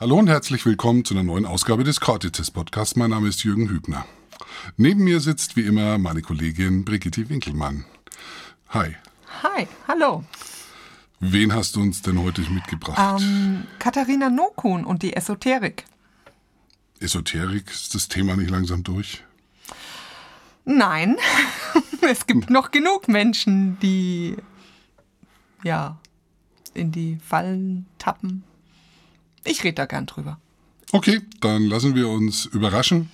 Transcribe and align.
Hallo 0.00 0.16
und 0.16 0.28
herzlich 0.28 0.64
willkommen 0.64 1.04
zu 1.04 1.12
einer 1.12 1.22
neuen 1.22 1.44
Ausgabe 1.44 1.84
des 1.84 2.00
Cortices 2.00 2.50
Podcasts. 2.50 2.96
Mein 2.96 3.10
Name 3.10 3.28
ist 3.28 3.44
Jürgen 3.44 3.68
Hübner. 3.68 4.06
Neben 4.78 5.04
mir 5.04 5.20
sitzt 5.20 5.56
wie 5.56 5.66
immer 5.66 5.98
meine 5.98 6.22
Kollegin 6.22 6.86
Brigitte 6.86 7.28
Winkelmann. 7.28 7.84
Hi. 8.70 8.96
Hi, 9.42 9.68
hallo. 9.86 10.24
Wen 11.18 11.52
hast 11.52 11.76
du 11.76 11.82
uns 11.82 12.00
denn 12.00 12.18
heute 12.18 12.40
mitgebracht? 12.50 13.20
Ähm, 13.20 13.66
Katharina 13.78 14.30
Nokun 14.30 14.86
und 14.86 15.02
die 15.02 15.12
Esoterik. 15.12 15.84
Esoterik, 16.98 17.70
ist 17.70 17.94
das 17.94 18.08
Thema 18.08 18.36
nicht 18.36 18.48
langsam 18.48 18.82
durch? 18.82 19.22
Nein, 20.64 21.18
es 22.10 22.26
gibt 22.26 22.48
noch 22.48 22.70
genug 22.70 23.06
Menschen, 23.06 23.78
die 23.80 24.38
ja 25.62 25.98
in 26.72 26.90
die 26.90 27.18
Fallen 27.22 27.84
tappen. 27.98 28.44
Ich 29.44 29.64
rede 29.64 29.74
da 29.74 29.86
gern 29.86 30.06
drüber. 30.06 30.38
Okay, 30.92 31.20
dann 31.40 31.66
lassen 31.66 31.94
wir 31.94 32.08
uns 32.08 32.46
überraschen, 32.46 33.10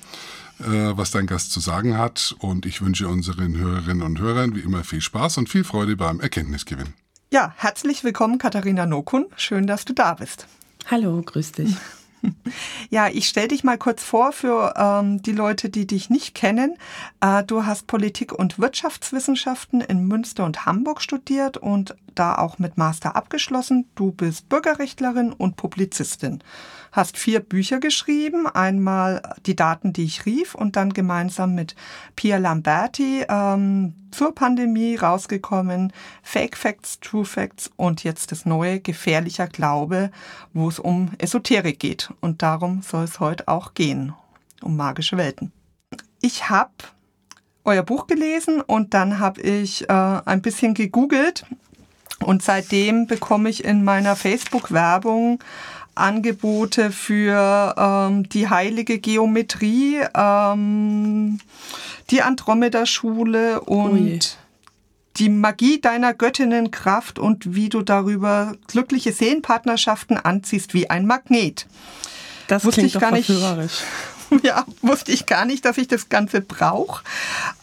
äh, 0.61 0.65
was 0.65 1.11
dein 1.11 1.27
Gast 1.27 1.53
zu 1.53 1.61
sagen 1.61 1.99
hat. 1.99 2.35
Und 2.39 2.67
ich 2.67 2.81
wünsche 2.81 3.09
unseren 3.09 3.57
Hörerinnen 3.57 4.03
und 4.03 4.19
Hörern 4.19 4.55
wie 4.55 4.61
immer 4.61 4.85
viel 4.85 5.01
Spaß 5.01 5.39
und 5.39 5.49
viel 5.49 5.65
Freude 5.65 5.97
beim 5.97 6.21
Erkenntnisgewinn. 6.21 6.95
Ja, 7.33 7.53
herzlich 7.57 8.05
willkommen, 8.05 8.39
Katharina 8.39 8.87
Nokun. 8.87 9.27
Schön, 9.37 9.67
dass 9.67 9.85
du 9.85 9.93
da 9.93 10.15
bist. 10.15 10.47
Hallo, 10.91 11.23
grüß 11.23 11.53
dich. 11.53 11.77
Ja, 12.91 13.09
ich 13.09 13.29
stelle 13.29 13.49
dich 13.49 13.63
mal 13.63 13.79
kurz 13.79 14.03
vor 14.03 14.33
für 14.33 14.75
ähm, 14.77 15.23
die 15.23 15.33
Leute, 15.33 15.69
die 15.69 15.87
dich 15.87 16.11
nicht 16.11 16.35
kennen. 16.35 16.77
Äh, 17.21 17.45
du 17.45 17.67
hast 17.67 17.87
Politik- 17.87 18.33
und 18.33 18.59
Wirtschaftswissenschaften 18.59 19.81
in 19.81 20.07
Münster 20.07 20.45
und 20.45 20.67
Hamburg 20.67 21.03
studiert 21.03 21.57
und 21.57 21.95
da 22.19 22.37
auch 22.37 22.59
mit 22.59 22.77
Master 22.77 23.17
abgeschlossen. 23.17 23.89
Du 23.95 24.13
bist 24.13 24.49
Bürgerrechtlerin 24.49 25.33
und 25.33 25.57
Publizistin. 25.57 26.43
Hast 26.93 27.19
vier 27.19 27.41
Bücher 27.41 27.79
geschrieben. 27.79 28.47
Einmal 28.47 29.23
Die 29.45 29.55
Daten, 29.55 29.93
die 29.93 30.05
ich 30.05 30.27
rief 30.27 30.55
und 30.55 30.77
dann 30.77 30.93
gemeinsam 30.93 31.55
mit 31.55 31.77
Pia 32.17 32.39
Lamberti 32.39 33.25
ähm, 33.29 33.95
zur 34.11 34.35
Pandemie 34.35 34.97
rausgekommen. 34.97 35.93
Fake 36.23 36.57
Facts, 36.57 37.01
True 37.01 37.25
Facts 37.25 37.71
und 37.77 38.03
jetzt 38.03 38.33
das 38.33 38.47
neue 38.47 38.81
Gefährlicher 38.81 39.47
Glaube, 39.47 40.11
wo 40.55 40.69
es 40.69 40.79
um 40.79 41.11
Esoterik 41.19 41.79
geht. 41.79 42.11
Und 42.21 42.43
darum 42.43 42.83
soll 42.83 43.05
es 43.05 43.21
heute 43.21 43.47
auch 43.49 43.75
gehen, 43.75 44.15
um 44.63 44.77
magische 44.77 45.17
Welten. 45.17 45.53
Ich 46.21 46.49
habe 46.49 46.73
euer 47.67 47.83
Buch 47.83 48.07
gelesen 48.07 48.61
und 48.61 48.95
dann 48.95 49.19
habe 49.19 49.41
ich 49.43 49.89
äh, 49.89 49.93
ein 49.93 50.41
bisschen 50.41 50.73
gegoogelt 50.73 51.45
und 52.21 52.43
seitdem 52.43 53.07
bekomme 53.07 53.49
ich 53.49 53.65
in 53.65 53.85
meiner 53.85 54.17
Facebook-Werbung 54.17 55.39
Angebote 55.95 56.91
für 56.91 57.75
ähm, 57.77 58.29
die 58.29 58.49
heilige 58.49 58.99
Geometrie, 58.99 60.01
ähm, 60.15 61.39
die 62.11 62.23
Andromeda-Schule 62.23 63.61
und 63.63 64.39
oh 64.39 64.47
die 65.19 65.31
Magie 65.31 65.81
deiner 65.81 66.13
Göttinnenkraft 66.13 67.19
und 67.19 67.55
wie 67.55 67.69
du 67.71 67.83
darüber 67.83 68.55
glückliche 68.67 69.13
Seelenpartnerschaften 69.13 70.19
anziehst 70.19 70.75
wie 70.75 70.91
ein 70.91 71.07
Magnet. 71.07 71.67
Das 72.49 72.65
Wusste 72.65 72.83
klingt 72.83 72.95
ich 72.95 73.01
gar 73.01 73.57
nicht. 73.57 73.85
ja, 74.43 74.65
wusste 74.83 75.13
ich 75.13 75.27
gar 75.27 75.45
nicht, 75.45 75.65
dass 75.65 75.79
ich 75.79 75.89
das 75.89 76.09
Ganze 76.09 76.41
brauche. 76.41 77.03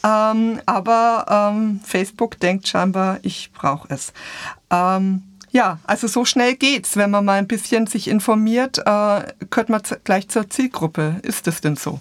Ähm, 0.03 0.61
aber 0.65 1.51
ähm, 1.53 1.81
Facebook 1.85 2.39
denkt 2.39 2.67
scheinbar, 2.67 3.19
ich 3.21 3.51
brauche 3.53 3.87
es. 3.89 4.13
Ähm, 4.69 5.23
ja, 5.51 5.77
also 5.83 6.07
so 6.07 6.25
schnell 6.25 6.55
geht's, 6.55 6.97
wenn 6.97 7.11
man 7.11 7.25
mal 7.25 7.37
ein 7.37 7.47
bisschen 7.47 7.85
sich 7.85 8.07
informiert, 8.07 8.79
äh, 8.79 9.21
gehört 9.49 9.69
man 9.69 9.81
gleich 10.03 10.27
zur 10.27 10.49
Zielgruppe. 10.49 11.17
Ist 11.21 11.47
es 11.47 11.61
denn 11.61 11.75
so? 11.75 11.99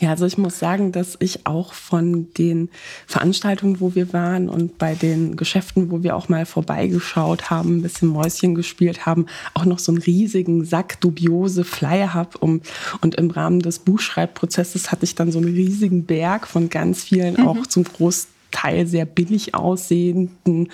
Ja, 0.00 0.10
also 0.10 0.26
ich 0.26 0.38
muss 0.38 0.58
sagen, 0.58 0.92
dass 0.92 1.16
ich 1.18 1.46
auch 1.46 1.72
von 1.72 2.32
den 2.34 2.68
Veranstaltungen, 3.06 3.80
wo 3.80 3.96
wir 3.96 4.12
waren 4.12 4.48
und 4.48 4.78
bei 4.78 4.94
den 4.94 5.36
Geschäften, 5.36 5.90
wo 5.90 6.04
wir 6.04 6.14
auch 6.14 6.28
mal 6.28 6.46
vorbeigeschaut 6.46 7.50
haben, 7.50 7.78
ein 7.78 7.82
bisschen 7.82 8.08
Mäuschen 8.08 8.54
gespielt 8.54 9.06
haben, 9.06 9.26
auch 9.54 9.64
noch 9.64 9.80
so 9.80 9.90
einen 9.90 10.00
riesigen 10.00 10.64
Sack 10.64 11.00
dubiose 11.00 11.64
Flyer 11.64 12.14
habe. 12.14 12.38
Um, 12.38 12.60
und 13.00 13.16
im 13.16 13.30
Rahmen 13.30 13.60
des 13.60 13.80
Buchschreibprozesses 13.80 14.92
hatte 14.92 15.04
ich 15.04 15.16
dann 15.16 15.32
so 15.32 15.38
einen 15.38 15.52
riesigen 15.52 16.04
Berg 16.04 16.46
von 16.46 16.68
ganz 16.68 17.02
vielen 17.02 17.34
mhm. 17.34 17.48
auch 17.48 17.66
zum 17.66 17.82
Großteil 17.84 18.37
Teil 18.50 18.86
sehr 18.86 19.04
billig 19.04 19.54
aussehenden, 19.54 20.68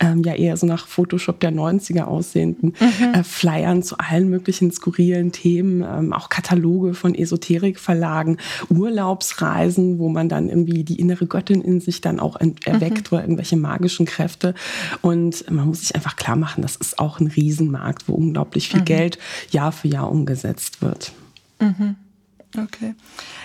ähm, 0.00 0.22
ja 0.22 0.34
eher 0.34 0.56
so 0.56 0.66
nach 0.66 0.86
Photoshop 0.86 1.40
der 1.40 1.52
90er 1.52 2.02
aussehenden 2.02 2.74
mhm. 2.80 3.14
äh, 3.14 3.22
Flyern 3.22 3.82
zu 3.82 3.98
allen 3.98 4.28
möglichen 4.28 4.70
skurrilen 4.70 5.32
Themen, 5.32 5.82
ähm, 5.82 6.12
auch 6.12 6.28
Kataloge 6.28 6.94
von 6.94 7.14
Esoterikverlagen, 7.14 8.38
Urlaubsreisen, 8.70 9.98
wo 9.98 10.08
man 10.08 10.28
dann 10.28 10.48
irgendwie 10.48 10.84
die 10.84 10.98
innere 10.98 11.26
Göttin 11.26 11.60
in 11.60 11.80
sich 11.80 12.00
dann 12.00 12.20
auch 12.20 12.36
erweckt 12.64 13.10
mhm. 13.10 13.16
oder 13.16 13.22
irgendwelche 13.22 13.56
magischen 13.56 14.06
Kräfte. 14.06 14.54
Und 15.02 15.50
man 15.50 15.66
muss 15.66 15.80
sich 15.80 15.94
einfach 15.94 16.16
klar 16.16 16.36
machen, 16.36 16.62
das 16.62 16.76
ist 16.76 16.98
auch 16.98 17.20
ein 17.20 17.26
Riesenmarkt, 17.26 18.08
wo 18.08 18.14
unglaublich 18.14 18.68
viel 18.68 18.80
mhm. 18.80 18.86
Geld 18.86 19.18
Jahr 19.50 19.72
für 19.72 19.88
Jahr 19.88 20.10
umgesetzt 20.10 20.82
wird. 20.82 21.12
Mhm. 21.60 21.96
Okay. 22.56 22.94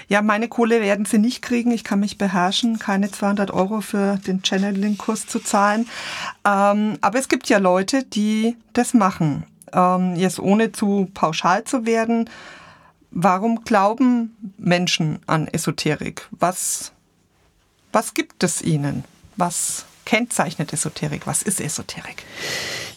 Ja, 0.07 0.21
meine 0.21 0.47
Kohle 0.47 0.81
werden 0.81 1.05
sie 1.05 1.17
nicht 1.17 1.41
kriegen. 1.41 1.71
Ich 1.71 1.83
kann 1.83 1.99
mich 1.99 2.17
beherrschen, 2.17 2.79
keine 2.79 3.11
200 3.11 3.51
Euro 3.51 3.81
für 3.81 4.17
den 4.17 4.41
Channeling-Kurs 4.43 5.27
zu 5.27 5.39
zahlen. 5.39 5.87
Ähm, 6.45 6.97
aber 7.01 7.19
es 7.19 7.27
gibt 7.27 7.49
ja 7.49 7.57
Leute, 7.57 8.03
die 8.03 8.55
das 8.71 8.93
machen. 8.93 9.45
Ähm, 9.73 10.15
jetzt 10.15 10.39
ohne 10.39 10.71
zu 10.71 11.09
pauschal 11.13 11.63
zu 11.65 11.85
werden. 11.85 12.29
Warum 13.11 13.63
glauben 13.63 14.35
Menschen 14.57 15.19
an 15.27 15.47
Esoterik? 15.47 16.27
Was, 16.31 16.93
was 17.91 18.13
gibt 18.13 18.43
es 18.43 18.61
ihnen? 18.61 19.03
Was 19.35 19.85
kennzeichnet 20.05 20.73
Esoterik? 20.73 21.27
Was 21.27 21.41
ist 21.43 21.59
Esoterik? 21.61 22.23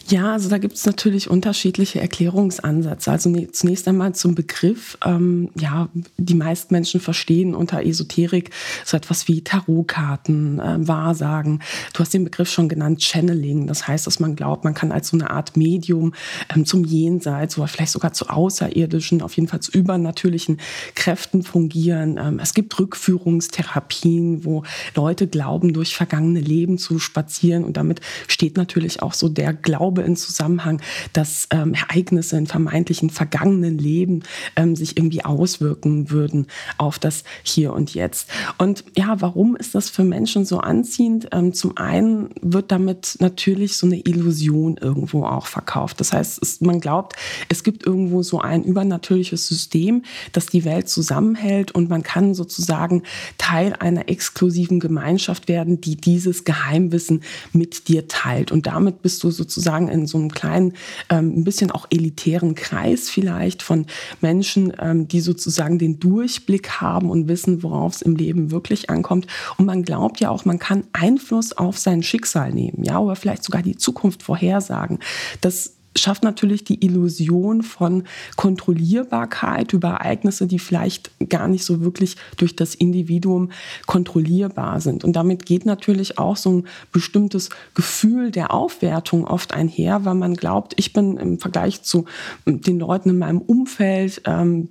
Ja, 0.09 0.31
also 0.31 0.47
da 0.47 0.57
gibt 0.57 0.75
es 0.75 0.85
natürlich 0.85 1.29
unterschiedliche 1.29 1.99
Erklärungsansätze. 1.99 3.11
Also 3.11 3.29
ne, 3.29 3.51
zunächst 3.51 3.89
einmal 3.89 4.15
zum 4.15 4.35
Begriff. 4.35 4.97
Ähm, 5.03 5.49
ja, 5.59 5.89
die 6.15 6.33
meisten 6.33 6.73
Menschen 6.73 7.01
verstehen 7.01 7.53
unter 7.53 7.85
Esoterik 7.85 8.51
so 8.85 8.95
etwas 8.95 9.27
wie 9.27 9.41
Tarotkarten, 9.43 10.59
äh, 10.59 10.87
Wahrsagen. 10.87 11.61
Du 11.93 11.99
hast 11.99 12.13
den 12.13 12.23
Begriff 12.23 12.49
schon 12.49 12.69
genannt, 12.69 13.03
Channeling. 13.03 13.67
Das 13.67 13.85
heißt, 13.85 14.07
dass 14.07 14.21
man 14.21 14.37
glaubt, 14.37 14.63
man 14.63 14.73
kann 14.73 14.93
als 14.93 15.09
so 15.09 15.17
eine 15.17 15.29
Art 15.29 15.57
Medium 15.57 16.13
ähm, 16.55 16.65
zum 16.65 16.85
Jenseits 16.85 17.57
oder 17.57 17.67
vielleicht 17.67 17.91
sogar 17.91 18.13
zu 18.13 18.29
außerirdischen, 18.29 19.21
auf 19.21 19.33
jeden 19.33 19.49
Fall 19.49 19.59
zu 19.59 19.71
übernatürlichen 19.71 20.61
Kräften 20.95 21.43
fungieren. 21.43 22.17
Ähm, 22.17 22.39
es 22.39 22.53
gibt 22.53 22.79
Rückführungstherapien, 22.79 24.45
wo 24.45 24.63
Leute 24.95 25.27
glauben, 25.27 25.73
durch 25.73 25.97
vergangene 25.97 26.39
Leben 26.39 26.77
zu 26.77 26.97
spazieren. 26.97 27.65
Und 27.65 27.75
damit 27.75 27.99
steht 28.29 28.55
natürlich 28.55 29.01
auch 29.01 29.13
so 29.13 29.27
der 29.27 29.51
Glaube 29.51 29.96
Glaube 29.97 30.07
in 30.07 30.15
Zusammenhang, 30.15 30.81
dass 31.13 31.47
ähm, 31.51 31.73
Ereignisse 31.73 32.37
in 32.37 32.45
vermeintlichen 32.45 33.09
vergangenen 33.09 33.77
Leben 33.77 34.23
ähm, 34.55 34.75
sich 34.75 34.97
irgendwie 34.97 35.25
auswirken 35.25 36.11
würden 36.11 36.47
auf 36.77 36.99
das 36.99 37.23
Hier 37.43 37.73
und 37.73 37.93
Jetzt. 37.93 38.29
Und 38.57 38.83
ja, 38.95 39.19
warum 39.21 39.55
ist 39.55 39.73
das 39.73 39.89
für 39.89 40.03
Menschen 40.03 40.45
so 40.45 40.59
anziehend? 40.59 41.29
Ähm, 41.31 41.53
zum 41.53 41.77
einen 41.77 42.29
wird 42.41 42.71
damit 42.71 43.17
natürlich 43.19 43.77
so 43.77 43.87
eine 43.87 43.99
Illusion 43.99 44.77
irgendwo 44.77 45.25
auch 45.25 45.47
verkauft. 45.47 45.99
Das 45.99 46.13
heißt, 46.13 46.41
es, 46.41 46.61
man 46.61 46.79
glaubt, 46.79 47.15
es 47.49 47.63
gibt 47.63 47.85
irgendwo 47.85 48.21
so 48.21 48.39
ein 48.39 48.63
übernatürliches 48.63 49.47
System, 49.47 50.03
das 50.31 50.45
die 50.45 50.63
Welt 50.63 50.89
zusammenhält 50.89 51.71
und 51.71 51.89
man 51.89 52.03
kann 52.03 52.35
sozusagen 52.35 53.03
Teil 53.37 53.73
einer 53.73 54.09
exklusiven 54.09 54.79
Gemeinschaft 54.79 55.47
werden, 55.47 55.81
die 55.81 55.95
dieses 55.95 56.43
Geheimwissen 56.43 57.23
mit 57.51 57.87
dir 57.87 58.07
teilt. 58.07 58.51
Und 58.51 58.67
damit 58.67 59.01
bist 59.01 59.23
du 59.23 59.31
sozusagen 59.31 59.86
in 59.89 60.07
so 60.07 60.17
einem 60.17 60.31
kleinen, 60.31 60.73
ähm, 61.09 61.39
ein 61.39 61.43
bisschen 61.43 61.71
auch 61.71 61.87
elitären 61.89 62.55
Kreis 62.55 63.09
vielleicht 63.09 63.63
von 63.63 63.85
Menschen, 64.21 64.73
ähm, 64.79 65.07
die 65.07 65.21
sozusagen 65.21 65.79
den 65.79 65.99
Durchblick 65.99 66.81
haben 66.81 67.09
und 67.09 67.27
wissen, 67.27 67.63
worauf 67.63 67.95
es 67.95 68.01
im 68.01 68.15
Leben 68.15 68.51
wirklich 68.51 68.89
ankommt. 68.89 69.27
Und 69.57 69.65
man 69.65 69.83
glaubt 69.83 70.19
ja 70.19 70.29
auch, 70.29 70.45
man 70.45 70.59
kann 70.59 70.83
Einfluss 70.93 71.53
auf 71.53 71.77
sein 71.77 72.03
Schicksal 72.03 72.51
nehmen, 72.51 72.83
ja, 72.83 72.99
oder 72.99 73.15
vielleicht 73.15 73.43
sogar 73.43 73.61
die 73.61 73.77
Zukunft 73.77 74.23
vorhersagen. 74.23 74.99
Das 75.41 75.76
schafft 75.97 76.23
natürlich 76.23 76.63
die 76.63 76.83
Illusion 76.85 77.63
von 77.63 78.03
Kontrollierbarkeit 78.35 79.73
über 79.73 79.89
Ereignisse, 79.89 80.47
die 80.47 80.59
vielleicht 80.59 81.11
gar 81.29 81.47
nicht 81.47 81.63
so 81.63 81.81
wirklich 81.81 82.15
durch 82.37 82.55
das 82.55 82.75
Individuum 82.75 83.51
kontrollierbar 83.85 84.81
sind. 84.81 85.03
Und 85.03 85.15
damit 85.15 85.45
geht 85.45 85.65
natürlich 85.65 86.17
auch 86.17 86.37
so 86.37 86.51
ein 86.51 86.67
bestimmtes 86.91 87.49
Gefühl 87.73 88.31
der 88.31 88.53
Aufwertung 88.53 89.25
oft 89.25 89.53
einher, 89.53 90.05
weil 90.05 90.15
man 90.15 90.35
glaubt, 90.35 90.73
ich 90.77 90.93
bin 90.93 91.17
im 91.17 91.39
Vergleich 91.39 91.83
zu 91.83 92.05
den 92.45 92.79
Leuten 92.79 93.09
in 93.09 93.17
meinem 93.17 93.39
Umfeld, 93.39 94.21
ähm, 94.25 94.69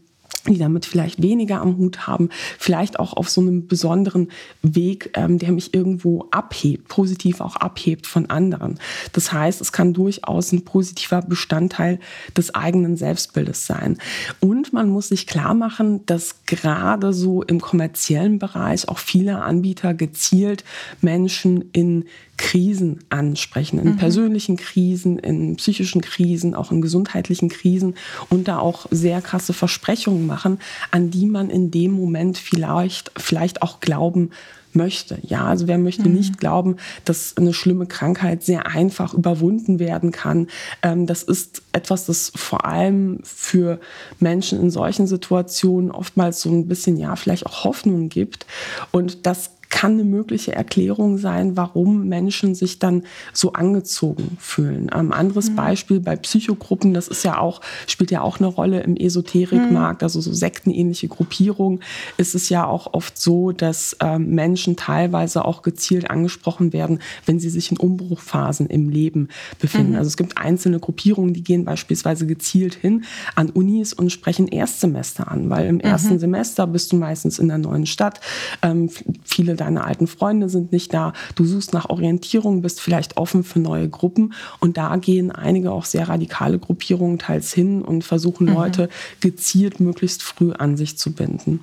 die 0.54 0.58
damit 0.58 0.87
vielleicht 0.87 1.22
weniger 1.22 1.60
am 1.60 1.76
Hut 1.76 2.06
haben, 2.06 2.28
vielleicht 2.58 2.98
auch 2.98 3.12
auf 3.12 3.28
so 3.28 3.40
einem 3.40 3.66
besonderen 3.66 4.28
Weg, 4.62 5.10
ähm, 5.14 5.38
der 5.38 5.52
mich 5.52 5.75
irgendwo 5.75 6.26
abhebt, 6.31 6.88
positiv 6.88 7.40
auch 7.40 7.56
abhebt 7.56 8.06
von 8.06 8.31
anderen. 8.31 8.78
Das 9.12 9.32
heißt, 9.32 9.60
es 9.60 9.72
kann 9.72 9.93
durchaus 9.93 10.52
ein 10.52 10.64
positiver 10.64 11.22
Bestandteil 11.22 11.98
des 12.37 12.54
eigenen 12.54 12.96
Selbstbildes 12.96 13.66
sein. 13.66 13.98
Und 14.40 14.72
man 14.72 14.88
muss 14.88 15.08
sich 15.08 15.26
klar 15.26 15.54
machen, 15.54 16.04
dass 16.06 16.44
gerade 16.46 17.12
so 17.12 17.42
im 17.42 17.60
kommerziellen 17.60 18.38
Bereich 18.38 18.88
auch 18.88 18.99
viele 18.99 19.42
Anbieter 19.42 19.94
gezielt 19.94 20.64
Menschen 21.00 21.70
in 21.72 22.04
Krisen 22.37 23.00
ansprechen, 23.09 23.79
in 23.79 23.93
mhm. 23.93 23.97
persönlichen 23.97 24.56
Krisen, 24.56 25.19
in 25.19 25.56
psychischen 25.56 26.00
Krisen, 26.00 26.55
auch 26.55 26.71
in 26.71 26.83
gesundheitlichen 26.83 27.49
Krisen 27.49 27.94
und 28.29 28.49
da 28.49 28.59
auch 28.59 28.87
sehr 28.91 29.23
krasse 29.23 29.53
Versprechungen 29.53 30.27
machen, 30.27 30.59
an 30.91 31.11
die 31.11 31.27
man 31.27 31.50
in 31.50 31.71
dem 31.71 31.93
Moment 31.93 32.38
vielleicht, 32.38 33.11
vielleicht 33.17 33.62
auch 33.62 33.81
glauben 33.81 34.31
möchte. 34.77 35.19
Ja, 35.23 35.47
also 35.47 35.67
wer 35.67 35.79
möchte 35.79 36.09
mhm. 36.09 36.15
nicht 36.15 36.38
glauben, 36.38 36.77
dass 37.05 37.37
eine 37.37 37.55
schlimme 37.55 37.87
Krankheit 37.87 38.44
sehr 38.44 38.67
einfach 38.67 39.15
überwunden 39.15 39.79
werden 39.79 40.12
kann. 40.12 40.49
Ähm, 40.83 41.06
das 41.06 41.23
ist 41.23 41.62
etwas, 41.73 42.06
das 42.06 42.31
vor 42.37 42.67
allem 42.67 43.21
für 43.25 43.81
Menschen 44.21 44.61
in 44.61 44.71
solchen 44.71 45.06
Situationen 45.06 45.91
oftmals 45.91 46.43
so 46.43 46.50
ein 46.50 46.69
bisschen, 46.69 46.99
ja, 46.99 47.17
vielleicht 47.17 47.47
auch 47.47 47.65
Hoffnung 47.65 48.09
gibt. 48.09 48.47
Und 48.93 49.27
das 49.27 49.53
kann 49.68 49.92
eine 49.92 50.04
mögliche 50.04 50.54
Erklärung 50.54 51.18
sein, 51.18 51.56
warum 51.56 52.08
Menschen 52.08 52.54
sich 52.54 52.78
dann 52.78 53.02
so 53.32 53.52
angezogen 53.52 54.36
fühlen. 54.40 54.90
Ein 54.90 55.12
anderes 55.12 55.50
mhm. 55.50 55.56
Beispiel 55.56 56.00
bei 56.00 56.16
Psychogruppen, 56.16 56.94
das 56.94 57.08
ist 57.08 57.24
ja 57.24 57.38
auch, 57.38 57.60
spielt 57.86 58.10
ja 58.10 58.20
auch 58.20 58.38
eine 58.38 58.46
Rolle 58.46 58.80
im 58.80 58.96
Esoterikmarkt, 58.96 60.02
mhm. 60.02 60.04
also 60.04 60.20
so 60.20 60.32
sektenähnliche 60.32 61.08
Gruppierungen, 61.08 61.80
ist 62.16 62.34
es 62.34 62.48
ja 62.48 62.66
auch 62.66 62.94
oft 62.94 63.18
so, 63.18 63.52
dass 63.52 63.94
äh, 63.94 64.18
Menschen 64.18 64.76
teilweise 64.76 65.44
auch 65.44 65.62
gezielt 65.62 66.10
angesprochen 66.10 66.72
werden, 66.72 67.00
wenn 67.24 67.40
sie 67.40 67.50
sich 67.50 67.70
in 67.70 67.76
Umbruchphasen 67.76 68.66
im 68.68 68.88
Leben 68.88 69.28
befinden. 69.58 69.92
Mhm. 69.92 69.98
Also 69.98 70.08
es 70.08 70.16
gibt 70.16 70.38
einzelne 70.38 70.78
Gruppierungen, 70.78 71.34
die 71.34 71.42
gehen 71.42 71.64
beispielsweise 71.64 72.26
gezielt 72.26 72.74
hin 72.74 73.04
an 73.34 73.50
Unis 73.50 73.92
und 73.92 74.10
sprechen 74.10 74.48
Erstsemester 74.48 75.30
an, 75.30 75.50
weil 75.50 75.66
im 75.66 75.80
ersten 75.80 76.14
mhm. 76.14 76.18
Semester 76.20 76.66
bist 76.66 76.92
du 76.92 76.96
meistens 76.96 77.38
in 77.38 77.48
der 77.48 77.58
neuen 77.58 77.86
Stadt. 77.86 78.20
Ähm, 78.62 78.90
viele 79.24 79.56
deine 79.66 79.84
alten 79.84 80.06
Freunde 80.06 80.48
sind 80.48 80.72
nicht 80.72 80.94
da, 80.94 81.12
du 81.34 81.44
suchst 81.44 81.72
nach 81.72 81.90
Orientierung, 81.90 82.62
bist 82.62 82.80
vielleicht 82.80 83.16
offen 83.16 83.42
für 83.42 83.58
neue 83.58 83.88
Gruppen 83.88 84.32
und 84.60 84.76
da 84.76 84.96
gehen 84.96 85.32
einige 85.32 85.72
auch 85.72 85.84
sehr 85.84 86.08
radikale 86.08 86.58
Gruppierungen 86.58 87.18
teils 87.18 87.52
hin 87.52 87.82
und 87.82 88.04
versuchen 88.04 88.46
mhm. 88.46 88.54
Leute 88.54 88.88
gezielt 89.20 89.80
möglichst 89.80 90.22
früh 90.22 90.52
an 90.52 90.76
sich 90.76 90.96
zu 90.96 91.12
binden. 91.12 91.60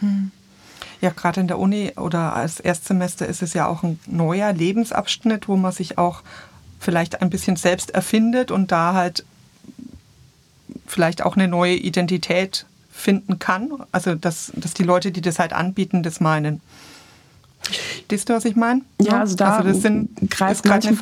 Mhm. 0.00 0.30
Ja, 1.00 1.10
gerade 1.10 1.40
in 1.40 1.48
der 1.48 1.58
Uni 1.58 1.92
oder 1.96 2.34
als 2.34 2.60
Erstsemester 2.60 3.26
ist 3.26 3.42
es 3.42 3.54
ja 3.54 3.66
auch 3.66 3.82
ein 3.82 3.98
neuer 4.06 4.52
Lebensabschnitt, 4.52 5.48
wo 5.48 5.56
man 5.56 5.72
sich 5.72 5.98
auch 5.98 6.22
vielleicht 6.78 7.22
ein 7.22 7.30
bisschen 7.30 7.56
selbst 7.56 7.90
erfindet 7.90 8.50
und 8.50 8.70
da 8.70 8.94
halt 8.94 9.24
vielleicht 10.86 11.22
auch 11.22 11.36
eine 11.36 11.48
neue 11.48 11.74
Identität 11.74 12.66
finden 12.92 13.38
kann. 13.38 13.70
Also 13.92 14.14
dass, 14.14 14.52
dass 14.54 14.74
die 14.74 14.82
Leute, 14.82 15.10
die 15.10 15.22
das 15.22 15.38
halt 15.38 15.52
anbieten, 15.52 16.02
das 16.02 16.20
meinen. 16.20 16.60
Verstehst 17.60 18.28
du, 18.28 18.34
was 18.34 18.44
ich 18.44 18.56
meine? 18.56 18.82
Ja, 19.00 19.20
also 19.20 19.36
da 19.36 19.56
also 19.56 19.68
das 19.68 19.82
sind, 19.82 20.30
greift 20.30 20.64
manche, 20.64 20.96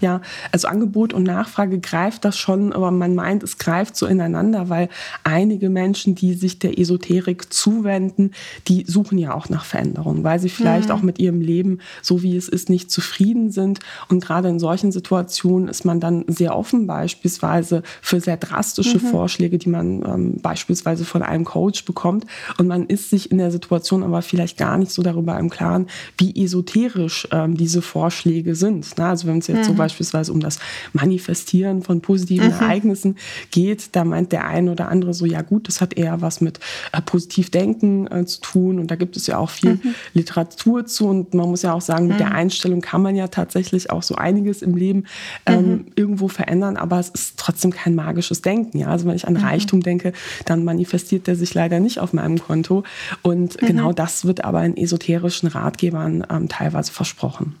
ja, 0.00 0.20
also 0.52 0.68
Angebot 0.68 1.12
und 1.14 1.22
Nachfrage 1.22 1.78
greift 1.78 2.24
das 2.24 2.36
schon, 2.36 2.72
aber 2.72 2.90
man 2.90 3.14
meint, 3.14 3.42
es 3.42 3.58
greift 3.58 3.96
so 3.96 4.06
ineinander, 4.06 4.68
weil 4.68 4.88
einige 5.24 5.70
Menschen, 5.70 6.14
die 6.14 6.34
sich 6.34 6.58
der 6.58 6.78
Esoterik 6.78 7.52
zuwenden, 7.52 8.32
die 8.68 8.84
suchen 8.86 9.18
ja 9.18 9.34
auch 9.34 9.48
nach 9.48 9.64
Veränderungen, 9.64 10.22
weil 10.22 10.38
sie 10.38 10.50
vielleicht 10.50 10.88
mhm. 10.88 10.94
auch 10.94 11.02
mit 11.02 11.18
ihrem 11.18 11.40
Leben, 11.40 11.78
so 12.02 12.22
wie 12.22 12.36
es 12.36 12.48
ist, 12.48 12.68
nicht 12.68 12.90
zufrieden 12.90 13.50
sind. 13.50 13.80
Und 14.08 14.22
gerade 14.22 14.48
in 14.48 14.58
solchen 14.58 14.92
Situationen 14.92 15.68
ist 15.68 15.84
man 15.84 16.00
dann 16.00 16.24
sehr 16.26 16.56
offen, 16.56 16.86
beispielsweise 16.86 17.82
für 18.02 18.20
sehr 18.20 18.36
drastische 18.36 18.98
mhm. 18.98 19.10
Vorschläge, 19.10 19.58
die 19.58 19.68
man 19.70 20.02
ähm, 20.04 20.34
beispielsweise 20.42 21.04
von 21.04 21.22
einem 21.22 21.44
Coach 21.44 21.84
bekommt. 21.84 22.26
Und 22.58 22.68
man 22.68 22.86
ist 22.86 23.10
sich 23.10 23.30
in 23.30 23.38
der 23.38 23.50
Situation 23.50 24.02
aber 24.02 24.20
vielleicht 24.22 24.58
gar 24.58 24.76
nicht 24.76 24.92
so 24.92 25.02
darüber 25.02 25.38
im 25.38 25.48
Klaren, 25.48 25.86
wie 26.18 26.44
esoterisch 26.44 27.28
ähm, 27.32 27.56
diese 27.56 27.80
Vorschläge 27.80 28.54
sind. 28.54 28.86
Na, 28.96 29.10
also 29.10 29.26
wenn 29.26 29.38
es 29.38 29.46
jetzt 29.46 29.58
mhm. 29.58 29.64
so 29.64 29.78
beispielsweise 29.86 30.32
um 30.32 30.40
das 30.40 30.58
Manifestieren 30.92 31.82
von 31.82 32.00
positiven 32.00 32.48
mhm. 32.48 32.54
Ereignissen 32.54 33.16
geht, 33.52 33.94
da 33.94 34.04
meint 34.04 34.32
der 34.32 34.46
eine 34.46 34.72
oder 34.72 34.88
andere 34.88 35.14
so, 35.14 35.26
ja 35.26 35.42
gut, 35.42 35.68
das 35.68 35.80
hat 35.80 35.94
eher 35.94 36.20
was 36.20 36.40
mit 36.40 36.58
äh, 36.92 37.00
Positivdenken 37.00 38.10
äh, 38.10 38.26
zu 38.26 38.40
tun 38.40 38.80
und 38.80 38.90
da 38.90 38.96
gibt 38.96 39.16
es 39.16 39.28
ja 39.28 39.38
auch 39.38 39.50
viel 39.50 39.74
mhm. 39.74 39.94
Literatur 40.12 40.86
zu 40.86 41.06
und 41.06 41.34
man 41.34 41.48
muss 41.48 41.62
ja 41.62 41.72
auch 41.72 41.80
sagen, 41.80 42.08
mit 42.08 42.16
mhm. 42.16 42.18
der 42.18 42.32
Einstellung 42.32 42.80
kann 42.80 43.00
man 43.00 43.14
ja 43.14 43.28
tatsächlich 43.28 43.90
auch 43.90 44.02
so 44.02 44.16
einiges 44.16 44.60
im 44.60 44.76
Leben 44.76 45.04
ähm, 45.46 45.68
mhm. 45.68 45.86
irgendwo 45.94 46.26
verändern, 46.26 46.76
aber 46.76 46.98
es 46.98 47.10
ist 47.10 47.38
trotzdem 47.38 47.70
kein 47.70 47.94
magisches 47.94 48.42
Denken. 48.42 48.78
Ja? 48.78 48.88
Also 48.88 49.06
wenn 49.06 49.14
ich 49.14 49.28
an 49.28 49.34
mhm. 49.34 49.44
Reichtum 49.44 49.82
denke, 49.82 50.12
dann 50.46 50.64
manifestiert 50.64 51.28
der 51.28 51.36
sich 51.36 51.54
leider 51.54 51.78
nicht 51.78 52.00
auf 52.00 52.12
meinem 52.12 52.40
Konto 52.40 52.82
und 53.22 53.62
mhm. 53.62 53.66
genau 53.66 53.92
das 53.92 54.24
wird 54.24 54.44
aber 54.44 54.64
in 54.64 54.76
esoterischen 54.76 55.48
Ratgebern 55.48 56.26
ähm, 56.28 56.48
teilweise 56.48 56.90
versprochen. 56.90 57.54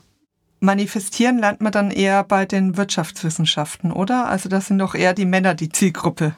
Manifestieren 0.66 1.38
lernt 1.38 1.60
man 1.60 1.70
dann 1.70 1.92
eher 1.92 2.24
bei 2.24 2.44
den 2.44 2.76
Wirtschaftswissenschaften, 2.76 3.92
oder? 3.92 4.26
Also 4.26 4.48
das 4.48 4.66
sind 4.66 4.78
doch 4.78 4.96
eher 4.96 5.14
die 5.14 5.24
Männer 5.24 5.54
die 5.54 5.68
Zielgruppe. 5.68 6.34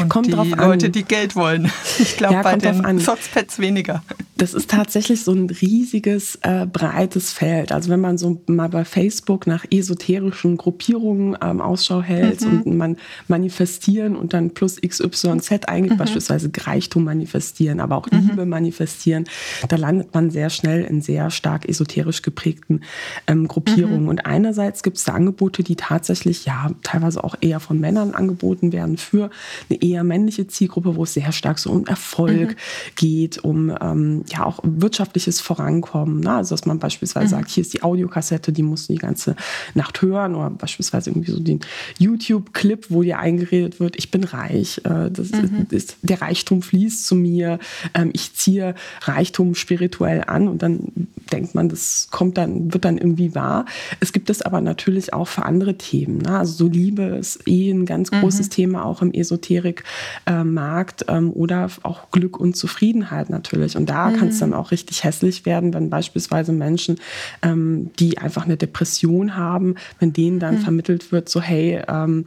Und 0.00 0.08
kommt 0.08 0.26
die 0.26 0.32
Leute, 0.32 0.86
an. 0.86 0.92
die 0.92 1.04
Geld 1.04 1.36
wollen. 1.36 1.70
Ich 2.00 2.16
glaube, 2.16 2.34
ja, 2.34 2.42
bei 2.42 2.54
den 2.56 3.00
Sotzpads 3.00 3.58
weniger. 3.58 4.04
Das 4.36 4.54
ist 4.54 4.70
tatsächlich 4.70 5.24
so 5.24 5.32
ein 5.32 5.50
riesiges, 5.50 6.36
äh, 6.42 6.64
breites 6.64 7.32
Feld. 7.32 7.72
Also 7.72 7.90
wenn 7.90 8.00
man 8.00 8.18
so 8.18 8.40
mal 8.46 8.68
bei 8.68 8.84
Facebook 8.84 9.48
nach 9.48 9.64
esoterischen 9.68 10.56
Gruppierungen 10.56 11.36
ähm, 11.42 11.60
Ausschau 11.60 12.02
hält 12.02 12.42
mhm. 12.42 12.62
und 12.62 12.76
man 12.76 12.96
manifestieren 13.26 14.14
und 14.14 14.32
dann 14.32 14.50
plus 14.50 14.80
XYZ 14.80 15.64
eingibt, 15.66 15.94
mhm. 15.94 15.98
beispielsweise 15.98 16.52
Reichtum 16.56 17.02
manifestieren, 17.02 17.80
aber 17.80 17.96
auch 17.96 18.08
mhm. 18.12 18.28
Liebe 18.28 18.46
manifestieren, 18.46 19.24
da 19.68 19.74
landet 19.74 20.14
man 20.14 20.30
sehr 20.30 20.50
schnell 20.50 20.84
in 20.84 21.02
sehr 21.02 21.30
stark 21.30 21.68
esoterisch 21.68 22.22
geprägten 22.22 22.82
ähm, 23.26 23.48
Gruppierungen. 23.48 24.04
Mhm. 24.04 24.08
Und 24.08 24.26
einerseits 24.26 24.84
gibt 24.84 24.98
es 24.98 25.04
da 25.04 25.14
Angebote, 25.14 25.64
die 25.64 25.74
tatsächlich 25.74 26.44
ja 26.44 26.70
teilweise 26.84 27.24
auch 27.24 27.34
eher 27.40 27.58
von 27.58 27.80
Männern 27.80 28.14
angeboten 28.14 28.72
werden 28.72 28.98
für 28.98 29.30
eine 29.68 29.82
eher 29.82 30.04
männliche 30.04 30.46
Zielgruppe, 30.46 30.96
wo 30.96 31.04
es 31.04 31.14
sehr 31.14 31.32
stark 31.32 31.58
so 31.58 31.70
um 31.70 31.86
Erfolg 31.86 32.50
mhm. 32.50 32.54
geht, 32.96 33.38
um 33.38 33.72
ähm, 33.80 34.24
ja 34.28 34.44
auch 34.44 34.60
wirtschaftliches 34.62 35.40
Vorankommen. 35.40 36.20
Ne? 36.20 36.32
Also 36.32 36.54
dass 36.54 36.66
man 36.66 36.78
beispielsweise 36.78 37.26
mhm. 37.26 37.30
sagt, 37.30 37.50
hier 37.50 37.62
ist 37.62 37.72
die 37.72 37.82
Audiokassette, 37.82 38.52
die 38.52 38.62
musst 38.62 38.88
du 38.88 38.92
die 38.92 38.98
ganze 38.98 39.36
Nacht 39.74 40.02
hören 40.02 40.34
oder 40.34 40.50
beispielsweise 40.50 41.10
irgendwie 41.10 41.30
so 41.30 41.40
den 41.40 41.60
YouTube-Clip, 41.98 42.86
wo 42.90 43.02
dir 43.02 43.18
eingeredet 43.18 43.80
wird, 43.80 43.96
ich 43.96 44.10
bin 44.10 44.24
reich, 44.24 44.80
äh, 44.84 45.10
das 45.10 45.32
mhm. 45.32 45.66
ist, 45.70 45.96
der 46.02 46.20
Reichtum 46.22 46.62
fließt 46.62 47.06
zu 47.06 47.14
mir, 47.14 47.58
ähm, 47.94 48.10
ich 48.12 48.34
ziehe 48.34 48.74
Reichtum 49.02 49.54
spirituell 49.54 50.24
an 50.26 50.48
und 50.48 50.62
dann 50.62 51.08
denkt 51.32 51.54
man, 51.54 51.68
das 51.68 52.08
kommt 52.10 52.38
dann, 52.38 52.72
wird 52.72 52.84
dann 52.84 52.98
irgendwie 52.98 53.34
wahr. 53.34 53.66
Es 54.00 54.12
gibt 54.12 54.30
es 54.30 54.42
aber 54.42 54.60
natürlich 54.60 55.12
auch 55.12 55.28
für 55.28 55.44
andere 55.44 55.76
Themen. 55.76 56.18
Ne? 56.18 56.38
Also 56.38 56.52
so 56.54 56.68
Liebe 56.68 57.02
ist 57.02 57.46
eh 57.46 57.70
ein 57.70 57.86
ganz 57.86 58.10
großes 58.10 58.46
mhm. 58.46 58.52
Thema 58.52 58.84
auch 58.84 59.02
im 59.02 59.12
Esoterik-Markt 59.38 61.04
ähm, 61.08 61.32
oder 61.32 61.68
auch 61.82 62.10
Glück 62.10 62.38
und 62.38 62.56
Zufriedenheit 62.56 63.30
natürlich. 63.30 63.76
Und 63.76 63.88
da 63.88 64.10
mhm. 64.10 64.16
kann 64.16 64.28
es 64.28 64.38
dann 64.38 64.54
auch 64.54 64.70
richtig 64.70 65.04
hässlich 65.04 65.46
werden, 65.46 65.74
wenn 65.74 65.90
beispielsweise 65.90 66.52
Menschen, 66.52 66.98
ähm, 67.42 67.90
die 67.98 68.18
einfach 68.18 68.44
eine 68.44 68.56
Depression 68.56 69.36
haben, 69.36 69.76
wenn 69.98 70.12
denen 70.12 70.38
dann 70.38 70.56
mhm. 70.56 70.60
vermittelt 70.60 71.12
wird, 71.12 71.28
so 71.28 71.40
hey, 71.40 71.82
ähm, 71.88 72.24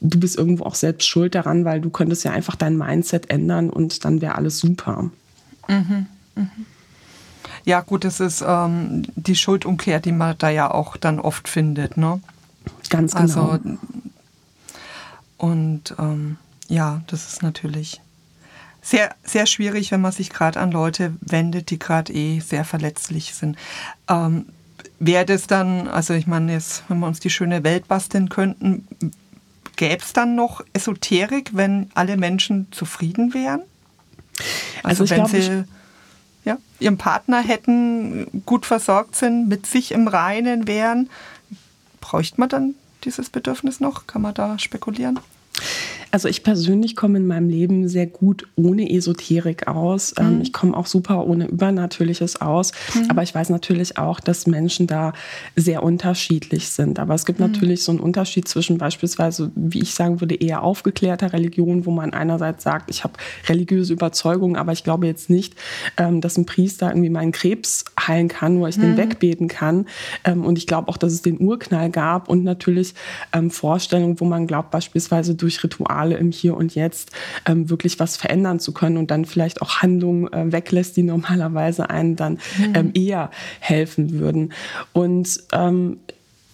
du 0.00 0.18
bist 0.18 0.36
irgendwo 0.36 0.64
auch 0.64 0.74
selbst 0.74 1.06
schuld 1.06 1.34
daran, 1.34 1.64
weil 1.64 1.80
du 1.80 1.90
könntest 1.90 2.24
ja 2.24 2.32
einfach 2.32 2.56
dein 2.56 2.76
Mindset 2.76 3.30
ändern 3.30 3.70
und 3.70 4.04
dann 4.04 4.20
wäre 4.20 4.34
alles 4.34 4.58
super. 4.58 5.10
Mhm. 5.68 6.06
Mhm. 6.34 6.66
Ja, 7.64 7.80
gut, 7.80 8.04
das 8.04 8.18
ist 8.18 8.42
ähm, 8.46 9.04
die 9.14 9.36
Schuldumkehr, 9.36 10.00
die 10.00 10.10
man 10.10 10.34
da 10.38 10.50
ja 10.50 10.70
auch 10.70 10.96
dann 10.96 11.20
oft 11.20 11.48
findet. 11.48 11.96
Ne? 11.96 12.20
Ganz 12.90 13.14
genau. 13.14 13.22
Also, 13.22 13.60
und 15.38 15.94
ähm, 15.98 16.38
ja, 16.72 17.02
das 17.06 17.30
ist 17.30 17.42
natürlich 17.42 18.00
sehr, 18.80 19.14
sehr 19.24 19.46
schwierig, 19.46 19.92
wenn 19.92 20.00
man 20.00 20.10
sich 20.10 20.30
gerade 20.30 20.58
an 20.58 20.72
Leute 20.72 21.14
wendet, 21.20 21.70
die 21.70 21.78
gerade 21.78 22.12
eh 22.12 22.40
sehr 22.40 22.64
verletzlich 22.64 23.34
sind. 23.34 23.56
Ähm, 24.08 24.46
Wäre 24.98 25.26
das 25.26 25.46
dann, 25.46 25.88
also 25.88 26.14
ich 26.14 26.26
meine, 26.26 26.52
jetzt, 26.52 26.84
wenn 26.88 26.98
wir 27.00 27.06
uns 27.06 27.20
die 27.20 27.30
schöne 27.30 27.62
Welt 27.64 27.88
basteln 27.88 28.28
könnten, 28.28 28.86
gäbe 29.76 30.02
es 30.02 30.12
dann 30.12 30.34
noch 30.34 30.64
Esoterik, 30.72 31.50
wenn 31.54 31.90
alle 31.94 32.16
Menschen 32.16 32.68
zufrieden 32.70 33.34
wären? 33.34 33.62
Also, 34.82 35.02
also 35.02 35.10
wenn 35.10 35.16
glaub, 35.16 35.30
sie 35.30 35.64
ja, 36.44 36.56
ihren 36.78 36.98
Partner 36.98 37.42
hätten, 37.42 38.42
gut 38.46 38.64
versorgt 38.64 39.16
sind, 39.16 39.48
mit 39.48 39.66
sich 39.66 39.92
im 39.92 40.08
Reinen 40.08 40.66
wären, 40.66 41.10
bräuchte 42.00 42.40
man 42.40 42.48
dann 42.48 42.74
dieses 43.04 43.28
Bedürfnis 43.28 43.80
noch? 43.80 44.06
Kann 44.06 44.22
man 44.22 44.34
da 44.34 44.58
spekulieren? 44.58 45.20
Also 46.12 46.28
ich 46.28 46.42
persönlich 46.42 46.94
komme 46.94 47.18
in 47.18 47.26
meinem 47.26 47.48
Leben 47.48 47.88
sehr 47.88 48.06
gut 48.06 48.46
ohne 48.54 48.90
Esoterik 48.90 49.66
aus. 49.66 50.14
Ähm, 50.18 50.36
mhm. 50.36 50.40
Ich 50.42 50.52
komme 50.52 50.76
auch 50.76 50.84
super 50.84 51.26
ohne 51.26 51.46
Übernatürliches 51.46 52.38
aus. 52.40 52.72
Mhm. 52.94 53.10
Aber 53.10 53.22
ich 53.22 53.34
weiß 53.34 53.48
natürlich 53.48 53.96
auch, 53.96 54.20
dass 54.20 54.46
Menschen 54.46 54.86
da 54.86 55.14
sehr 55.56 55.82
unterschiedlich 55.82 56.68
sind. 56.68 56.98
Aber 56.98 57.14
es 57.14 57.24
gibt 57.24 57.40
mhm. 57.40 57.46
natürlich 57.46 57.82
so 57.82 57.92
einen 57.92 58.00
Unterschied 58.00 58.46
zwischen 58.46 58.76
beispielsweise, 58.76 59.50
wie 59.54 59.80
ich 59.80 59.94
sagen 59.94 60.20
würde, 60.20 60.34
eher 60.34 60.62
aufgeklärter 60.62 61.32
Religion, 61.32 61.86
wo 61.86 61.90
man 61.90 62.12
einerseits 62.12 62.62
sagt, 62.62 62.90
ich 62.90 63.04
habe 63.04 63.14
religiöse 63.48 63.94
Überzeugungen, 63.94 64.56
aber 64.56 64.72
ich 64.72 64.84
glaube 64.84 65.06
jetzt 65.06 65.30
nicht, 65.30 65.54
ähm, 65.96 66.20
dass 66.20 66.36
ein 66.36 66.44
Priester 66.44 66.90
irgendwie 66.90 67.08
meinen 67.08 67.32
Krebs 67.32 67.86
heilen 67.98 68.28
kann, 68.28 68.60
wo 68.60 68.66
ich 68.66 68.76
den 68.76 68.92
mhm. 68.92 68.96
wegbeten 68.98 69.48
kann. 69.48 69.86
Ähm, 70.24 70.44
und 70.44 70.58
ich 70.58 70.66
glaube 70.66 70.88
auch, 70.88 70.98
dass 70.98 71.14
es 71.14 71.22
den 71.22 71.40
Urknall 71.40 71.88
gab 71.90 72.28
und 72.28 72.44
natürlich 72.44 72.92
Vorstellungen, 73.48 74.20
wo 74.20 74.26
man 74.26 74.46
glaubt, 74.46 74.70
beispielsweise 74.70 75.34
durch 75.34 75.64
Rituale 75.64 76.01
im 76.10 76.32
Hier 76.32 76.56
und 76.56 76.74
Jetzt 76.74 77.12
ähm, 77.46 77.70
wirklich 77.70 78.00
was 78.00 78.16
verändern 78.16 78.58
zu 78.58 78.72
können 78.72 78.96
und 78.96 79.12
dann 79.12 79.24
vielleicht 79.24 79.62
auch 79.62 79.82
Handlungen 79.82 80.32
äh, 80.32 80.50
weglässt, 80.50 80.96
die 80.96 81.02
normalerweise 81.04 81.88
einen 81.88 82.16
dann 82.16 82.40
mhm. 82.58 82.74
ähm, 82.74 82.90
eher 82.94 83.30
helfen 83.60 84.18
würden. 84.18 84.52
Und 84.92 85.40
ähm, 85.52 85.98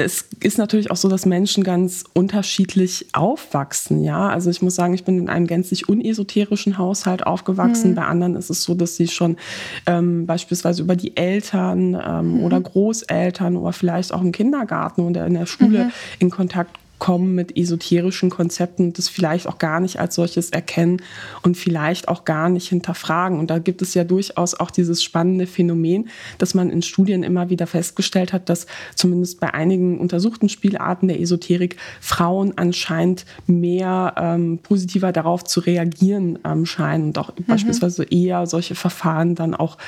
es 0.00 0.26
ist 0.40 0.58
natürlich 0.58 0.92
auch 0.92 0.96
so, 0.96 1.08
dass 1.08 1.26
Menschen 1.26 1.64
ganz 1.64 2.04
unterschiedlich 2.14 3.06
aufwachsen. 3.12 4.04
Ja, 4.04 4.28
also 4.28 4.48
ich 4.48 4.62
muss 4.62 4.76
sagen, 4.76 4.94
ich 4.94 5.04
bin 5.04 5.18
in 5.18 5.28
einem 5.28 5.48
gänzlich 5.48 5.88
unesoterischen 5.88 6.78
Haushalt 6.78 7.26
aufgewachsen. 7.26 7.90
Mhm. 7.90 7.94
Bei 7.96 8.04
anderen 8.04 8.36
ist 8.36 8.48
es 8.48 8.62
so, 8.62 8.74
dass 8.74 8.94
sie 8.94 9.08
schon 9.08 9.36
ähm, 9.86 10.24
beispielsweise 10.24 10.82
über 10.82 10.94
die 10.94 11.16
Eltern 11.16 12.00
ähm, 12.00 12.38
mhm. 12.38 12.44
oder 12.44 12.60
Großeltern 12.60 13.56
oder 13.56 13.72
vielleicht 13.72 14.14
auch 14.14 14.22
im 14.22 14.30
Kindergarten 14.30 15.00
oder 15.00 15.26
in 15.26 15.34
der 15.34 15.46
Schule 15.46 15.86
mhm. 15.86 15.92
in 16.20 16.30
Kontakt 16.30 16.76
kommen 16.98 17.34
mit 17.34 17.56
esoterischen 17.56 18.30
Konzepten, 18.30 18.92
das 18.92 19.08
vielleicht 19.08 19.46
auch 19.46 19.58
gar 19.58 19.80
nicht 19.80 20.00
als 20.00 20.14
solches 20.14 20.50
erkennen 20.50 21.02
und 21.42 21.56
vielleicht 21.56 22.08
auch 22.08 22.24
gar 22.24 22.48
nicht 22.48 22.68
hinterfragen. 22.68 23.38
Und 23.38 23.50
da 23.50 23.58
gibt 23.58 23.82
es 23.82 23.94
ja 23.94 24.04
durchaus 24.04 24.54
auch 24.54 24.70
dieses 24.70 25.02
spannende 25.02 25.46
Phänomen, 25.46 26.08
dass 26.38 26.54
man 26.54 26.70
in 26.70 26.82
Studien 26.82 27.22
immer 27.22 27.50
wieder 27.50 27.66
festgestellt 27.66 28.32
hat, 28.32 28.48
dass 28.48 28.66
zumindest 28.94 29.40
bei 29.40 29.54
einigen 29.54 29.98
untersuchten 29.98 30.48
Spielarten 30.48 31.08
der 31.08 31.20
Esoterik 31.20 31.76
Frauen 32.00 32.52
anscheinend 32.56 33.24
mehr 33.46 34.14
ähm, 34.16 34.58
positiver 34.62 35.12
darauf 35.12 35.44
zu 35.44 35.60
reagieren 35.60 36.38
ähm, 36.44 36.66
scheinen 36.66 37.08
und 37.08 37.18
auch 37.18 37.36
mhm. 37.36 37.44
beispielsweise 37.44 38.04
eher 38.04 38.46
solche 38.46 38.74
Verfahren 38.74 39.34
dann 39.34 39.54
auch 39.54 39.78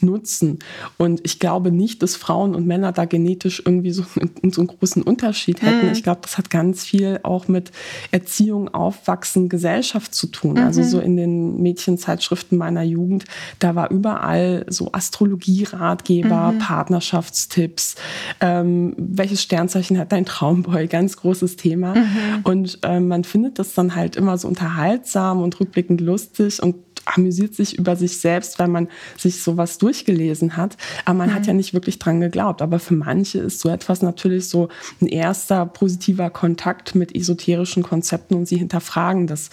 nutzen. 0.00 0.58
Und 0.96 1.20
ich 1.24 1.38
glaube 1.38 1.72
nicht, 1.72 2.02
dass 2.02 2.16
Frauen 2.16 2.54
und 2.54 2.66
Männer 2.66 2.92
da 2.92 3.04
genetisch 3.04 3.62
irgendwie 3.64 3.90
so, 3.90 4.04
so 4.50 4.60
einen 4.60 4.68
großen 4.68 5.02
Unterschied 5.02 5.62
hätten. 5.62 5.86
Mhm. 5.86 5.92
Ich 5.92 6.02
glaube, 6.02 6.20
das 6.22 6.38
hat 6.38 6.50
gar 6.50 6.57
ganz 6.58 6.84
viel 6.84 7.20
auch 7.22 7.46
mit 7.46 7.70
Erziehung, 8.10 8.74
Aufwachsen, 8.74 9.48
Gesellschaft 9.48 10.12
zu 10.12 10.26
tun. 10.26 10.54
Mhm. 10.54 10.64
Also 10.64 10.82
so 10.82 10.98
in 10.98 11.16
den 11.16 11.62
Mädchenzeitschriften 11.62 12.58
meiner 12.58 12.82
Jugend, 12.82 13.26
da 13.60 13.76
war 13.76 13.92
überall 13.92 14.66
so 14.68 14.90
Astrologie-Ratgeber, 14.90 16.52
mhm. 16.52 16.58
Partnerschaftstipps, 16.58 17.94
ähm, 18.40 18.92
welches 18.96 19.40
Sternzeichen 19.40 19.98
hat 19.98 20.10
dein 20.10 20.24
Traumboy, 20.24 20.88
ganz 20.88 21.16
großes 21.16 21.54
Thema. 21.54 21.94
Mhm. 21.94 22.40
Und 22.42 22.80
ähm, 22.82 23.06
man 23.06 23.22
findet 23.22 23.60
das 23.60 23.74
dann 23.74 23.94
halt 23.94 24.16
immer 24.16 24.36
so 24.36 24.48
unterhaltsam 24.48 25.40
und 25.40 25.60
rückblickend 25.60 26.00
lustig 26.00 26.60
und 26.60 26.74
amüsiert 27.14 27.54
sich 27.54 27.78
über 27.78 27.96
sich 27.96 28.18
selbst, 28.18 28.58
weil 28.58 28.68
man 28.68 28.88
sich 29.16 29.42
sowas 29.42 29.78
durchgelesen 29.78 30.56
hat. 30.56 30.76
Aber 31.04 31.18
man 31.18 31.30
mhm. 31.30 31.34
hat 31.34 31.46
ja 31.46 31.52
nicht 31.52 31.74
wirklich 31.74 31.98
dran 31.98 32.20
geglaubt. 32.20 32.62
Aber 32.62 32.78
für 32.78 32.94
manche 32.94 33.38
ist 33.38 33.60
so 33.60 33.68
etwas 33.68 34.02
natürlich 34.02 34.48
so 34.48 34.68
ein 35.00 35.06
erster 35.06 35.66
positiver 35.66 36.30
Kontakt 36.30 36.94
mit 36.94 37.14
esoterischen 37.14 37.82
Konzepten 37.82 38.34
und 38.34 38.46
sie 38.46 38.56
hinterfragen 38.56 39.26
das 39.26 39.50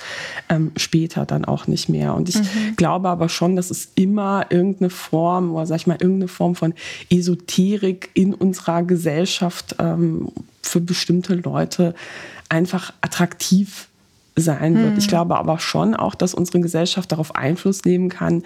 ähm, 0.50 0.71
später 0.75 1.25
dann 1.25 1.45
auch 1.45 1.67
nicht 1.67 1.89
mehr. 1.89 2.13
Und 2.15 2.29
ich 2.29 2.38
mhm. 2.38 2.75
glaube 2.75 3.09
aber 3.09 3.29
schon, 3.29 3.55
dass 3.55 3.71
es 3.71 3.91
immer 3.95 4.47
irgendeine 4.50 4.89
Form 4.89 5.53
oder 5.53 5.65
sag 5.65 5.77
ich 5.77 5.88
mal 5.88 5.97
irgendeine 6.00 6.27
Form 6.27 6.55
von 6.55 6.74
Esoterik 7.09 8.09
in 8.13 8.33
unserer 8.33 8.83
Gesellschaft 8.83 9.75
ähm, 9.79 10.29
für 10.62 10.81
bestimmte 10.81 11.35
Leute 11.35 11.93
einfach 12.50 12.93
attraktiv 13.01 13.88
sein 14.36 14.75
wird. 14.75 14.98
Ich 14.98 15.06
hm. 15.06 15.10
glaube 15.10 15.38
aber 15.38 15.60
schon 15.60 15.96
auch, 15.96 16.15
dass 16.15 16.34
unsere 16.34 16.60
Gesellschaft 16.60 17.12
darauf 17.12 17.36
Einfluss 17.36 17.86
nehmen 17.86 18.10
kann, 18.10 18.44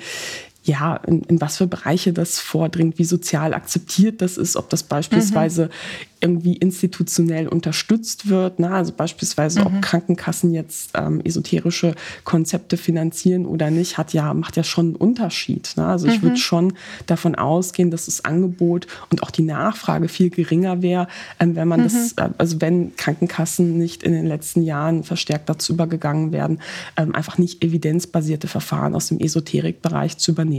ja, 0.70 0.98
in, 0.98 1.24
in, 1.24 1.42
was 1.42 1.58
für 1.58 1.66
Bereiche 1.66 2.14
das 2.14 2.40
vordringt, 2.40 3.00
wie 3.00 3.04
sozial 3.04 3.56
akzeptiert 3.56 4.22
das 4.22 4.38
ist, 4.38 4.56
ob 4.56 4.70
das 4.70 4.84
beispielsweise 4.84 5.66
mhm 5.66 6.10
irgendwie 6.22 6.54
institutionell 6.54 7.48
unterstützt 7.48 8.28
wird. 8.28 8.60
Ne? 8.60 8.70
Also 8.70 8.92
beispielsweise, 8.92 9.62
mhm. 9.62 9.68
ob 9.68 9.82
Krankenkassen 9.82 10.54
jetzt 10.54 10.92
ähm, 10.96 11.22
esoterische 11.24 11.96
Konzepte 12.24 12.78
finanzieren 12.78 13.46
oder 13.46 13.72
nicht, 13.72 13.98
hat 13.98 14.14
ja, 14.14 14.34
macht 14.34 14.58
ja 14.58 14.64
schon 14.64 14.88
einen 14.88 14.96
Unterschied. 14.96 15.74
Ne? 15.78 15.86
Also 15.86 16.08
ich 16.08 16.20
mhm. 16.20 16.24
würde 16.24 16.38
schon 16.38 16.74
davon 17.06 17.36
ausgehen, 17.36 17.92
dass 17.92 18.06
das 18.06 18.26
Angebot 18.26 18.88
und 19.10 19.24
auch 19.24 19.32
die 19.32 19.44
Nachfrage 19.44 20.08
viel 20.08 20.30
geringer 20.30 20.82
wäre, 20.82 21.08
ähm, 21.40 21.56
wenn 21.56 21.68
man 21.68 21.82
mhm. 21.82 21.84
das, 21.86 22.14
äh, 22.14 22.30
also 22.38 22.60
wenn 22.62 22.96
Krankenkassen 22.96 23.78
nicht 23.78 24.04
in 24.04 24.12
den 24.12 24.26
letzten 24.26 24.64
Jahren 24.64 25.04
verstärkt 25.04 25.50
dazu 25.50 25.74
übergegangen 25.74 26.32
werden, 26.32 26.60
ähm, 26.98 27.16
einfach 27.16 27.38
nicht 27.38 27.64
evidenzbasierte 27.64 28.48
Verfahren 28.48 28.94
aus 28.94 29.08
dem 29.08 29.20
Esoterikbereich 29.20 30.18
zu 30.18 30.32
übernehmen. 30.32 30.59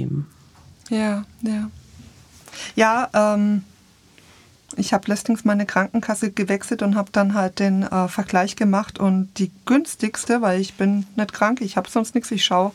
Ja, 0.89 1.25
ja. 1.43 1.71
Ja, 2.75 3.09
ähm, 3.15 3.65
ich 4.77 4.93
habe 4.93 5.09
letztens 5.09 5.45
meine 5.45 5.67
Krankenkasse 5.67 6.31
gewechselt 6.31 6.83
und 6.83 6.97
habe 6.97 7.11
dann 7.13 7.35
halt 7.35 7.59
den 7.59 7.83
äh, 7.83 8.09
Vergleich 8.09 8.57
gemacht 8.57 8.99
und 8.99 9.31
die 9.39 9.51
günstigste, 9.67 10.43
weil 10.43 10.61
ich 10.61 10.75
bin 10.75 11.07
nicht 11.17 11.33
krank, 11.33 11.61
ich 11.61 11.77
habe 11.77 11.91
sonst 11.91 12.15
nichts, 12.15 12.31
ich 12.31 12.45
schaue 12.45 12.73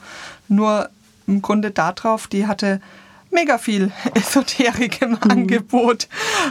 nur 0.47 0.89
im 1.27 1.41
Grunde 1.41 1.71
darauf, 1.71 2.27
die 2.27 2.47
hatte 2.47 2.81
mega 3.31 3.57
viel 3.57 3.91
Esoterik 4.13 5.01
im 5.01 5.11
mhm. 5.11 5.17
Angebot. 5.29 6.07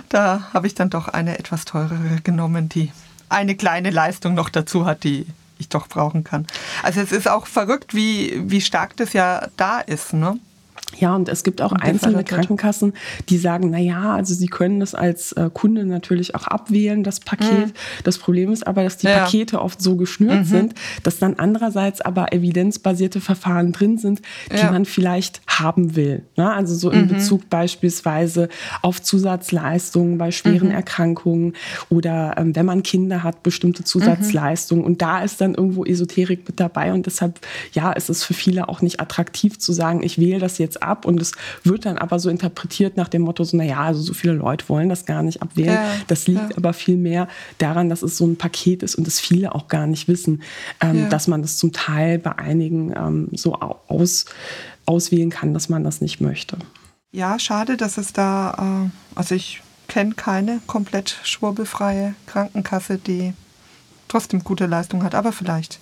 Da 0.09 0.51
habe 0.53 0.67
ich 0.67 0.75
dann 0.75 0.91
doch 0.91 1.09
eine 1.09 1.39
etwas 1.39 1.65
teurere 1.65 2.21
genommen, 2.23 2.69
die 2.69 2.93
eine 3.29 3.55
kleine 3.57 3.91
Leistung 3.91 4.35
noch 4.35 4.49
dazu 4.49 4.87
hat, 4.87 5.05
die 5.05 5.27
ich 5.59 5.69
doch 5.69 5.89
brauchen 5.89 6.25
kann. 6.25 6.47
Also 6.83 7.01
es 7.01 7.13
ist 7.13 7.29
auch 7.29 7.47
verrückt, 7.47 7.95
wie, 7.95 8.41
wie 8.51 8.61
stark 8.61 8.97
das 8.97 9.13
ja 9.13 9.49
da 9.57 9.81
ist. 9.81 10.13
Ne? 10.13 10.39
Ja, 10.99 11.15
und 11.15 11.29
es 11.29 11.43
gibt 11.45 11.63
auch 11.63 11.73
einzelne 11.73 12.25
Krankenkassen, 12.25 12.93
die 13.29 13.39
sagen, 13.39 13.71
na 13.71 13.79
ja, 13.79 14.15
also 14.15 14.35
sie 14.35 14.47
können 14.47 14.81
das 14.81 14.95
als 14.95 15.33
äh, 15.33 15.51
Kunde 15.53 15.85
natürlich 15.85 16.35
auch 16.35 16.47
abwählen, 16.47 17.03
das 17.03 17.21
Paket. 17.21 17.69
Mhm. 17.69 17.73
Das 18.05 18.19
Problem 18.19 18.53
ist 18.53 18.67
aber, 18.67 18.85
dass 18.85 18.99
die 18.99 19.07
ja. 19.07 19.25
Pakete 19.25 19.61
oft 19.61 19.81
so 19.81 19.97
geschnürt 19.97 20.41
mhm. 20.41 20.45
sind, 20.45 20.75
dass 21.03 21.19
dann 21.19 21.35
andererseits 21.39 22.01
aber 22.01 22.33
evidenzbasierte 22.33 23.21
Verfahren 23.21 23.73
drin 23.73 23.99
sind, 23.99 24.23
die 24.53 24.57
ja. 24.57 24.71
man 24.71 24.85
vielleicht 24.85 25.43
haben 25.47 25.97
will. 25.97 26.23
Ne? 26.37 26.53
Also 26.53 26.75
so 26.75 26.91
in 26.91 27.03
mhm. 27.03 27.09
Bezug 27.09 27.51
beispielsweise 27.51 28.49
auf 28.83 29.03
Zusatzleistungen 29.03 30.19
bei 30.19 30.31
schweren 30.31 30.69
mhm. 30.69 30.75
Erkrankungen 30.75 31.55
oder 31.89 32.35
ähm, 32.37 32.55
wenn 32.55 32.67
man 32.67 32.83
Kinder 32.83 33.23
hat, 33.23 33.43
bestimmte 33.43 33.85
Zusatzleistungen. 33.85 34.85
Und 34.85 35.03
da 35.03 35.23
ist 35.23 35.41
dann 35.41 35.55
irgendwo 35.55 35.85
Esoterik 35.85 36.47
mit 36.47 36.61
dabei. 36.61 36.93
Und 36.93 37.07
deshalb, 37.07 37.41
ja, 37.73 37.93
ist 37.93 38.11
es 38.11 38.25
für 38.25 38.35
viele 38.35 38.69
auch 38.69 38.83
nicht 38.83 39.01
attraktiv 39.01 39.59
zu 39.59 39.73
sagen, 39.73 40.03
ich 40.03 40.19
wähle 40.19 40.39
das 40.39 40.59
jetzt 40.59 40.83
ab 40.85 41.05
und 41.05 41.21
es 41.21 41.33
wird 41.63 41.87
dann 41.87 41.99
aber 41.99 42.19
so 42.19 42.31
interpretiert 42.31 42.97
nach 42.97 43.09
dem 43.09 43.23
Motto, 43.23 43.45
so, 43.45 43.57
naja, 43.57 43.81
also 43.81 44.01
so 44.03 44.15
viele 44.15 44.35
Leute 44.35 44.69
wollen 44.69 44.89
das 44.89 45.07
gar 45.07 45.23
nicht 45.23 45.43
abwählen. 45.43 45.75
Ja, 45.75 45.93
das 46.07 46.27
liegt 46.27 46.51
ja. 46.51 46.57
aber 46.57 46.73
viel 46.73 46.97
mehr 46.97 47.29
daran, 47.59 47.89
dass 47.89 48.03
es 48.03 48.17
so 48.17 48.27
ein 48.27 48.37
Paket 48.37 48.83
ist 48.83 48.95
und 48.95 49.07
das 49.07 49.21
viele 49.21 49.55
auch 49.55 49.69
gar 49.69 49.87
nicht 49.87 50.09
wissen, 50.09 50.43
ähm, 50.81 51.05
ja. 51.05 51.09
dass 51.09 51.27
man 51.29 51.43
das 51.43 51.57
zum 51.57 51.73
Teil 51.73 52.19
bei 52.19 52.39
einigen 52.39 52.93
ähm, 52.97 53.29
so 53.33 53.55
aus, 53.55 54.27
auswählen 54.87 55.31
kann, 55.31 55.55
dass 55.55 55.69
man 55.69 55.85
das 55.85 56.01
nicht 56.01 56.21
möchte. 56.21 56.59
Ja, 57.13 57.39
schade, 57.39 57.77
dass 57.77 57.97
es 57.97 58.13
da, 58.13 58.87
äh, 58.87 58.91
also 59.19 59.35
ich 59.35 59.63
kenne 59.89 60.15
keine 60.15 60.61
komplett 60.67 61.19
schwurbelfreie 61.23 62.15
Krankenkasse, 62.27 62.99
die 62.99 63.35
trotzdem 64.09 64.43
gute 64.43 64.67
Leistung 64.67 65.03
hat, 65.03 65.15
aber 65.15 65.33
vielleicht 65.33 65.79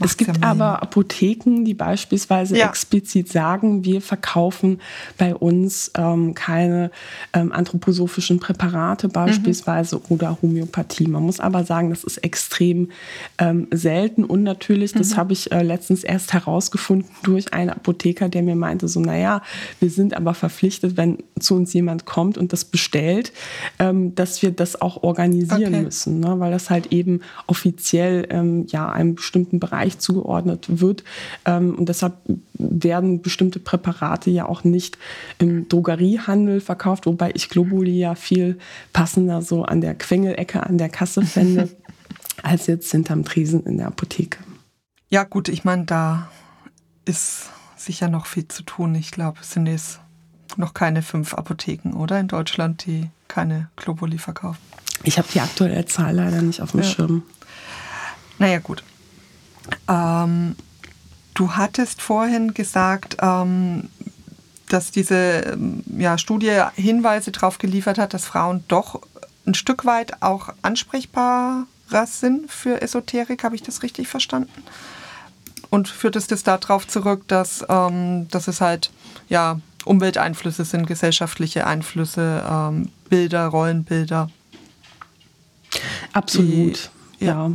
es 0.00 0.16
gibt 0.16 0.38
ja 0.38 0.50
aber 0.50 0.82
Apotheken, 0.82 1.64
die 1.64 1.74
beispielsweise 1.74 2.56
ja. 2.56 2.68
explizit 2.68 3.30
sagen, 3.30 3.84
wir 3.84 4.00
verkaufen 4.00 4.80
bei 5.18 5.34
uns 5.34 5.90
ähm, 5.96 6.34
keine 6.34 6.90
ähm, 7.32 7.52
anthroposophischen 7.52 8.40
Präparate 8.40 9.08
beispielsweise 9.08 9.96
mhm. 9.96 10.02
oder 10.08 10.38
Homöopathie. 10.42 11.08
Man 11.08 11.22
muss 11.22 11.40
aber 11.40 11.64
sagen, 11.64 11.90
das 11.90 12.04
ist 12.04 12.18
extrem 12.18 12.90
ähm, 13.38 13.68
selten 13.72 14.24
und 14.24 14.42
natürlich, 14.42 14.92
das 14.92 15.10
mhm. 15.10 15.16
habe 15.16 15.32
ich 15.32 15.52
äh, 15.52 15.62
letztens 15.62 16.04
erst 16.04 16.32
herausgefunden 16.32 17.10
durch 17.22 17.52
einen 17.52 17.70
Apotheker, 17.70 18.28
der 18.28 18.42
mir 18.42 18.56
meinte, 18.56 18.88
so 18.88 19.00
naja, 19.00 19.42
wir 19.80 19.90
sind 19.90 20.16
aber 20.16 20.34
verpflichtet, 20.34 20.96
wenn 20.96 21.18
zu 21.38 21.54
uns 21.54 21.72
jemand 21.72 22.04
kommt 22.06 22.38
und 22.38 22.52
das 22.52 22.64
bestellt, 22.64 23.32
ähm, 23.78 24.14
dass 24.14 24.42
wir 24.42 24.50
das 24.50 24.80
auch 24.80 25.02
organisieren 25.02 25.74
okay. 25.74 25.82
müssen, 25.82 26.20
ne? 26.20 26.38
weil 26.38 26.50
das 26.50 26.70
halt 26.70 26.92
eben 26.92 27.20
offiziell 27.46 28.26
ähm, 28.30 28.66
ja 28.68 28.90
einem 28.90 29.14
bestimmten 29.14 29.55
Bereich 29.60 29.98
zugeordnet 29.98 30.66
wird. 30.68 31.04
Ähm, 31.44 31.74
und 31.74 31.88
deshalb 31.88 32.14
werden 32.54 33.22
bestimmte 33.22 33.58
Präparate 33.58 34.30
ja 34.30 34.46
auch 34.46 34.64
nicht 34.64 34.98
im 35.38 35.68
Drogeriehandel 35.68 36.60
verkauft, 36.60 37.06
wobei 37.06 37.30
ich 37.34 37.48
Globuli 37.48 37.98
ja 37.98 38.14
viel 38.14 38.58
passender 38.92 39.42
so 39.42 39.64
an 39.64 39.80
der 39.80 39.94
Quengelecke, 39.94 40.64
an 40.64 40.78
der 40.78 40.88
Kasse 40.88 41.22
fände, 41.26 41.68
als 42.42 42.66
jetzt 42.66 42.90
hinterm 42.90 43.24
Tresen 43.24 43.64
in 43.64 43.78
der 43.78 43.88
Apotheke. 43.88 44.38
Ja 45.08 45.24
gut, 45.24 45.48
ich 45.48 45.64
meine, 45.64 45.84
da 45.84 46.30
ist 47.04 47.50
sicher 47.76 48.08
noch 48.08 48.26
viel 48.26 48.48
zu 48.48 48.62
tun. 48.62 48.94
Ich 48.94 49.10
glaube, 49.12 49.38
es 49.40 49.52
sind 49.52 49.66
jetzt 49.66 50.00
noch 50.56 50.74
keine 50.74 51.02
fünf 51.02 51.34
Apotheken, 51.34 51.92
oder? 51.94 52.18
In 52.18 52.28
Deutschland, 52.28 52.86
die 52.86 53.08
keine 53.28 53.68
Globuli 53.76 54.18
verkaufen. 54.18 54.58
Ich 55.02 55.18
habe 55.18 55.28
die 55.32 55.40
aktuelle 55.40 55.84
Zahl 55.86 56.14
leider 56.14 56.42
nicht 56.42 56.60
auf 56.60 56.72
dem 56.72 56.80
ja. 56.80 56.86
Schirm. 56.86 57.22
Naja, 58.38 58.58
gut. 58.58 58.82
Ähm, 59.88 60.56
du 61.34 61.52
hattest 61.52 62.02
vorhin 62.02 62.54
gesagt, 62.54 63.16
ähm, 63.20 63.88
dass 64.68 64.90
diese 64.90 65.14
ähm, 65.14 65.84
ja, 65.96 66.18
Studie 66.18 66.60
Hinweise 66.74 67.30
darauf 67.30 67.58
geliefert 67.58 67.98
hat, 67.98 68.14
dass 68.14 68.24
Frauen 68.24 68.64
doch 68.68 69.00
ein 69.46 69.54
Stück 69.54 69.84
weit 69.84 70.22
auch 70.22 70.50
ansprechbarer 70.62 71.66
sind 72.06 72.50
für 72.50 72.82
Esoterik. 72.82 73.44
Habe 73.44 73.54
ich 73.54 73.62
das 73.62 73.82
richtig 73.82 74.08
verstanden? 74.08 74.62
Und 75.70 75.88
führt 75.88 76.16
es 76.16 76.26
das 76.26 76.42
darauf 76.42 76.86
zurück, 76.86 77.26
dass, 77.28 77.64
ähm, 77.68 78.28
dass 78.28 78.48
es 78.48 78.60
halt 78.60 78.90
ja, 79.28 79.60
Umwelteinflüsse 79.84 80.64
sind, 80.64 80.86
gesellschaftliche 80.86 81.66
Einflüsse, 81.66 82.44
ähm, 82.48 82.90
Bilder, 83.08 83.46
Rollenbilder? 83.46 84.30
Absolut, 86.12 86.90
die, 87.20 87.26
ja. 87.26 87.48
ja. 87.48 87.52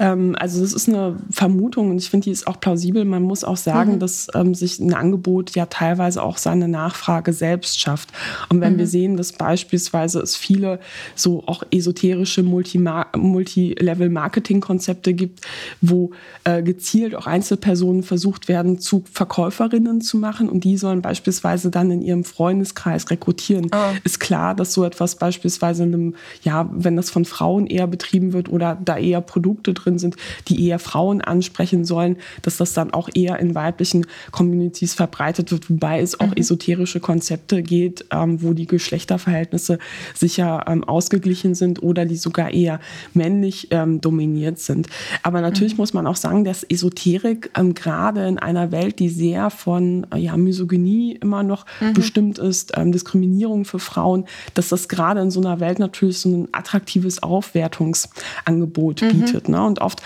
Ähm, 0.00 0.34
also 0.38 0.60
das 0.62 0.72
ist 0.72 0.88
eine 0.88 1.16
Vermutung 1.30 1.90
und 1.90 1.98
ich 1.98 2.10
finde, 2.10 2.24
die 2.24 2.30
ist 2.30 2.46
auch 2.46 2.58
plausibel. 2.58 3.04
Man 3.04 3.22
muss 3.22 3.44
auch 3.44 3.58
sagen, 3.58 3.96
mhm. 3.96 3.98
dass 4.00 4.28
ähm, 4.34 4.54
sich 4.54 4.80
ein 4.80 4.94
Angebot 4.94 5.54
ja 5.54 5.66
teilweise 5.66 6.22
auch 6.22 6.38
seine 6.38 6.68
Nachfrage 6.68 7.34
selbst 7.34 7.78
schafft. 7.78 8.08
Und 8.48 8.62
wenn 8.62 8.72
mhm. 8.72 8.78
wir 8.78 8.86
sehen, 8.86 9.18
dass 9.18 9.32
beispielsweise 9.32 10.20
es 10.20 10.36
viele 10.36 10.80
so 11.14 11.42
auch 11.46 11.62
esoterische 11.70 12.42
Multi-Level-Marketing-Konzepte 12.42 15.12
gibt, 15.12 15.40
wo 15.82 16.12
äh, 16.44 16.62
gezielt 16.62 17.14
auch 17.14 17.26
Einzelpersonen 17.26 18.02
versucht 18.02 18.48
werden, 18.48 18.78
zu 18.78 19.04
Verkäuferinnen 19.12 20.00
zu 20.00 20.16
machen 20.16 20.48
und 20.48 20.64
die 20.64 20.78
sollen 20.78 21.02
beispielsweise 21.02 21.70
dann 21.70 21.90
in 21.90 22.00
ihrem 22.00 22.24
Freundeskreis 22.24 23.10
rekrutieren, 23.10 23.70
oh. 23.74 23.76
ist 24.04 24.20
klar, 24.20 24.54
dass 24.54 24.72
so 24.72 24.84
etwas 24.84 25.16
beispielsweise 25.16 25.82
in 25.82 25.92
einem, 25.92 26.14
ja, 26.42 26.70
wenn 26.72 26.96
das 26.96 27.10
von 27.10 27.26
Frauen 27.26 27.66
eher 27.66 27.86
betrieben 27.86 28.32
wird 28.32 28.48
oder 28.48 28.78
da 28.82 28.96
eher 28.96 29.20
Produkte 29.20 29.74
drin 29.74 29.89
drin 29.90 29.98
sind, 29.98 30.16
die 30.48 30.66
eher 30.66 30.78
Frauen 30.78 31.20
ansprechen 31.20 31.84
sollen, 31.84 32.16
dass 32.42 32.56
das 32.56 32.72
dann 32.72 32.92
auch 32.92 33.08
eher 33.14 33.38
in 33.38 33.54
weiblichen 33.54 34.06
Communities 34.30 34.94
verbreitet 34.94 35.50
wird, 35.50 35.68
wobei 35.70 36.00
es 36.00 36.18
auch 36.20 36.28
mhm. 36.28 36.36
esoterische 36.36 37.00
Konzepte 37.00 37.62
geht, 37.62 38.04
ähm, 38.12 38.42
wo 38.42 38.52
die 38.52 38.66
Geschlechterverhältnisse 38.66 39.78
sicher 40.14 40.64
ähm, 40.68 40.84
ausgeglichen 40.84 41.54
sind 41.54 41.82
oder 41.82 42.04
die 42.04 42.16
sogar 42.16 42.52
eher 42.52 42.80
männlich 43.14 43.68
ähm, 43.70 44.00
dominiert 44.00 44.58
sind. 44.58 44.86
Aber 45.22 45.40
natürlich 45.40 45.74
mhm. 45.74 45.78
muss 45.78 45.92
man 45.92 46.06
auch 46.06 46.16
sagen, 46.16 46.44
dass 46.44 46.62
Esoterik 46.62 47.50
ähm, 47.56 47.74
gerade 47.74 48.26
in 48.26 48.38
einer 48.38 48.70
Welt, 48.70 48.98
die 48.98 49.08
sehr 49.08 49.50
von 49.50 50.06
äh, 50.14 50.18
ja, 50.18 50.36
Misogynie 50.36 51.16
immer 51.20 51.42
noch 51.42 51.66
mhm. 51.80 51.94
bestimmt 51.94 52.38
ist, 52.38 52.72
ähm, 52.76 52.92
Diskriminierung 52.92 53.64
für 53.64 53.78
Frauen, 53.78 54.26
dass 54.54 54.68
das 54.68 54.88
gerade 54.88 55.20
in 55.20 55.30
so 55.30 55.40
einer 55.40 55.60
Welt 55.60 55.78
natürlich 55.78 56.18
so 56.18 56.28
ein 56.28 56.48
attraktives 56.52 57.22
Aufwertungsangebot 57.22 59.02
mhm. 59.02 59.08
bietet. 59.08 59.48
Ne? 59.48 59.60
Und 59.70 59.80
oft 59.80 60.02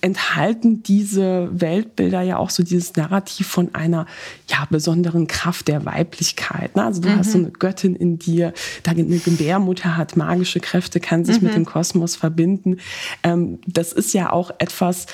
enthalten 0.00 0.82
diese 0.82 1.48
Weltbilder 1.52 2.20
ja 2.22 2.36
auch 2.36 2.50
so 2.50 2.62
dieses 2.62 2.94
Narrativ 2.96 3.46
von 3.46 3.74
einer 3.74 4.06
ja, 4.48 4.66
besonderen 4.70 5.26
Kraft 5.26 5.68
der 5.68 5.84
Weiblichkeit. 5.84 6.76
Ne? 6.76 6.84
Also 6.84 7.00
du 7.00 7.08
mhm. 7.08 7.18
hast 7.18 7.32
so 7.32 7.38
eine 7.38 7.50
Göttin 7.50 7.96
in 7.96 8.18
dir, 8.18 8.52
deine 8.82 9.04
Gebärmutter 9.04 9.96
hat 9.96 10.16
magische 10.16 10.60
Kräfte, 10.60 11.00
kann 11.00 11.24
sich 11.24 11.40
mhm. 11.40 11.48
mit 11.48 11.56
dem 11.56 11.64
Kosmos 11.64 12.14
verbinden. 12.14 12.78
Ähm, 13.22 13.58
das 13.66 13.92
ist 13.92 14.12
ja 14.12 14.30
auch 14.30 14.52
etwas, 14.58 15.06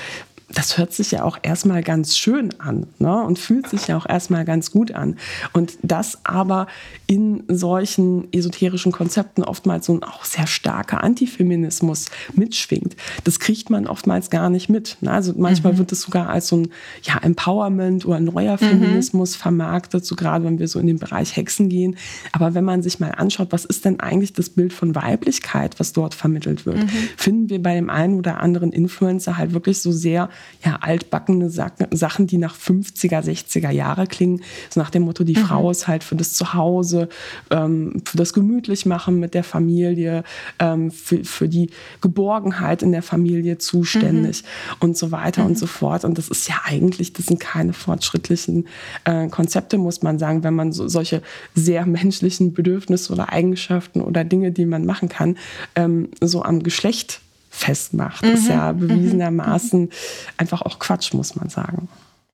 das 0.55 0.79
hört 0.79 0.93
sich 0.93 1.11
ja 1.11 1.25
auch 1.25 1.39
erstmal 1.43 1.83
ganz 1.83 2.17
schön 2.17 2.51
an 2.61 2.87
ne? 2.99 3.23
und 3.23 3.39
fühlt 3.39 3.69
sich 3.69 3.87
ja 3.89 3.97
auch 3.97 4.07
erstmal 4.09 4.45
ganz 4.45 4.71
gut 4.71 4.93
an. 4.93 5.17
Und 5.53 5.79
das 5.83 6.19
aber 6.25 6.67
in 7.07 7.45
solchen 7.49 8.33
esoterischen 8.33 8.93
Konzepten 8.93 9.45
oftmals 9.45 9.87
so 9.87 9.95
ein 9.95 10.03
auch 10.03 10.25
sehr 10.25 10.47
starker 10.47 11.03
Antifeminismus 11.03 12.07
mitschwingt, 12.35 12.97
das 13.25 13.41
kriegt 13.41 13.71
man 13.71 13.87
oftmals 13.87 14.31
gar 14.31 14.51
nicht 14.51 14.69
mit. 14.69 14.99
Ne? 15.01 15.11
Also 15.11 15.33
manchmal 15.37 15.75
mhm. 15.75 15.79
wird 15.79 15.93
es 15.93 16.03
sogar 16.03 16.29
als 16.29 16.49
so 16.49 16.57
ein 16.57 16.69
ja, 17.03 17.19
Empowerment 17.19 18.05
oder 18.07 18.21
neuer 18.21 18.55
mhm. 18.55 18.59
Feminismus 18.59 19.37
mhm. 19.37 19.41
vermarktet, 19.41 20.05
so 20.05 20.17
gerade 20.17 20.45
wenn 20.45 20.59
wir 20.59 20.69
so 20.69 20.79
in 20.79 20.87
den 20.87 20.99
Bereich 20.99 21.37
Hexen 21.37 21.69
gehen. 21.69 21.97
Aber 22.33 22.55
wenn 22.55 22.65
man 22.65 22.83
sich 22.83 23.01
mal 23.01 23.12
anschaut, 23.12 23.49
was 23.51 23.65
ist 23.65 23.85
denn 23.85 24.01
eigentlich 24.01 24.33
das 24.33 24.51
Bild 24.51 24.73
von 24.73 24.95
Weiblichkeit, 24.95 25.81
was 25.81 25.93
dort 25.93 26.15
vermittelt 26.15 26.67
wird, 26.67 26.79
mhm. 26.79 26.88
finden 27.17 27.51
wir 27.51 27.62
bei 27.62 27.75
dem 27.75 27.88
einen 27.88 28.19
oder 28.19 28.41
anderen 28.41 28.73
Influencer 28.73 29.38
halt 29.38 29.55
wirklich 29.55 29.81
so 29.81 29.93
sehr 29.93 30.29
ja, 30.64 30.78
altbackene 30.81 31.50
Sachen, 31.50 32.26
die 32.26 32.38
nach 32.38 32.57
50er, 32.57 33.22
60er 33.22 33.70
Jahre 33.70 34.07
klingen. 34.07 34.42
So 34.70 34.81
nach 34.81 34.90
dem 34.90 35.02
Motto, 35.02 35.24
die 35.24 35.37
mhm. 35.37 35.44
Frau 35.46 35.70
ist 35.70 35.88
halt 35.88 36.05
für 36.05 36.14
das 36.14 36.35
Zuhause, 36.35 37.09
ähm, 37.50 38.02
für 38.05 38.16
das 38.16 38.33
gemütlich 38.33 38.87
machen 38.87 39.18
mit 39.18 39.35
der 39.35 39.44
Familie, 39.44 40.24
ähm, 40.59 40.90
für, 40.90 41.24
für 41.24 41.48
die 41.48 41.70
Geborgenheit 42.00 42.83
in 42.83 42.92
der 42.92 43.02
Familie 43.02 43.59
zuständig 43.59 44.42
mhm. 44.42 44.76
und 44.81 44.96
so 44.96 45.11
weiter 45.11 45.42
mhm. 45.42 45.48
und 45.48 45.59
so 45.59 45.66
fort. 45.66 46.05
Und 46.05 46.18
das 46.18 46.28
ist 46.28 46.48
ja 46.48 46.61
eigentlich, 46.64 47.12
das 47.12 47.26
sind 47.26 47.40
keine 47.40 47.72
fortschrittlichen 47.72 48.66
äh, 49.05 49.28
Konzepte, 49.28 49.78
muss 49.78 50.02
man 50.02 50.18
sagen, 50.18 50.44
wenn 50.44 50.55
man 50.55 50.72
so, 50.72 50.87
solche 50.88 51.22
sehr 51.55 51.87
menschlichen 51.87 52.52
Bedürfnisse 52.52 53.12
oder 53.12 53.33
Eigenschaften 53.33 54.00
oder 54.00 54.24
Dinge, 54.24 54.52
die 54.52 54.66
man 54.66 54.87
machen 54.87 55.09
kann, 55.09 55.37
ähm, 55.74 56.09
so 56.20 56.42
am 56.42 56.62
Geschlecht 56.62 57.20
festmacht. 57.53 58.25
Mhm. 58.25 58.31
Ist 58.33 58.49
ja 58.49 58.73
mhm. 58.73 58.79
bewiesenermaßen 58.79 59.91
einfach 60.38 60.62
auch 60.62 60.79
Quatsch, 60.79 61.12
muss 61.12 61.37
man 61.37 61.51
sagen. 61.51 61.88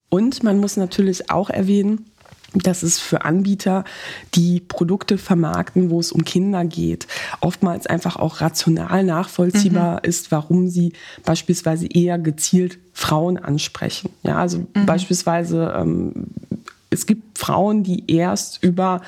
Und 0.09 0.43
man 0.45 0.59
muss 0.59 0.77
natürlich 0.77 1.31
auch 1.31 1.51
erwähnen, 1.51 2.07
dass 2.55 2.83
es 2.83 2.99
für 2.99 3.27
Anbieter, 3.27 3.85
die 4.35 4.61
Produkte 4.61 5.19
vermarkten, 5.19 5.91
wo 5.91 6.01
es 6.01 6.13
um 6.13 6.25
Kinder 6.25 6.65
geht, 6.65 7.07
oftmals 7.41 7.87
einfach 7.87 8.17
auch 8.17 8.41
rational 8.41 9.05
nachvollziehbar 9.05 9.95
mhm. 9.95 10.09
ist, 10.09 10.31
warum 10.31 10.69
sie 10.69 10.95
beispielsweise 11.25 11.87
eher 11.87 12.19
gezielt 12.19 12.79
Frauen 12.95 13.37
ansprechen. 13.37 14.11
Ja, 14.23 14.39
also 14.39 14.61
mhm. 14.61 14.87
beispielsweise 14.87 15.75
ähm, 15.77 16.29
es 16.91 17.07
gibt 17.07 17.39
Frauen, 17.39 17.83
die 17.83 18.11
erst 18.11 18.63
über 18.65 19.03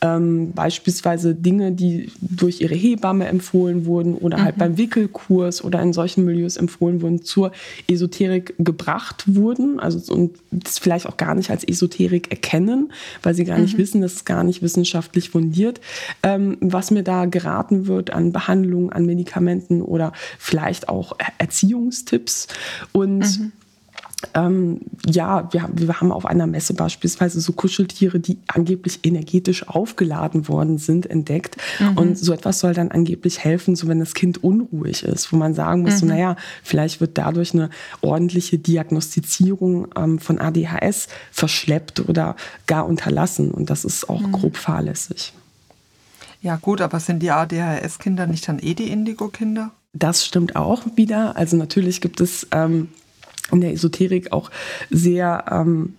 ähm, 0.00 0.52
beispielsweise 0.52 1.34
Dinge, 1.34 1.72
die 1.72 2.10
durch 2.20 2.60
ihre 2.60 2.74
Hebamme 2.74 3.26
empfohlen 3.26 3.86
wurden 3.86 4.14
oder 4.14 4.38
halt 4.38 4.56
mhm. 4.56 4.60
halt 4.62 4.76
beim 4.76 4.78
Wickelkurs 4.78 5.62
oder 5.62 5.80
in 5.80 5.92
solchen 5.92 6.24
Milieus 6.24 6.56
empfohlen 6.56 7.02
wurden, 7.02 7.22
zur 7.22 7.52
Esoterik 7.86 8.54
gebracht 8.58 9.24
wurden. 9.34 9.78
Also 9.78 10.12
und 10.12 10.38
das 10.50 10.78
vielleicht 10.78 11.06
auch 11.06 11.16
gar 11.16 11.34
nicht 11.34 11.50
als 11.50 11.62
Esoterik 11.62 12.30
erkennen, 12.30 12.92
weil 13.22 13.34
sie 13.34 13.44
gar 13.44 13.58
nicht 13.58 13.74
mhm. 13.74 13.78
wissen, 13.78 14.00
das 14.00 14.14
ist 14.14 14.26
gar 14.26 14.42
nicht 14.42 14.62
wissenschaftlich 14.62 15.30
fundiert, 15.30 15.80
ähm, 16.22 16.56
was 16.60 16.90
mir 16.90 17.04
da 17.04 17.26
geraten 17.26 17.86
wird 17.86 18.10
an 18.10 18.32
Behandlungen, 18.32 18.90
an 18.90 19.06
Medikamenten 19.06 19.82
oder 19.82 20.12
vielleicht 20.38 20.88
auch 20.88 21.12
Erziehungstipps. 21.38 22.48
Und 22.92 23.20
mhm 23.20 23.52
ähm, 24.34 24.80
ja, 25.06 25.48
wir, 25.52 25.68
wir, 25.72 26.00
haben 26.00 26.12
auf 26.12 26.26
einer 26.26 26.46
Messe 26.46 26.74
beispielsweise 26.74 27.40
so 27.40 27.52
Kuscheltiere, 27.52 28.20
die 28.20 28.38
angeblich 28.48 29.00
energetisch 29.02 29.66
aufgeladen 29.68 30.46
worden 30.46 30.78
sind, 30.78 31.06
entdeckt. 31.06 31.56
Mhm. 31.78 31.96
Und 31.96 32.18
so 32.18 32.32
etwas 32.32 32.60
soll 32.60 32.74
dann 32.74 32.90
angeblich 32.90 33.38
helfen, 33.42 33.76
so 33.76 33.88
wenn 33.88 33.98
das 33.98 34.14
Kind 34.14 34.44
unruhig 34.44 35.04
ist, 35.04 35.32
wo 35.32 35.36
man 35.36 35.54
sagen 35.54 35.82
muss, 35.82 35.94
mhm. 35.94 35.98
so, 35.98 36.06
naja, 36.06 36.36
vielleicht 36.62 37.00
wird 37.00 37.16
dadurch 37.16 37.54
eine 37.54 37.70
ordentliche 38.02 38.58
Diagnostizierung 38.58 39.88
ähm, 39.96 40.18
von 40.18 40.38
ADHS 40.38 41.08
verschleppt 41.32 42.08
oder 42.08 42.36
gar 42.66 42.86
unterlassen. 42.86 43.50
Und 43.50 43.70
das 43.70 43.84
ist 43.84 44.08
auch 44.08 44.20
mhm. 44.20 44.32
grob 44.32 44.56
fahrlässig. 44.56 45.32
Ja 46.42 46.56
gut, 46.56 46.80
aber 46.80 47.00
sind 47.00 47.20
die 47.20 47.30
ADHS-Kinder 47.30 48.26
nicht 48.26 48.48
dann 48.48 48.58
eh 48.58 48.74
die 48.74 48.90
Indigo-Kinder? 48.90 49.72
Das 49.92 50.24
stimmt 50.24 50.56
auch 50.56 50.84
wieder. 50.94 51.36
Also 51.36 51.56
natürlich 51.56 52.00
gibt 52.00 52.20
es 52.20 52.46
ähm, 52.52 52.88
in 53.52 53.60
der 53.60 53.72
Esoterik 53.72 54.32
auch 54.32 54.50
sehr, 54.90 55.44
ähm, 55.50 55.94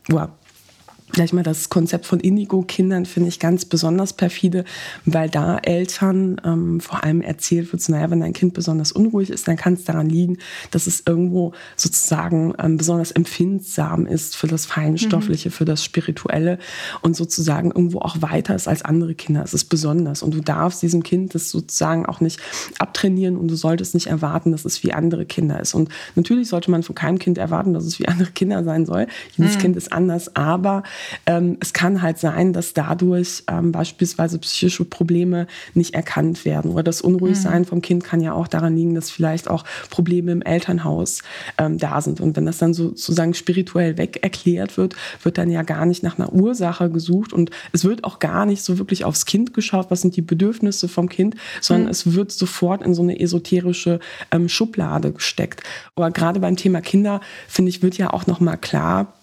Gleich 1.11 1.33
mal 1.33 1.43
das 1.43 1.69
Konzept 1.69 2.05
von 2.05 2.19
Indigo-Kindern 2.19 3.05
finde 3.05 3.29
ich 3.29 3.39
ganz 3.39 3.65
besonders 3.65 4.13
perfide, 4.13 4.63
weil 5.05 5.29
da 5.29 5.57
Eltern 5.57 6.39
ähm, 6.45 6.79
vor 6.79 7.03
allem 7.03 7.21
erzählt 7.21 7.71
wird, 7.71 7.87
naja, 7.89 8.09
wenn 8.09 8.21
dein 8.21 8.33
Kind 8.33 8.53
besonders 8.53 8.91
unruhig 8.91 9.29
ist, 9.29 9.47
dann 9.47 9.57
kann 9.57 9.73
es 9.73 9.83
daran 9.83 10.09
liegen, 10.09 10.37
dass 10.71 10.87
es 10.87 11.03
irgendwo 11.05 11.53
sozusagen 11.75 12.53
ähm, 12.59 12.77
besonders 12.77 13.11
empfindsam 13.11 14.05
ist 14.05 14.37
für 14.37 14.47
das 14.47 14.65
Feinstoffliche, 14.65 15.49
mhm. 15.49 15.53
für 15.53 15.65
das 15.65 15.83
Spirituelle 15.83 16.59
und 17.01 17.15
sozusagen 17.15 17.71
irgendwo 17.71 17.99
auch 17.99 18.21
weiter 18.21 18.55
ist 18.55 18.67
als 18.67 18.83
andere 18.83 19.15
Kinder. 19.15 19.43
Es 19.43 19.53
ist 19.53 19.65
besonders 19.65 20.23
und 20.23 20.33
du 20.33 20.41
darfst 20.41 20.81
diesem 20.81 21.03
Kind 21.03 21.35
das 21.35 21.49
sozusagen 21.49 22.05
auch 22.05 22.21
nicht 22.21 22.39
abtrainieren 22.79 23.37
und 23.37 23.49
du 23.49 23.55
solltest 23.55 23.93
nicht 23.95 24.07
erwarten, 24.07 24.51
dass 24.51 24.65
es 24.65 24.83
wie 24.83 24.93
andere 24.93 25.25
Kinder 25.25 25.59
ist. 25.59 25.73
Und 25.73 25.89
natürlich 26.15 26.47
sollte 26.47 26.71
man 26.71 26.83
von 26.83 26.95
keinem 26.95 27.19
Kind 27.19 27.37
erwarten, 27.37 27.73
dass 27.73 27.85
es 27.85 27.99
wie 27.99 28.07
andere 28.07 28.31
Kinder 28.31 28.63
sein 28.63 28.85
soll. 28.85 29.07
Jedes 29.35 29.55
mhm. 29.55 29.59
Kind 29.59 29.77
ist 29.77 29.91
anders, 29.91 30.35
aber 30.35 30.83
ähm, 31.25 31.57
es 31.59 31.73
kann 31.73 32.01
halt 32.01 32.17
sein, 32.17 32.53
dass 32.53 32.73
dadurch 32.73 33.43
ähm, 33.47 33.71
beispielsweise 33.71 34.39
psychische 34.39 34.85
Probleme 34.85 35.47
nicht 35.73 35.93
erkannt 35.93 36.45
werden. 36.45 36.71
Oder 36.71 36.83
das 36.83 37.01
Unruhigsein 37.01 37.61
mhm. 37.61 37.65
vom 37.65 37.81
Kind 37.81 38.03
kann 38.03 38.21
ja 38.21 38.33
auch 38.33 38.47
daran 38.47 38.75
liegen, 38.75 38.95
dass 38.95 39.09
vielleicht 39.09 39.49
auch 39.49 39.63
Probleme 39.89 40.31
im 40.31 40.41
Elternhaus 40.41 41.21
ähm, 41.57 41.77
da 41.77 42.01
sind. 42.01 42.21
Und 42.21 42.35
wenn 42.35 42.45
das 42.45 42.57
dann 42.57 42.73
sozusagen 42.73 43.33
spirituell 43.33 43.97
weg 43.97 44.19
erklärt 44.21 44.77
wird, 44.77 44.95
wird 45.23 45.37
dann 45.37 45.49
ja 45.49 45.63
gar 45.63 45.85
nicht 45.85 46.03
nach 46.03 46.17
einer 46.17 46.31
Ursache 46.33 46.89
gesucht 46.89 47.33
und 47.33 47.51
es 47.71 47.83
wird 47.83 48.03
auch 48.03 48.19
gar 48.19 48.45
nicht 48.45 48.63
so 48.63 48.77
wirklich 48.77 49.05
aufs 49.05 49.25
Kind 49.25 49.53
geschaut, 49.53 49.87
was 49.89 50.01
sind 50.01 50.15
die 50.15 50.21
Bedürfnisse 50.21 50.87
vom 50.87 51.09
Kind, 51.09 51.35
sondern 51.59 51.85
mhm. 51.85 51.91
es 51.91 52.13
wird 52.13 52.31
sofort 52.31 52.81
in 52.83 52.93
so 52.93 53.01
eine 53.01 53.19
esoterische 53.19 53.99
ähm, 54.31 54.49
Schublade 54.49 55.11
gesteckt. 55.11 55.63
Aber 55.95 56.11
gerade 56.11 56.39
beim 56.39 56.55
Thema 56.55 56.81
Kinder, 56.81 57.21
finde 57.47 57.69
ich, 57.69 57.81
wird 57.81 57.97
ja 57.97 58.11
auch 58.11 58.27
nochmal 58.27 58.57
klar, 58.57 59.13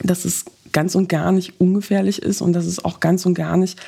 dass 0.00 0.24
es 0.24 0.44
ganz 0.72 0.94
und 0.94 1.08
gar 1.08 1.32
nicht 1.32 1.60
ungefährlich 1.60 2.20
ist 2.22 2.40
und 2.40 2.52
dass 2.52 2.66
es 2.66 2.84
auch 2.84 3.00
ganz 3.00 3.24
und 3.26 3.34
gar 3.34 3.56
nicht 3.56 3.80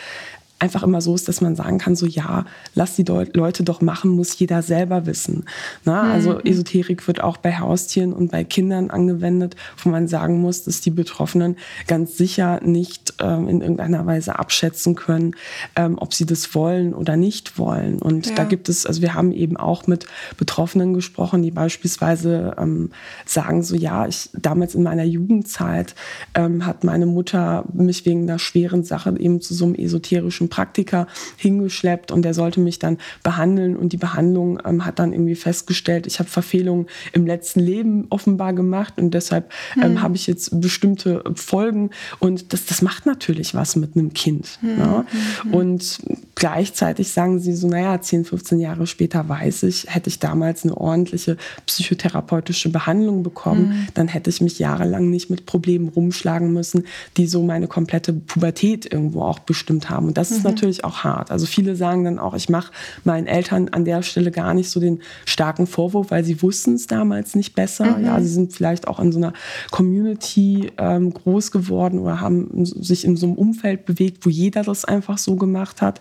einfach 0.65 0.83
immer 0.83 1.03
so 1.03 1.15
ist, 1.15 1.29
dass 1.29 1.43
man 1.43 1.57
sagen 1.57 1.77
kann, 1.77 1.95
so 1.95 2.07
ja, 2.07 2.47
lass 2.75 2.97
die 2.97 3.05
Leute 3.05 3.65
doch 3.65 3.83
machen, 3.83 4.11
muss 4.11 4.39
jeder 4.39 4.63
selber 4.63 5.05
wissen. 5.05 5.45
Na, 5.85 6.11
also 6.11 6.35
mhm. 6.35 6.41
Esoterik 6.45 7.07
wird 7.07 7.23
auch 7.23 7.37
bei 7.37 7.59
Haustieren 7.59 8.15
und 8.15 8.33
bei 8.33 8.45
Kindern 8.45 8.91
angewendet, 8.91 9.57
wo 9.83 9.91
man 9.91 10.09
sagen 10.09 10.41
muss, 10.41 10.65
dass 10.65 10.81
die 10.81 10.91
Betroffenen 10.91 11.57
ganz 11.87 12.17
sicher 12.17 12.61
nicht 12.65 13.13
ähm, 13.21 13.47
in 13.47 13.61
irgendeiner 13.61 14.07
Weise 14.07 14.39
abschätzen 14.39 14.95
können, 14.95 15.33
ähm, 15.77 15.99
ob 15.99 16.15
sie 16.15 16.25
das 16.25 16.55
wollen 16.55 16.95
oder 16.95 17.19
nicht 17.19 17.59
wollen. 17.59 17.99
Und 18.01 18.29
ja. 18.29 18.35
da 18.35 18.45
gibt 18.45 18.71
es, 18.71 18.87
also 18.87 19.03
wir 19.03 19.13
haben 19.13 19.33
eben 19.33 19.59
auch 19.59 19.87
mit 19.87 20.07
Betroffenen 20.39 20.95
gesprochen, 20.95 21.43
die 21.43 21.51
beispielsweise 21.51 22.55
ähm, 22.59 22.91
sagen 23.27 23.63
so, 23.63 23.77
ja, 23.77 24.07
ich 24.07 24.31
damals 24.33 24.75
in 24.75 24.83
meiner 24.83 25.05
Jugendzeit 25.05 25.95
ähm, 26.35 26.65
hat 26.65 26.85
meine 26.85 27.05
Mutter 27.05 27.65
mich 27.75 28.07
wegen 28.07 28.23
einer 28.23 28.39
schweren 28.39 28.83
Sache 28.83 29.15
eben 29.19 29.43
zu 29.43 29.53
so 29.53 29.67
einem 29.67 29.75
esoterischen 29.75 30.49
Praktiker 30.55 31.09
hingeschleppt 31.37 32.13
und 32.13 32.23
der 32.23 32.33
sollte 32.33 32.61
mich 32.61 32.79
dann 32.79 32.99
behandeln 33.25 33.77
und 33.77 33.93
die 33.93 33.97
Behandlung 33.97 34.61
ähm, 34.65 34.87
hat 34.87 35.01
dann 35.01 35.13
irgendwie 35.13 35.35
festgestellt, 35.35 36.07
ich 36.07 36.21
habe 36.21 36.31
Verfehlungen 36.31 36.87
im 37.13 37.27
letzten 37.27 37.59
Leben 37.59 38.07
offenbar 38.11 38.53
gemacht 38.53 38.95
und 38.97 39.13
deshalb 39.15 39.51
ähm, 39.83 39.95
mhm. 39.95 40.03
habe 40.03 40.15
ich 40.15 40.29
jetzt 40.29 40.61
bestimmte 40.61 41.25
Folgen 41.35 41.91
und 42.21 42.53
das, 42.53 42.67
das 42.67 42.83
macht 42.83 43.05
natürlich 43.05 43.57
was 43.57 43.75
mit 43.75 43.97
einem 43.97 44.13
Kind. 44.13 44.61
Mhm. 44.63 44.77
Ne? 44.77 45.07
Mhm. 45.43 45.55
Und 45.55 45.99
gleichzeitig 46.37 47.11
sagen 47.11 47.41
sie 47.41 47.55
so, 47.55 47.67
naja, 47.67 48.01
10, 48.01 48.25
15 48.25 48.61
Jahre 48.61 48.87
später 48.87 49.29
weiß 49.29 49.65
ich, 49.65 49.93
hätte 49.93 50.09
ich 50.09 50.21
damals 50.21 50.63
eine 50.63 50.77
ordentliche 50.77 51.37
psychotherapeutische 51.67 52.69
Behandlung 52.69 53.25
bekommen, 53.25 53.71
mhm. 53.71 53.87
dann 53.95 54.07
hätte 54.07 54.31
ich 54.31 54.41
mich 54.41 54.61
jahrelang 54.61 55.11
nicht 55.11 55.31
mit 55.31 55.47
Problemen 55.47 55.89
rumschlagen 55.89 56.53
müssen, 56.53 56.85
die 57.17 57.27
so 57.27 57.43
meine 57.43 57.67
komplette 57.67 58.13
Pubertät 58.13 58.93
irgendwo 58.93 59.23
auch 59.23 59.41
bestimmt 59.41 59.91
haben. 59.91 60.07
Und 60.07 60.17
das 60.17 60.31
ist 60.37 60.45
mhm. 60.45 60.51
natürlich 60.51 60.85
auch 60.85 61.05
hart. 61.05 61.31
Also 61.31 61.47
viele 61.47 61.77
sagen 61.77 62.05
dann 62.05 62.19
auch, 62.19 62.35
ich 62.35 62.49
mache 62.49 62.73
meinen 63.05 63.27
Eltern 63.27 63.69
an 63.71 63.85
der 63.85 64.03
Stelle 64.03 64.31
gar 64.31 64.55
nicht 64.55 64.71
so 64.71 64.81
den 64.81 65.01
starken 65.25 65.67
Vorwurf, 65.67 66.11
weil 66.11 66.25
sie 66.25 66.43
wussten 66.43 66.75
es 66.75 66.87
damals 66.87 67.35
nicht 67.35 67.55
besser. 67.55 67.99
Mhm. 67.99 68.07
Ja, 68.07 68.21
sie 68.21 68.29
sind 68.29 68.53
vielleicht 68.53 68.89
auch 68.89 69.01
in 69.01 69.13
so 69.13 69.19
einer 69.19 69.33
Community 69.71 70.73
ähm, 70.79 71.13
groß 71.13 71.51
geworden 71.51 71.99
oder 71.99 72.21
haben 72.21 72.65
sich 72.65 73.05
in 73.05 73.17
so 73.17 73.27
einem 73.27 73.37
Umfeld 73.37 73.87
bewegt, 73.87 74.25
wo 74.27 74.31
jeder 74.31 74.63
das 74.63 74.85
einfach 74.85 75.19
so 75.19 75.37
gemacht 75.37 75.83
hat. 75.83 76.01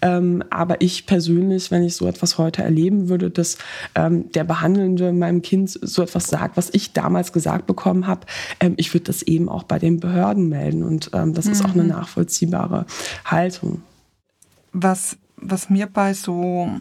Ähm, 0.00 0.42
aber 0.50 0.80
ich 0.80 1.06
persönlich, 1.06 1.70
wenn 1.70 1.82
ich 1.82 1.96
so 1.96 2.06
etwas 2.06 2.38
heute 2.38 2.62
erleben 2.62 3.08
würde, 3.08 3.30
dass 3.30 3.58
ähm, 3.94 4.30
der 4.32 4.44
Behandelnde 4.44 5.12
meinem 5.12 5.42
Kind 5.42 5.70
so 5.70 6.02
etwas 6.02 6.26
sagt, 6.26 6.56
was 6.56 6.70
ich 6.72 6.92
damals 6.92 7.32
gesagt 7.32 7.66
bekommen 7.66 8.06
habe, 8.06 8.26
ähm, 8.60 8.74
ich 8.76 8.92
würde 8.94 9.04
das 9.04 9.22
eben 9.22 9.48
auch 9.48 9.64
bei 9.64 9.78
den 9.78 10.00
Behörden 10.00 10.48
melden. 10.48 10.82
Und 10.82 11.10
ähm, 11.12 11.34
das 11.34 11.46
mhm. 11.46 11.52
ist 11.52 11.64
auch 11.64 11.72
eine 11.72 11.82
mhm. 11.84 11.90
nachvollziehbare 11.90 12.86
Haltung 13.24 13.71
was, 14.72 15.16
was 15.36 15.70
mir 15.70 15.86
bei 15.86 16.14
so 16.14 16.80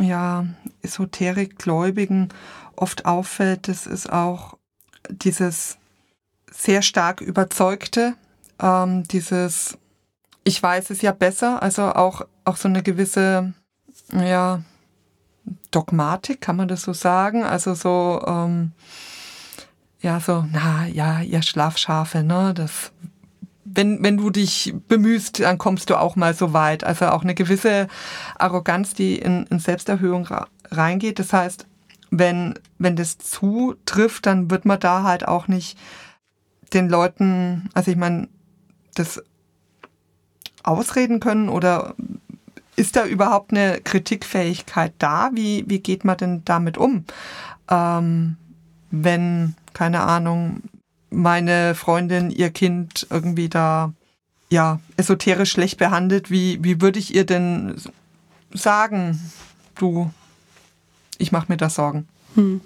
ja, 0.00 0.46
Esoterikgläubigen 0.82 2.28
oft 2.76 3.06
auffällt, 3.06 3.68
das 3.68 3.86
ist 3.86 4.10
auch 4.12 4.56
dieses 5.10 5.78
sehr 6.50 6.82
stark 6.82 7.20
überzeugte, 7.20 8.14
ähm, 8.60 9.04
dieses 9.04 9.78
ich 10.48 10.62
weiß 10.62 10.90
es 10.90 11.02
ja 11.02 11.12
besser, 11.12 11.62
also 11.62 11.92
auch, 11.92 12.22
auch 12.44 12.56
so 12.56 12.68
eine 12.68 12.82
gewisse, 12.82 13.52
ja, 14.14 14.62
Dogmatik, 15.70 16.40
kann 16.40 16.56
man 16.56 16.68
das 16.68 16.82
so 16.82 16.94
sagen? 16.94 17.44
Also 17.44 17.74
so, 17.74 18.24
ähm, 18.26 18.72
ja, 20.00 20.20
so, 20.20 20.46
na 20.50 20.86
ja, 20.86 21.20
ihr 21.20 21.42
Schlafschafe, 21.42 22.22
ne, 22.22 22.54
das 22.54 22.92
wenn, 23.74 24.02
wenn 24.02 24.16
du 24.16 24.30
dich 24.30 24.74
bemühst, 24.88 25.40
dann 25.40 25.58
kommst 25.58 25.90
du 25.90 25.96
auch 25.96 26.16
mal 26.16 26.34
so 26.34 26.52
weit. 26.52 26.84
Also 26.84 27.06
auch 27.06 27.22
eine 27.22 27.34
gewisse 27.34 27.88
Arroganz, 28.38 28.94
die 28.94 29.16
in, 29.16 29.46
in 29.46 29.58
Selbsterhöhung 29.58 30.28
reingeht. 30.70 31.18
Das 31.18 31.32
heißt, 31.32 31.66
wenn, 32.10 32.54
wenn 32.78 32.96
das 32.96 33.18
zutrifft, 33.18 34.26
dann 34.26 34.50
wird 34.50 34.64
man 34.64 34.80
da 34.80 35.02
halt 35.02 35.26
auch 35.26 35.48
nicht 35.48 35.78
den 36.72 36.88
Leuten, 36.88 37.68
also 37.74 37.90
ich 37.90 37.96
meine, 37.96 38.28
das 38.94 39.22
ausreden 40.62 41.20
können 41.20 41.48
oder 41.48 41.94
ist 42.76 42.96
da 42.96 43.04
überhaupt 43.04 43.52
eine 43.52 43.80
Kritikfähigkeit 43.80 44.92
da? 44.98 45.30
Wie, 45.32 45.64
wie 45.66 45.80
geht 45.80 46.04
man 46.04 46.16
denn 46.16 46.44
damit 46.44 46.78
um? 46.78 47.04
Ähm, 47.68 48.36
wenn, 48.90 49.56
keine 49.74 50.00
Ahnung, 50.00 50.62
meine 51.10 51.74
Freundin 51.74 52.30
ihr 52.30 52.50
Kind 52.50 53.06
irgendwie 53.10 53.48
da 53.48 53.92
ja 54.50 54.80
esoterisch 54.96 55.50
schlecht 55.50 55.78
behandelt, 55.78 56.30
wie, 56.30 56.62
wie 56.62 56.80
würde 56.80 56.98
ich 56.98 57.14
ihr 57.14 57.24
denn 57.24 57.76
sagen, 58.52 59.20
du, 59.74 60.10
ich 61.18 61.32
mache 61.32 61.46
mir 61.48 61.56
da 61.56 61.68
Sorgen? 61.68 62.08
Hm. 62.34 62.60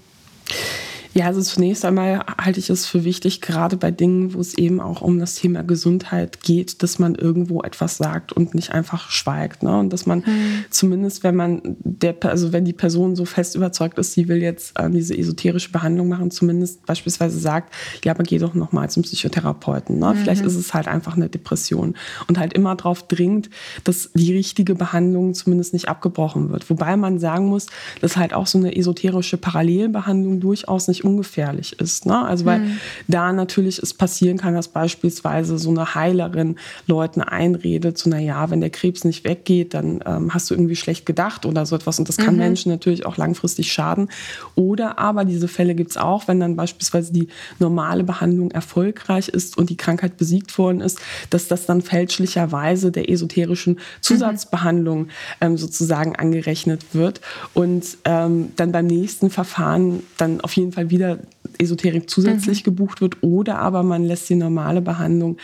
Ja, 1.14 1.26
also 1.26 1.42
zunächst 1.42 1.84
einmal 1.84 2.24
halte 2.42 2.58
ich 2.58 2.70
es 2.70 2.86
für 2.86 3.04
wichtig, 3.04 3.42
gerade 3.42 3.76
bei 3.76 3.90
Dingen, 3.90 4.32
wo 4.32 4.40
es 4.40 4.56
eben 4.56 4.80
auch 4.80 5.02
um 5.02 5.18
das 5.18 5.34
Thema 5.34 5.62
Gesundheit 5.62 6.42
geht, 6.42 6.82
dass 6.82 6.98
man 6.98 7.14
irgendwo 7.14 7.60
etwas 7.62 7.98
sagt 7.98 8.32
und 8.32 8.54
nicht 8.54 8.72
einfach 8.72 9.10
schweigt. 9.10 9.62
Ne? 9.62 9.78
Und 9.78 9.92
dass 9.92 10.06
man 10.06 10.20
mhm. 10.20 10.64
zumindest, 10.70 11.22
wenn 11.22 11.36
man 11.36 11.60
der, 11.84 12.16
also 12.22 12.52
wenn 12.52 12.64
die 12.64 12.72
Person 12.72 13.14
so 13.14 13.26
fest 13.26 13.54
überzeugt 13.56 13.98
ist, 13.98 14.14
sie 14.14 14.28
will 14.28 14.40
jetzt 14.40 14.78
äh, 14.78 14.88
diese 14.88 15.16
esoterische 15.16 15.70
Behandlung 15.70 16.08
machen, 16.08 16.30
zumindest 16.30 16.86
beispielsweise 16.86 17.38
sagt, 17.38 17.74
ja, 18.04 18.12
aber 18.12 18.22
geh 18.22 18.38
doch 18.38 18.54
nochmal 18.54 18.88
zum 18.88 19.02
Psychotherapeuten. 19.02 19.98
Ne? 19.98 20.14
Mhm. 20.14 20.16
Vielleicht 20.16 20.44
ist 20.44 20.56
es 20.56 20.72
halt 20.72 20.88
einfach 20.88 21.16
eine 21.16 21.28
Depression 21.28 21.94
und 22.26 22.38
halt 22.38 22.54
immer 22.54 22.74
darauf 22.74 23.06
dringt, 23.06 23.50
dass 23.84 24.10
die 24.14 24.32
richtige 24.32 24.74
Behandlung 24.74 25.34
zumindest 25.34 25.74
nicht 25.74 25.88
abgebrochen 25.90 26.48
wird. 26.50 26.70
Wobei 26.70 26.96
man 26.96 27.18
sagen 27.18 27.48
muss, 27.48 27.66
dass 28.00 28.16
halt 28.16 28.32
auch 28.32 28.46
so 28.46 28.56
eine 28.56 28.74
esoterische 28.74 29.36
Parallelbehandlung 29.36 30.40
durchaus 30.40 30.88
nicht 30.88 31.01
ungefährlich 31.04 31.78
ist. 31.80 32.06
Ne? 32.06 32.18
Also 32.18 32.44
weil 32.44 32.60
mhm. 32.60 32.78
da 33.08 33.32
natürlich 33.32 33.78
es 33.78 33.94
passieren 33.94 34.38
kann, 34.38 34.54
dass 34.54 34.68
beispielsweise 34.68 35.58
so 35.58 35.70
eine 35.70 35.94
Heilerin 35.94 36.56
Leuten 36.86 37.20
einredet, 37.20 37.98
so 37.98 38.10
naja, 38.10 38.50
wenn 38.50 38.60
der 38.60 38.70
Krebs 38.70 39.04
nicht 39.04 39.24
weggeht, 39.24 39.74
dann 39.74 40.02
ähm, 40.06 40.34
hast 40.34 40.50
du 40.50 40.54
irgendwie 40.54 40.76
schlecht 40.76 41.06
gedacht 41.06 41.46
oder 41.46 41.66
so 41.66 41.76
etwas. 41.76 41.98
Und 41.98 42.08
das 42.08 42.16
kann 42.16 42.34
mhm. 42.34 42.40
Menschen 42.40 42.72
natürlich 42.72 43.06
auch 43.06 43.16
langfristig 43.16 43.72
schaden. 43.72 44.08
Oder 44.54 44.98
aber 44.98 45.24
diese 45.24 45.48
Fälle 45.48 45.74
gibt 45.74 45.90
es 45.92 45.96
auch, 45.96 46.28
wenn 46.28 46.40
dann 46.40 46.56
beispielsweise 46.56 47.12
die 47.12 47.28
normale 47.58 48.04
Behandlung 48.04 48.50
erfolgreich 48.50 49.28
ist 49.28 49.56
und 49.56 49.70
die 49.70 49.76
Krankheit 49.76 50.16
besiegt 50.16 50.56
worden 50.58 50.80
ist, 50.80 51.00
dass 51.30 51.48
das 51.48 51.66
dann 51.66 51.82
fälschlicherweise 51.82 52.92
der 52.92 53.10
esoterischen 53.10 53.78
Zusatzbehandlung 54.00 55.08
ähm, 55.40 55.56
sozusagen 55.56 56.16
angerechnet 56.16 56.94
wird 56.94 57.20
und 57.54 57.98
ähm, 58.04 58.52
dann 58.56 58.72
beim 58.72 58.86
nächsten 58.86 59.30
Verfahren 59.30 60.02
dann 60.16 60.40
auf 60.40 60.54
jeden 60.56 60.72
Fall 60.72 60.90
wieder 60.92 61.18
Esoterik 61.58 62.08
zusätzlich 62.08 62.60
mhm. 62.60 62.64
gebucht 62.64 63.00
wird 63.00 63.22
oder 63.22 63.58
aber 63.58 63.82
man 63.82 64.04
lässt 64.04 64.28
die 64.28 64.34
normale 64.34 64.80
Behandlung 64.80 65.36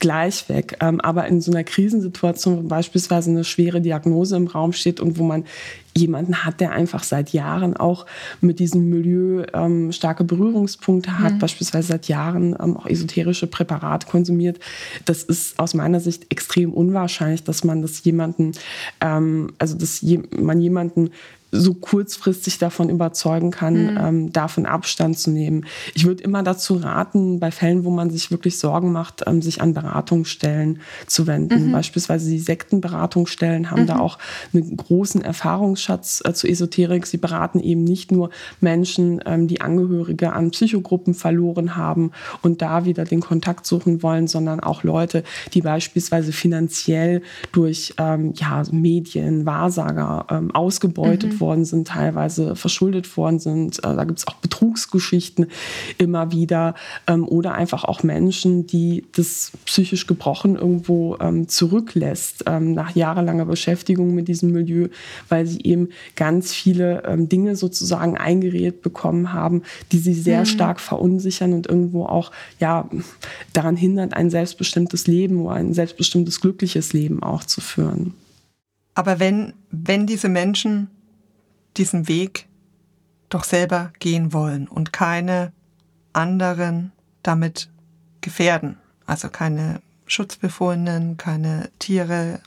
gleich 0.00 0.48
weg. 0.48 0.76
Ähm, 0.80 1.00
aber 1.00 1.26
in 1.26 1.40
so 1.40 1.52
einer 1.52 1.64
Krisensituation, 1.64 2.68
beispielsweise 2.68 3.30
eine 3.30 3.44
schwere 3.44 3.80
Diagnose 3.80 4.36
im 4.36 4.46
Raum 4.46 4.72
steht 4.72 5.00
und 5.00 5.18
wo 5.18 5.24
man 5.24 5.44
jemanden 5.94 6.44
hat, 6.44 6.60
der 6.60 6.72
einfach 6.72 7.02
seit 7.04 7.32
Jahren 7.32 7.76
auch 7.76 8.06
mit 8.40 8.60
diesem 8.60 8.88
Milieu 8.88 9.44
ähm, 9.52 9.92
starke 9.92 10.24
Berührungspunkte 10.24 11.18
hat, 11.18 11.34
mhm. 11.34 11.38
beispielsweise 11.38 11.88
seit 11.88 12.08
Jahren 12.08 12.56
ähm, 12.60 12.76
auch 12.76 12.86
esoterische 12.86 13.46
Präparate 13.46 14.06
konsumiert. 14.06 14.58
Das 15.04 15.22
ist 15.22 15.58
aus 15.58 15.74
meiner 15.74 16.00
Sicht 16.00 16.26
extrem 16.30 16.72
unwahrscheinlich, 16.72 17.44
dass 17.44 17.64
man 17.64 17.82
das 17.82 18.02
jemanden, 18.04 18.52
ähm, 19.00 19.52
also 19.58 19.76
dass 19.76 20.00
je, 20.00 20.22
man 20.30 20.60
jemanden 20.60 21.10
so 21.54 21.74
kurzfristig 21.74 22.58
davon 22.58 22.88
überzeugen 22.88 23.50
kann, 23.50 23.92
mhm. 23.92 23.98
ähm, 24.00 24.32
davon 24.32 24.64
Abstand 24.64 25.18
zu 25.18 25.30
nehmen. 25.30 25.66
Ich 25.94 26.06
würde 26.06 26.22
immer 26.22 26.42
dazu 26.42 26.76
raten, 26.76 27.40
bei 27.40 27.50
Fällen, 27.50 27.84
wo 27.84 27.90
man 27.90 28.08
sich 28.08 28.30
wirklich 28.30 28.58
Sorgen 28.58 28.90
macht, 28.90 29.22
ähm, 29.26 29.42
sich 29.42 29.60
an 29.60 29.74
Beratungsstellen 29.74 30.80
zu 31.06 31.26
wenden. 31.26 31.68
Mhm. 31.68 31.72
Beispielsweise 31.72 32.30
die 32.30 32.38
Sektenberatungsstellen 32.38 33.70
haben 33.70 33.82
mhm. 33.82 33.86
da 33.86 33.98
auch 33.98 34.18
einen 34.54 34.78
großen 34.78 35.20
Erfahrungsschatz 35.20 36.22
äh, 36.24 36.32
zu 36.32 36.48
Esoterik. 36.48 37.06
Sie 37.06 37.18
beraten 37.18 37.60
eben 37.60 37.84
nicht 37.84 38.12
nur 38.12 38.30
Menschen, 38.60 39.20
ähm, 39.26 39.46
die 39.46 39.60
Angehörige 39.60 40.32
an 40.32 40.52
Psychogruppen 40.52 41.12
verloren 41.12 41.76
haben 41.76 42.12
und 42.40 42.62
da 42.62 42.86
wieder 42.86 43.04
den 43.04 43.20
Kontakt 43.20 43.66
suchen 43.66 44.02
wollen, 44.02 44.26
sondern 44.26 44.60
auch 44.60 44.84
Leute, 44.84 45.22
die 45.52 45.60
beispielsweise 45.60 46.32
finanziell 46.32 47.20
durch 47.52 47.92
ähm, 47.98 48.32
ja, 48.36 48.62
Medien, 48.70 49.44
Wahrsager 49.44 50.26
ähm, 50.30 50.50
ausgebeutet 50.52 51.34
mhm. 51.34 51.41
Worden 51.42 51.66
sind, 51.66 51.88
teilweise 51.88 52.56
verschuldet 52.56 53.14
worden 53.18 53.38
sind. 53.38 53.78
Äh, 53.80 53.94
da 53.94 54.04
gibt 54.04 54.20
es 54.20 54.26
auch 54.26 54.36
Betrugsgeschichten 54.36 55.48
immer 55.98 56.32
wieder 56.32 56.74
ähm, 57.06 57.28
oder 57.28 57.52
einfach 57.52 57.84
auch 57.84 58.02
Menschen, 58.02 58.66
die 58.66 59.04
das 59.12 59.52
psychisch 59.66 60.06
gebrochen 60.06 60.56
irgendwo 60.56 61.18
ähm, 61.20 61.48
zurücklässt 61.48 62.44
ähm, 62.46 62.72
nach 62.72 62.96
jahrelanger 62.96 63.44
Beschäftigung 63.44 64.14
mit 64.14 64.28
diesem 64.28 64.52
Milieu, 64.52 64.88
weil 65.28 65.46
sie 65.46 65.60
eben 65.64 65.90
ganz 66.16 66.54
viele 66.54 67.02
Dinge 67.18 67.56
sozusagen 67.56 68.16
eingeredet 68.16 68.82
bekommen 68.82 69.32
haben, 69.32 69.62
die 69.90 69.98
sie 69.98 70.14
sehr 70.14 70.40
mhm. 70.40 70.46
stark 70.46 70.80
verunsichern 70.80 71.52
und 71.52 71.66
irgendwo 71.66 72.06
auch 72.06 72.30
ja 72.58 72.88
daran 73.52 73.76
hindern, 73.76 74.12
ein 74.12 74.30
selbstbestimmtes 74.30 75.06
Leben 75.06 75.42
oder 75.42 75.56
ein 75.56 75.74
selbstbestimmtes 75.74 76.40
glückliches 76.40 76.92
Leben 76.92 77.22
auch 77.22 77.44
zu 77.44 77.60
führen. 77.60 78.14
Aber 78.94 79.20
wenn, 79.20 79.54
wenn 79.70 80.06
diese 80.06 80.28
Menschen 80.28 80.88
diesen 81.76 82.08
Weg 82.08 82.48
doch 83.28 83.44
selber 83.44 83.92
gehen 83.98 84.32
wollen 84.32 84.68
und 84.68 84.92
keine 84.92 85.52
anderen 86.12 86.92
damit 87.22 87.70
gefährden, 88.20 88.78
also 89.06 89.28
keine 89.28 89.80
Schutzbefohlenen, 90.06 91.16
keine 91.16 91.70
Tiere, 91.78 92.40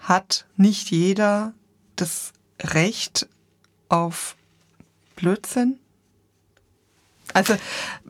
hat 0.00 0.46
nicht 0.56 0.90
jeder 0.90 1.54
das 1.96 2.32
Recht 2.60 3.28
auf 3.88 4.36
Blödsinn? 5.16 5.78
Also 7.32 7.56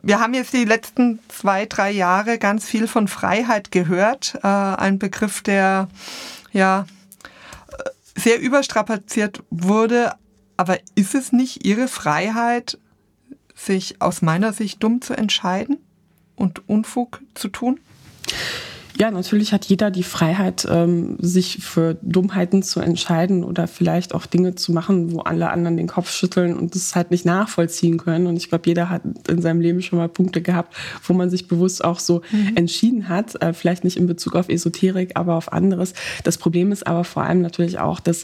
wir 0.01 0.19
haben 0.19 0.33
jetzt 0.33 0.53
die 0.53 0.65
letzten 0.65 1.19
zwei, 1.29 1.65
drei 1.65 1.91
Jahre 1.91 2.37
ganz 2.37 2.65
viel 2.65 2.87
von 2.87 3.07
Freiheit 3.07 3.71
gehört. 3.71 4.35
Äh, 4.43 4.47
ein 4.47 4.99
Begriff, 4.99 5.41
der 5.41 5.87
ja 6.51 6.85
sehr 8.15 8.39
überstrapaziert 8.39 9.43
wurde. 9.49 10.13
Aber 10.57 10.79
ist 10.95 11.15
es 11.15 11.31
nicht 11.31 11.65
Ihre 11.65 11.87
Freiheit, 11.87 12.79
sich 13.53 14.01
aus 14.01 14.21
meiner 14.21 14.53
Sicht 14.53 14.81
dumm 14.83 15.01
zu 15.01 15.13
entscheiden 15.13 15.77
und 16.35 16.67
Unfug 16.67 17.21
zu 17.33 17.49
tun? 17.49 17.79
Ja, 18.97 19.11
natürlich 19.11 19.51
hat 19.51 19.65
jeder 19.65 19.91
die 19.91 20.03
Freiheit, 20.03 20.65
ähm, 20.69 21.17
sich 21.19 21.57
für 21.57 21.97
Dummheiten 22.01 22.63
zu 22.63 22.79
entscheiden 22.79 23.43
oder 23.43 23.67
vielleicht 23.67 24.15
auch 24.15 24.25
Dinge 24.25 24.55
zu 24.55 24.71
machen, 24.71 25.11
wo 25.11 25.19
alle 25.19 25.49
anderen 25.49 25.75
den 25.75 25.87
Kopf 25.87 26.09
schütteln 26.09 26.55
und 26.57 26.75
das 26.75 26.95
halt 26.95 27.11
nicht 27.11 27.25
nachvollziehen 27.25 27.97
können. 27.97 28.25
Und 28.25 28.37
ich 28.37 28.47
glaube, 28.47 28.63
jeder 28.67 28.89
hat 28.89 29.01
in 29.27 29.41
seinem 29.41 29.59
Leben 29.59 29.81
schon 29.81 29.99
mal 29.99 30.07
Punkte 30.07 30.41
gehabt, 30.41 30.75
wo 31.03 31.13
man 31.13 31.29
sich 31.29 31.49
bewusst 31.49 31.83
auch 31.83 31.99
so 31.99 32.21
mhm. 32.31 32.55
entschieden 32.55 33.09
hat. 33.09 33.41
Äh, 33.41 33.51
vielleicht 33.51 33.83
nicht 33.83 33.97
in 33.97 34.07
Bezug 34.07 34.35
auf 34.35 34.47
Esoterik, 34.47 35.11
aber 35.15 35.35
auf 35.35 35.51
anderes. 35.51 35.93
Das 36.23 36.37
Problem 36.37 36.71
ist 36.71 36.87
aber 36.87 37.03
vor 37.03 37.23
allem 37.23 37.41
natürlich 37.41 37.79
auch, 37.79 37.99
dass 37.99 38.23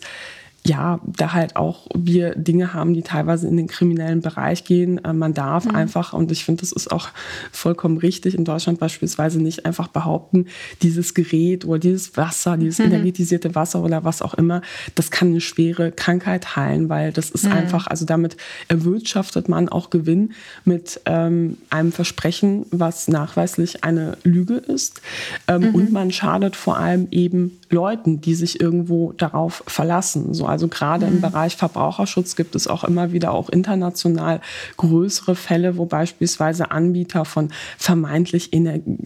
ja, 0.64 1.00
da 1.06 1.34
halt 1.34 1.56
auch 1.56 1.88
wir 1.96 2.36
Dinge 2.36 2.74
haben, 2.74 2.94
die 2.94 3.02
teilweise 3.02 3.48
in 3.48 3.58
den 3.58 3.68
kriminellen 3.68 4.22
Bereich 4.22 4.64
gehen. 4.64 5.04
Äh, 5.04 5.14
man 5.14 5.34
darf 5.34 5.66
mhm. 5.66 5.76
einfach, 5.76 6.14
und 6.14 6.32
ich 6.32 6.46
finde, 6.46 6.62
das 6.62 6.72
ist 6.72 6.92
auch 6.92 7.10
vollkommen 7.52 7.98
richtig, 7.98 8.36
in 8.36 8.46
Deutschland 8.46 8.80
beispielsweise 8.80 9.42
nicht 9.42 9.66
einfach 9.66 9.88
behaupten, 9.88 10.46
dieses 10.84 11.16
Gerät 11.16 11.66
oder 11.66 11.80
dieses 11.80 12.16
Wasser, 12.16 12.58
dieses 12.58 12.78
mhm. 12.78 12.86
energetisierte 12.86 13.56
Wasser 13.56 13.82
oder 13.82 14.04
was 14.04 14.22
auch 14.22 14.36
immer, 14.36 14.62
das 14.94 15.10
kann 15.10 15.30
eine 15.30 15.42
schwere 15.42 15.92
Krankheit 15.92 16.56
heilen, 16.56 16.90
weil 16.90 17.12
das 17.12 17.32
ist 17.32 17.46
mhm. 17.46 17.54
einfach, 17.54 17.88
also 17.88 18.06
damit 18.06 18.38
erwirtschaftet 18.68 19.50
man 19.50 19.68
auch 19.68 19.90
Gewinn 19.90 20.34
mit 20.64 21.02
ähm, 21.06 21.58
einem 21.72 21.92
Versprechen, 21.92 22.68
was 22.70 23.08
nachweislich 23.08 23.84
eine 23.84 24.18
Lüge 24.24 24.56
ist. 24.56 25.02
Ähm, 25.48 25.74
und 25.74 25.88
mhm. 25.88 25.94
man 25.94 26.12
schadet 26.12 26.56
vor 26.56 26.78
allem 26.78 27.08
eben 27.10 27.58
Leuten, 27.72 28.22
die 28.22 28.36
sich 28.36 28.60
irgendwo 28.60 29.14
darauf 29.14 29.64
verlassen. 29.68 30.34
So, 30.34 30.46
also 30.46 30.68
gerade 30.68 31.08
mhm. 31.08 31.16
im 31.16 31.22
Bereich 31.22 31.56
Verbraucherschutz 31.56 32.36
gibt 32.36 32.56
es 32.56 32.68
auch 32.68 32.84
immer 32.84 33.12
wieder 33.12 33.34
auch 33.34 33.50
international 33.50 34.42
größere 34.78 35.36
Fälle, 35.36 35.78
wo 35.78 35.86
beispielsweise 35.86 36.72
Anbieter 36.72 37.26
von 37.26 37.50
vermeintlich 37.78 38.52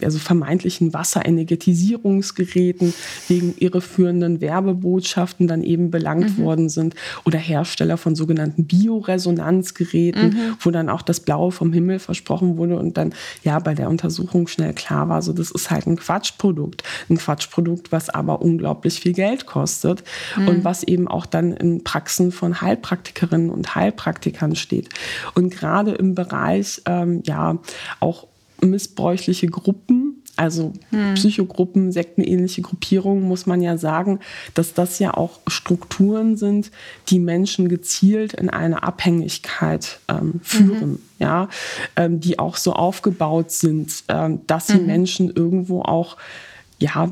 also 0.01 0.19
vermeintlichen 0.19 0.93
Wasserenergetisierungsgeräten 0.93 2.93
wegen 3.27 3.55
irreführenden 3.57 4.41
Werbebotschaften 4.41 5.47
dann 5.47 5.63
eben 5.63 5.91
belangt 5.91 6.37
mhm. 6.37 6.43
worden 6.43 6.69
sind 6.69 6.95
oder 7.25 7.37
Hersteller 7.37 7.97
von 7.97 8.15
sogenannten 8.15 8.65
Bioresonanzgeräten, 8.65 10.29
mhm. 10.29 10.55
wo 10.59 10.71
dann 10.71 10.89
auch 10.89 11.01
das 11.01 11.19
Blaue 11.19 11.51
vom 11.51 11.73
Himmel 11.73 11.99
versprochen 11.99 12.57
wurde 12.57 12.77
und 12.77 12.97
dann 12.97 13.13
ja 13.43 13.59
bei 13.59 13.73
der 13.73 13.89
Untersuchung 13.89 14.47
schnell 14.47 14.73
klar 14.73 15.09
war, 15.09 15.21
so 15.21 15.33
das 15.33 15.51
ist 15.51 15.71
halt 15.71 15.87
ein 15.87 15.97
Quatschprodukt, 15.97 16.83
ein 17.09 17.17
Quatschprodukt, 17.17 17.91
was 17.91 18.09
aber 18.09 18.41
unglaublich 18.55 18.99
viel 18.99 19.13
Geld 19.13 19.45
kostet 19.45 20.03
mhm. 20.37 20.47
und 20.47 20.63
was 20.63 20.83
eben 20.83 21.07
auch 21.07 21.25
dann 21.25 21.51
in 21.51 21.83
Praxen 21.83 22.31
von 22.31 22.61
Heilpraktikerinnen 22.61 23.49
und 23.49 23.75
Heilpraktikern 23.75 24.55
steht. 24.55 24.89
Und 25.33 25.49
gerade 25.49 25.91
im 25.91 26.15
Bereich, 26.15 26.81
ähm, 26.85 27.21
ja, 27.25 27.57
auch 27.99 28.27
missbräuchliche 28.61 29.47
Gruppen, 29.47 30.23
also 30.37 30.73
hm. 30.89 31.13
Psychogruppen, 31.13 31.91
sektenähnliche 31.91 32.61
Gruppierungen, 32.61 33.23
muss 33.23 33.45
man 33.45 33.61
ja 33.61 33.77
sagen, 33.77 34.19
dass 34.53 34.73
das 34.73 34.99
ja 34.99 35.13
auch 35.13 35.39
Strukturen 35.47 36.35
sind, 36.35 36.71
die 37.09 37.19
Menschen 37.19 37.69
gezielt 37.69 38.33
in 38.33 38.49
eine 38.49 38.83
Abhängigkeit 38.83 39.99
ähm, 40.07 40.41
führen, 40.43 40.91
mhm. 40.91 40.99
ja, 41.19 41.49
ähm, 41.95 42.19
die 42.19 42.39
auch 42.39 42.57
so 42.57 42.73
aufgebaut 42.73 43.51
sind, 43.51 44.03
ähm, 44.09 44.41
dass 44.47 44.67
sie 44.67 44.79
mhm. 44.79 44.85
Menschen 44.87 45.29
irgendwo 45.33 45.81
auch 45.81 46.17
ja 46.79 47.09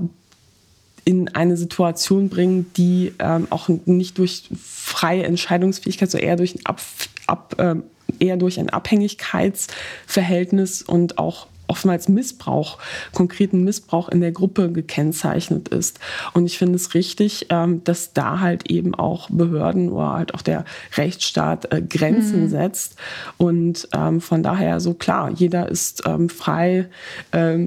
in 1.06 1.36
eine 1.36 1.58
Situation 1.58 2.30
bringen, 2.30 2.72
die 2.78 3.12
ähm, 3.20 3.48
auch 3.50 3.68
nicht 3.86 4.18
durch 4.18 4.50
freie 4.62 5.24
Entscheidungsfähigkeit, 5.24 6.10
so 6.10 6.18
eher 6.18 6.38
durch 6.38 6.56
ein, 6.56 6.66
Ab, 6.66 6.82
Ab, 7.28 7.56
äh, 7.58 7.76
eher 8.20 8.38
durch 8.38 8.58
ein 8.60 8.70
Abhängigkeitsverhältnis 8.70 10.82
und 10.82 11.18
auch 11.18 11.48
oftmals 11.74 12.08
Missbrauch, 12.08 12.78
konkreten 13.16 13.64
Missbrauch 13.64 14.08
in 14.10 14.22
der 14.22 14.32
Gruppe 14.32 14.72
gekennzeichnet 14.72 15.70
ist. 15.70 16.00
Und 16.34 16.46
ich 16.46 16.60
finde 16.60 16.76
es 16.76 16.94
richtig, 16.94 17.48
ähm, 17.50 17.84
dass 17.84 18.14
da 18.14 18.42
halt 18.42 18.70
eben 18.70 18.94
auch 18.94 19.28
Behörden 19.32 19.92
oder 19.92 20.14
halt 20.14 20.36
auch 20.36 20.44
der 20.44 20.66
Rechtsstaat 20.96 21.74
äh, 21.74 21.82
Grenzen 21.82 22.44
mhm. 22.44 22.50
setzt. 22.50 22.96
Und 23.38 23.88
ähm, 23.92 24.22
von 24.22 24.44
daher 24.44 24.80
so 24.80 24.94
klar, 24.94 25.32
jeder 25.32 25.68
ist 25.68 26.04
ähm, 26.06 26.30
frei, 26.30 26.90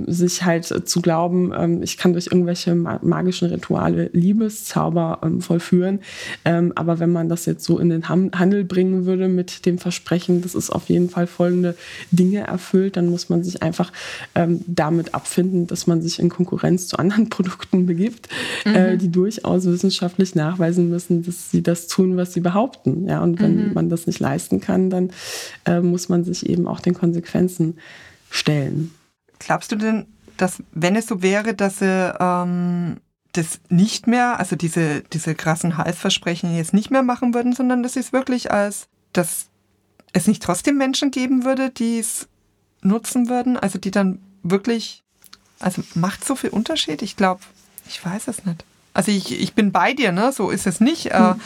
sich 0.06 0.44
halt 0.44 0.64
zu 0.88 1.00
glauben, 1.00 1.82
ich 1.82 1.96
kann 1.96 2.12
durch 2.12 2.26
irgendwelche 2.26 2.74
magischen 2.74 3.48
Rituale 3.48 4.10
Liebeszauber 4.12 5.20
vollführen. 5.40 6.00
aber 6.44 6.98
wenn 6.98 7.10
man 7.10 7.28
das 7.28 7.46
jetzt 7.46 7.64
so 7.64 7.78
in 7.78 7.88
den 7.88 8.08
Handel 8.08 8.64
bringen 8.64 9.06
würde 9.06 9.28
mit 9.28 9.66
dem 9.66 9.78
Versprechen, 9.78 10.42
dass 10.42 10.54
es 10.54 10.70
auf 10.70 10.88
jeden 10.88 11.08
Fall 11.08 11.26
folgende 11.26 11.74
Dinge 12.10 12.46
erfüllt, 12.46 12.96
dann 12.96 13.08
muss 13.08 13.28
man 13.28 13.42
sich 13.42 13.62
einfach 13.62 13.92
ähm, 14.34 14.62
damit 14.66 15.14
abfinden, 15.14 15.66
dass 15.66 15.86
man 15.86 16.02
sich 16.02 16.18
in 16.18 16.28
Konkurrenz 16.28 16.88
zu 16.88 16.98
anderen 16.98 17.28
Produkten 17.30 17.86
begibt, 17.86 18.28
äh, 18.64 18.68
mhm. 18.68 18.74
äh, 18.74 18.96
die 18.96 19.10
durchaus 19.10 19.66
wissenschaftlich 19.66 20.34
nachweisen 20.34 20.88
müssen, 20.88 21.22
dass 21.22 21.50
sie 21.50 21.62
das 21.62 21.86
tun, 21.86 22.16
was 22.16 22.32
sie 22.32 22.40
behaupten. 22.40 23.06
Ja, 23.08 23.22
und 23.22 23.40
wenn 23.40 23.68
mhm. 23.68 23.74
man 23.74 23.88
das 23.88 24.06
nicht 24.06 24.20
leisten 24.20 24.60
kann, 24.60 24.90
dann 24.90 25.10
äh, 25.64 25.80
muss 25.80 26.08
man 26.08 26.24
sich 26.24 26.48
eben 26.48 26.66
auch 26.66 26.80
den 26.80 26.94
Konsequenzen 26.94 27.78
stellen. 28.30 28.92
Glaubst 29.38 29.72
du 29.72 29.76
denn, 29.76 30.06
dass 30.36 30.62
wenn 30.72 30.96
es 30.96 31.06
so 31.06 31.22
wäre, 31.22 31.54
dass 31.54 31.78
sie 31.78 32.14
ähm, 32.20 32.96
das 33.32 33.60
nicht 33.68 34.06
mehr, 34.06 34.38
also 34.38 34.56
diese, 34.56 35.02
diese 35.12 35.34
krassen 35.34 35.76
Halsversprechen 35.76 36.56
jetzt 36.56 36.74
nicht 36.74 36.90
mehr 36.90 37.02
machen 37.02 37.34
würden, 37.34 37.52
sondern 37.52 37.82
dass 37.82 37.94
sie 37.94 38.00
es 38.00 38.12
wirklich 38.12 38.50
als, 38.50 38.88
dass 39.12 39.48
es 40.12 40.26
nicht 40.26 40.42
trotzdem 40.42 40.78
Menschen 40.78 41.10
geben 41.10 41.44
würde, 41.44 41.70
die 41.70 41.98
es 41.98 42.28
nutzen 42.82 43.28
würden? 43.28 43.56
Also 43.56 43.78
die 43.78 43.90
dann 43.90 44.20
wirklich, 44.42 45.02
also 45.58 45.82
macht 45.94 46.24
so 46.24 46.36
viel 46.36 46.50
Unterschied? 46.50 47.02
Ich 47.02 47.16
glaube, 47.16 47.40
ich 47.88 48.04
weiß 48.04 48.28
es 48.28 48.44
nicht. 48.44 48.64
Also 48.94 49.12
ich, 49.12 49.38
ich 49.38 49.54
bin 49.54 49.72
bei 49.72 49.92
dir, 49.92 50.12
ne? 50.12 50.32
So 50.32 50.50
ist 50.50 50.66
es 50.66 50.80
nicht. 50.80 51.06
Äh, 51.06 51.18
hm. 51.18 51.40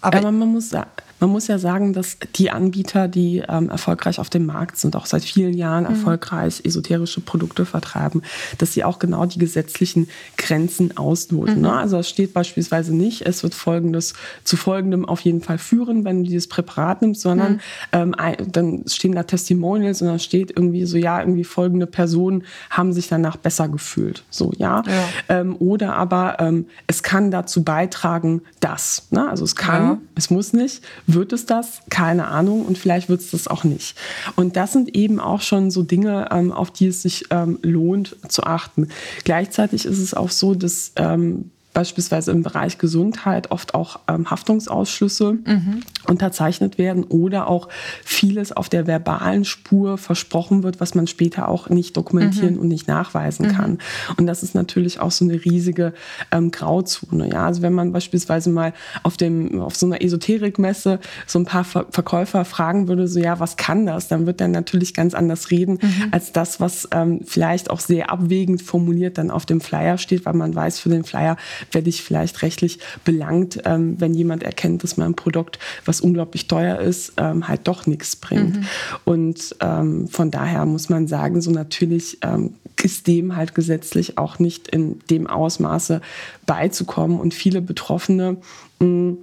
Aber, 0.00 0.18
Aber 0.18 0.32
man 0.32 0.48
muss 0.48 0.72
man 1.20 1.30
muss 1.30 1.46
ja 1.46 1.58
sagen, 1.58 1.92
dass 1.92 2.16
die 2.36 2.50
Anbieter, 2.50 3.06
die 3.06 3.42
ähm, 3.46 3.68
erfolgreich 3.68 4.18
auf 4.18 4.30
dem 4.30 4.46
Markt 4.46 4.78
sind, 4.78 4.96
auch 4.96 5.06
seit 5.06 5.22
vielen 5.22 5.52
Jahren 5.52 5.84
mhm. 5.84 5.90
erfolgreich 5.90 6.62
esoterische 6.64 7.20
Produkte 7.20 7.66
vertreiben, 7.66 8.22
dass 8.58 8.72
sie 8.72 8.84
auch 8.84 8.98
genau 8.98 9.26
die 9.26 9.38
gesetzlichen 9.38 10.08
Grenzen 10.38 10.96
ausloten. 10.96 11.56
Mhm. 11.56 11.62
Ne? 11.62 11.72
Also 11.72 11.98
es 11.98 12.08
steht 12.08 12.32
beispielsweise 12.32 12.96
nicht, 12.96 13.26
es 13.26 13.42
wird 13.42 13.54
folgendes 13.54 14.14
zu 14.44 14.56
folgendem 14.56 15.04
auf 15.04 15.20
jeden 15.20 15.42
Fall 15.42 15.58
führen, 15.58 16.04
wenn 16.04 16.24
du 16.24 16.30
dieses 16.30 16.48
Präparat 16.48 17.02
nimmst, 17.02 17.20
sondern 17.20 17.54
mhm. 17.54 17.60
ähm, 17.92 18.14
dann 18.50 18.84
stehen 18.86 19.14
da 19.14 19.22
Testimonials 19.22 20.00
und 20.00 20.08
dann 20.08 20.18
steht 20.18 20.50
irgendwie 20.50 20.86
so, 20.86 20.96
ja, 20.96 21.20
irgendwie 21.20 21.44
folgende 21.44 21.86
Personen 21.86 22.44
haben 22.70 22.94
sich 22.94 23.08
danach 23.08 23.36
besser 23.36 23.68
gefühlt. 23.68 24.24
So, 24.30 24.52
ja. 24.56 24.82
ja. 24.86 25.40
Ähm, 25.40 25.56
oder 25.56 25.96
aber 25.96 26.40
ähm, 26.40 26.66
es 26.86 27.02
kann 27.02 27.30
dazu 27.30 27.62
beitragen, 27.62 28.40
dass. 28.60 29.06
Ne? 29.10 29.28
Also 29.28 29.44
es 29.44 29.54
kann, 29.54 29.89
ja. 29.94 29.98
es 30.14 30.30
muss 30.30 30.52
nicht 30.52 30.82
wird 31.06 31.32
es 31.32 31.46
das? 31.46 31.80
Keine 31.90 32.28
Ahnung. 32.28 32.64
Und 32.64 32.78
vielleicht 32.78 33.08
wird 33.08 33.20
es 33.20 33.30
das 33.30 33.48
auch 33.48 33.64
nicht. 33.64 33.96
Und 34.36 34.56
das 34.56 34.72
sind 34.72 34.94
eben 34.94 35.20
auch 35.20 35.40
schon 35.40 35.70
so 35.70 35.82
Dinge, 35.82 36.28
ähm, 36.30 36.52
auf 36.52 36.70
die 36.70 36.86
es 36.86 37.02
sich 37.02 37.26
ähm, 37.30 37.58
lohnt 37.62 38.16
zu 38.28 38.44
achten. 38.44 38.88
Gleichzeitig 39.24 39.84
ist 39.84 39.98
es 39.98 40.14
auch 40.14 40.30
so, 40.30 40.54
dass 40.54 40.92
ähm, 40.96 41.50
beispielsweise 41.72 42.32
im 42.32 42.42
Bereich 42.42 42.78
Gesundheit 42.78 43.50
oft 43.50 43.74
auch 43.74 44.00
ähm, 44.08 44.30
Haftungsausschlüsse 44.30 45.32
mhm. 45.32 45.82
Unterzeichnet 46.10 46.76
werden 46.76 47.04
oder 47.04 47.48
auch 47.48 47.68
vieles 48.04 48.52
auf 48.52 48.68
der 48.68 48.86
verbalen 48.86 49.44
Spur 49.44 49.96
versprochen 49.96 50.62
wird, 50.62 50.80
was 50.80 50.94
man 50.94 51.06
später 51.06 51.48
auch 51.48 51.68
nicht 51.70 51.96
dokumentieren 51.96 52.54
mhm. 52.54 52.60
und 52.60 52.68
nicht 52.68 52.88
nachweisen 52.88 53.46
mhm. 53.46 53.52
kann. 53.52 53.78
Und 54.16 54.26
das 54.26 54.42
ist 54.42 54.54
natürlich 54.54 55.00
auch 55.00 55.10
so 55.10 55.24
eine 55.24 55.42
riesige 55.44 55.94
ähm, 56.32 56.50
Grauzone. 56.50 57.30
Ja? 57.30 57.46
Also 57.46 57.62
wenn 57.62 57.72
man 57.72 57.92
beispielsweise 57.92 58.50
mal 58.50 58.72
auf, 59.02 59.16
dem, 59.16 59.60
auf 59.60 59.76
so 59.76 59.86
einer 59.86 60.02
Esoterikmesse 60.02 60.98
so 61.26 61.38
ein 61.38 61.44
paar 61.44 61.64
Ver 61.64 61.86
Verkäufer 61.90 62.44
fragen 62.44 62.88
würde, 62.88 63.08
so 63.08 63.20
ja, 63.20 63.40
was 63.40 63.56
kann 63.56 63.86
das? 63.86 64.08
Dann 64.08 64.26
wird 64.26 64.40
er 64.40 64.48
natürlich 64.48 64.94
ganz 64.94 65.14
anders 65.14 65.50
reden 65.50 65.78
mhm. 65.80 66.08
als 66.10 66.32
das, 66.32 66.60
was 66.60 66.88
ähm, 66.92 67.20
vielleicht 67.24 67.70
auch 67.70 67.80
sehr 67.80 68.10
abwägend 68.10 68.62
formuliert 68.62 69.18
dann 69.18 69.30
auf 69.30 69.46
dem 69.46 69.60
Flyer 69.60 69.98
steht, 69.98 70.26
weil 70.26 70.34
man 70.34 70.54
weiß, 70.54 70.78
für 70.78 70.88
den 70.88 71.04
Flyer 71.04 71.36
werde 71.72 71.88
ich 71.88 72.02
vielleicht 72.02 72.42
rechtlich 72.42 72.78
belangt, 73.04 73.60
ähm, 73.64 74.00
wenn 74.00 74.14
jemand 74.14 74.42
erkennt, 74.42 74.82
dass 74.82 74.96
mein 74.96 75.14
Produkt, 75.14 75.58
was 75.84 75.99
unglaublich 76.00 76.48
teuer 76.48 76.78
ist, 76.78 77.14
ähm, 77.16 77.48
halt 77.48 77.68
doch 77.68 77.86
nichts 77.86 78.16
bringt. 78.16 78.56
Mhm. 78.56 78.66
Und 79.04 79.56
ähm, 79.60 80.08
von 80.08 80.30
daher 80.30 80.66
muss 80.66 80.88
man 80.88 81.06
sagen, 81.06 81.40
so 81.40 81.50
natürlich 81.50 82.18
ähm, 82.22 82.54
ist 82.82 83.06
dem 83.06 83.36
halt 83.36 83.54
gesetzlich 83.54 84.18
auch 84.18 84.38
nicht 84.38 84.68
in 84.68 85.00
dem 85.10 85.26
Ausmaße 85.26 86.00
beizukommen. 86.46 87.20
Und 87.20 87.34
viele 87.34 87.60
Betroffene 87.60 88.36
mh, 88.80 88.86
mm, 88.86 89.18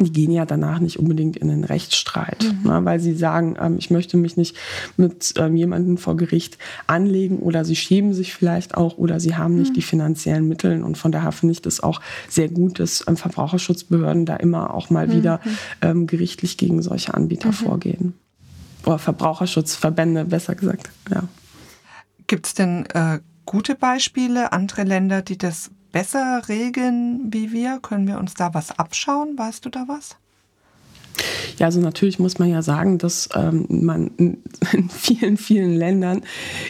die 0.00 0.10
gehen 0.10 0.30
ja 0.30 0.46
danach 0.46 0.78
nicht 0.80 0.98
unbedingt 0.98 1.36
in 1.36 1.48
den 1.48 1.64
Rechtsstreit, 1.64 2.44
mhm. 2.44 2.70
ne, 2.70 2.84
weil 2.84 2.98
sie 2.98 3.14
sagen, 3.14 3.56
ähm, 3.60 3.76
ich 3.78 3.90
möchte 3.90 4.16
mich 4.16 4.38
nicht 4.38 4.56
mit 4.96 5.34
ähm, 5.36 5.54
jemandem 5.54 5.98
vor 5.98 6.16
Gericht 6.16 6.56
anlegen 6.86 7.40
oder 7.40 7.64
sie 7.64 7.76
schämen 7.76 8.14
sich 8.14 8.32
vielleicht 8.32 8.74
auch 8.74 8.96
oder 8.96 9.20
sie 9.20 9.36
haben 9.36 9.56
nicht 9.56 9.70
mhm. 9.70 9.74
die 9.74 9.82
finanziellen 9.82 10.48
Mittel. 10.48 10.82
Und 10.82 10.96
von 10.96 11.12
daher 11.12 11.32
finde 11.32 11.52
ich 11.52 11.62
das 11.62 11.80
auch 11.80 12.00
sehr 12.28 12.48
gut, 12.48 12.80
dass 12.80 13.04
ähm, 13.06 13.18
Verbraucherschutzbehörden 13.18 14.24
da 14.24 14.36
immer 14.36 14.72
auch 14.72 14.88
mal 14.88 15.08
mhm. 15.08 15.12
wieder 15.12 15.40
ähm, 15.82 16.06
gerichtlich 16.06 16.56
gegen 16.56 16.80
solche 16.80 17.12
Anbieter 17.12 17.48
mhm. 17.48 17.54
vorgehen. 17.54 18.14
Oder 18.86 18.98
Verbraucherschutzverbände, 18.98 20.24
besser 20.24 20.54
gesagt. 20.54 20.90
Ja. 21.10 21.24
Gibt 22.26 22.46
es 22.46 22.54
denn 22.54 22.86
äh, 22.94 23.20
gute 23.44 23.74
Beispiele, 23.74 24.52
andere 24.52 24.84
Länder, 24.84 25.20
die 25.20 25.36
das 25.36 25.70
besser 25.92 26.48
regeln 26.48 27.32
wie 27.32 27.52
wir? 27.52 27.78
Können 27.80 28.08
wir 28.08 28.18
uns 28.18 28.34
da 28.34 28.54
was 28.54 28.78
abschauen? 28.78 29.38
Weißt 29.38 29.64
du 29.64 29.70
da 29.70 29.86
was? 29.86 30.16
Ja, 31.58 31.66
also 31.66 31.80
natürlich 31.80 32.18
muss 32.18 32.38
man 32.38 32.48
ja 32.48 32.62
sagen, 32.62 32.98
dass 32.98 33.28
ähm, 33.34 33.66
man 33.68 34.10
in, 34.16 34.38
vielen, 34.90 35.36
vielen 35.36 35.74
Ländern 35.74 36.22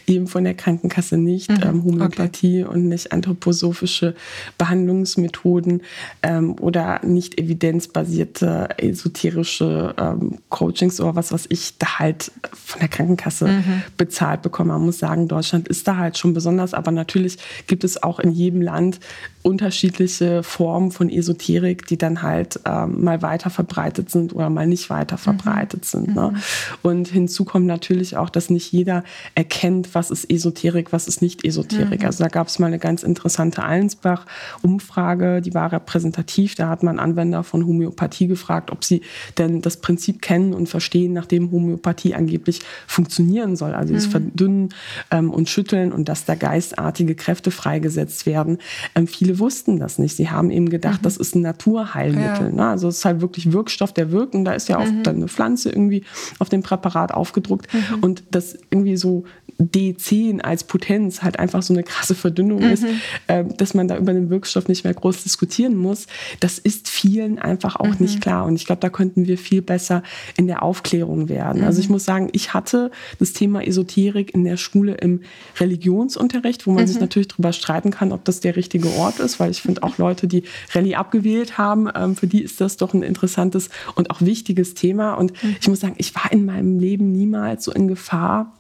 eben 0.07 0.27
von 0.27 0.45
der 0.45 0.55
Krankenkasse 0.55 1.17
nicht 1.17 1.51
mhm. 1.51 1.61
ähm, 1.63 1.85
Homöopathie 1.85 2.65
okay. 2.65 2.75
und 2.75 2.89
nicht 2.89 3.13
anthroposophische 3.13 4.15
Behandlungsmethoden 4.59 5.83
ähm, 6.23 6.57
oder 6.61 7.01
nicht 7.05 7.39
evidenzbasierte 7.39 8.69
esoterische 8.79 9.95
ähm, 9.99 10.39
Coachings 10.49 11.01
oder 11.01 11.17
was, 11.17 11.33
was 11.33 11.47
ich 11.49 11.79
da 11.79 11.99
halt 11.99 12.33
von 12.53 12.81
der 12.81 12.89
Krankenkasse 12.89 13.49
mhm. 13.49 13.83
bezahlt 13.97 14.43
bekomme. 14.43 14.73
Man 14.73 14.83
muss 14.87 14.99
sagen, 14.99 15.29
Deutschland 15.29 15.69
ist 15.69 15.87
da 15.89 15.97
halt 15.97 16.19
schon 16.19 16.35
besonders, 16.35 16.75
aber 16.75 16.91
natürlich 16.91 17.39
gibt 17.67 17.85
es 17.85 18.03
auch 18.03 18.19
in 18.19 18.33
jedem 18.33 18.63
Land 18.63 19.01
unterschiedliche 19.43 20.43
Formen 20.45 20.93
von 20.93 21.11
Esoterik, 21.11 21.87
die 21.87 21.99
dann 21.99 22.23
halt 22.23 22.61
ähm, 22.65 23.03
mal 23.03 23.23
weiter 23.23 23.51
verbreitet 23.51 24.09
sind 24.11 24.35
oder 24.35 24.49
mal 24.51 24.69
nicht 24.69 24.89
weiter 24.89 25.19
verbreitet 25.19 25.83
mhm. 25.83 25.87
sind. 25.87 26.15
Ne? 26.15 26.31
Mhm. 26.33 26.39
Und 26.83 27.09
hinzu 27.09 27.45
kommt 27.45 27.67
natürlich 27.67 28.17
auch, 28.17 28.31
dass 28.31 28.51
nicht 28.51 28.71
jeder 28.73 29.03
erkennt, 29.35 29.95
was 29.95 30.11
ist 30.11 30.31
Esoterik, 30.31 30.93
was 30.93 31.09
ist 31.09 31.23
nicht 31.23 31.45
Esoterik. 31.45 32.01
Mhm. 32.01 32.07
Also 32.07 32.23
da 32.23 32.29
gab 32.29 32.47
es 32.47 32.61
mal 32.61 32.69
eine 32.69 32.79
ganz 32.79 33.03
interessante 33.03 33.65
Allensbach-Umfrage, 33.65 35.43
die 35.43 35.55
war 35.55 35.73
repräsentativ. 35.73 36.55
Da 36.55 36.69
hat 36.69 36.85
man 36.85 37.01
Anwender 37.01 37.43
von 37.43 37.67
Homöopathie 37.67 38.29
gefragt, 38.29 38.71
ob 38.71 38.85
sie 38.85 39.03
denn 39.39 39.61
das 39.61 39.79
Prinzip 39.79 40.23
kennen 40.23 40.55
und 40.55 40.69
verstehen, 40.69 41.13
nachdem 41.13 41.51
Homöopathie 41.51 42.15
angeblich 42.15 42.61
funktionieren 42.87 43.57
soll. 43.57 43.75
Also 43.75 43.93
das 43.93 44.07
mhm. 44.07 44.11
Verdünnen 44.11 44.69
ähm, 45.11 45.31
und 45.31 45.49
Schütteln 45.49 45.93
und 45.93 46.09
dass 46.09 46.25
da 46.25 46.37
geistartige 46.37 47.17
Kräfte 47.17 47.51
freigesetzt 47.51 48.25
werden. 48.27 48.59
Ähm, 48.95 49.09
viele 49.09 49.32
viele 49.33 49.39
wussten 49.39 49.79
das 49.79 49.99
nicht. 49.99 50.17
Sie 50.17 50.31
haben 50.31 50.51
eben 50.51 50.69
gedacht, 50.69 51.01
mhm. 51.01 51.05
das 51.05 51.17
ist 51.17 51.35
ein 51.35 51.43
Naturheilmittel. 51.43 52.47
Ja. 52.47 52.53
Ne? 52.53 52.69
Also 52.69 52.89
es 52.89 52.99
ist 52.99 53.05
halt 53.05 53.21
wirklich 53.21 53.53
Wirkstoff, 53.53 53.93
der 53.93 54.11
wirkt. 54.11 54.35
Und 54.35 54.45
da 54.45 54.53
ist 54.53 54.69
ja 54.69 54.79
auch 54.79 54.87
mhm. 54.87 55.03
dann 55.03 55.17
eine 55.17 55.29
Pflanze 55.29 55.71
irgendwie 55.71 56.05
auf 56.39 56.49
dem 56.49 56.63
Präparat 56.63 57.13
aufgedruckt. 57.13 57.73
Mhm. 57.73 58.03
Und 58.03 58.25
das 58.31 58.57
irgendwie 58.71 58.97
so 58.97 59.25
D10 59.61 60.41
als 60.41 60.65
Potenz 60.65 61.23
halt 61.23 61.39
einfach 61.39 61.63
so 61.63 61.73
eine 61.73 61.83
krasse 61.83 62.15
Verdünnung 62.15 62.61
mhm. 62.61 62.71
ist, 62.71 62.85
äh, 63.27 63.45
dass 63.45 63.75
man 63.75 63.89
da 63.89 63.97
über 63.97 64.13
den 64.13 64.31
Wirkstoff 64.31 64.69
nicht 64.69 64.85
mehr 64.85 64.95
groß 64.95 65.23
diskutieren 65.23 65.77
muss, 65.77 66.07
das 66.41 66.59
ist 66.59 66.89
vielen 66.89 67.39
einfach 67.39 67.77
auch 67.77 67.87
mhm. 67.87 67.97
nicht 68.01 68.21
klar. 68.21 68.45
Und 68.45 68.57
ich 68.57 68.67
glaube, 68.67 68.81
da 68.81 68.89
könnten 68.89 69.27
wir 69.27 69.39
viel 69.39 69.63
besser 69.63 70.03
in 70.37 70.47
der 70.47 70.63
Aufklärung 70.63 71.29
werden. 71.29 71.61
Mhm. 71.61 71.67
Also 71.67 71.81
ich 71.81 71.89
mhm. 71.89 71.95
muss 71.95 72.05
sagen, 72.05 72.29
ich 72.33 72.55
hatte 72.55 72.91
das 73.19 73.33
Thema 73.33 73.67
Esoterik 73.67 74.35
in 74.35 74.45
der 74.45 74.57
Schule 74.57 74.95
im 74.95 75.21
Religionsunterricht, 75.59 76.67
wo 76.67 76.73
man 76.73 76.87
sich 76.87 76.97
mhm. 76.97 77.03
natürlich 77.03 77.29
darüber 77.29 77.53
streiten 77.53 77.91
kann, 77.91 78.13
ob 78.13 78.25
das 78.25 78.41
der 78.41 78.57
richtige 78.57 78.89
Ort 78.97 79.21
ist, 79.23 79.41
weil 79.41 79.51
ich 79.51 79.63
finde 79.63 79.83
auch 79.83 79.99
Leute, 79.99 80.27
die 80.27 80.45
Rallye 80.75 80.97
abgewählt 80.97 81.59
haben, 81.59 81.89
ähm, 81.95 82.17
für 82.17 82.27
die 82.27 82.43
ist 82.43 82.61
das 82.61 82.77
doch 82.77 82.95
ein 82.95 83.03
interessantes 83.03 83.71
und 83.95 84.11
auch 84.11 84.21
wichtiges 84.21 84.75
Thema. 84.75 85.15
Und 85.15 85.33
mhm. 85.43 85.57
ich 85.61 85.69
muss 85.69 85.81
sagen, 85.81 85.95
ich 85.99 86.15
war 86.15 86.31
in 86.33 86.45
meinem 86.45 86.79
Leben 86.79 87.13
niemals 87.13 87.65
so 87.65 87.73
in 87.73 87.89
Gefahr, 87.89 88.53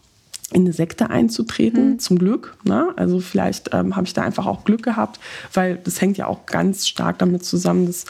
in 0.53 0.63
eine 0.63 0.73
Sekte 0.73 1.11
einzutreten, 1.11 1.93
mhm. 1.93 1.99
zum 1.99 2.19
Glück. 2.19 2.57
Ne? 2.65 2.89
Also 2.97 3.21
vielleicht 3.21 3.71
ähm, 3.73 3.97
habe 3.97 4.07
ich 4.07 4.13
da 4.13 4.23
einfach 4.23 4.47
auch 4.47 4.65
Glück 4.65 4.83
gehabt, 4.83 5.19
weil 5.53 5.77
das 5.77 6.01
hängt 6.01 6.19
ja 6.19 6.27
auch 6.27 6.47
ganz 6.47 6.87
stark 6.87 7.19
damit 7.19 7.45
zusammen, 7.45 7.87
dass 7.87 8.05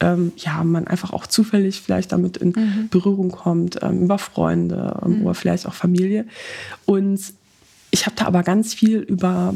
ähm, 0.00 0.32
ja, 0.36 0.62
man 0.64 0.86
einfach 0.86 1.12
auch 1.12 1.26
zufällig 1.26 1.80
vielleicht 1.80 2.12
damit 2.12 2.36
in 2.36 2.50
mhm. 2.50 2.88
Berührung 2.90 3.30
kommt, 3.30 3.82
ähm, 3.82 4.02
über 4.02 4.18
Freunde 4.18 5.00
ähm, 5.04 5.18
mhm. 5.18 5.26
oder 5.26 5.34
vielleicht 5.34 5.66
auch 5.66 5.74
Familie. 5.74 6.26
Und 6.86 7.20
ich 7.90 8.06
habe 8.06 8.16
da 8.16 8.26
aber 8.26 8.42
ganz 8.42 8.74
viel 8.74 8.98
über 8.98 9.54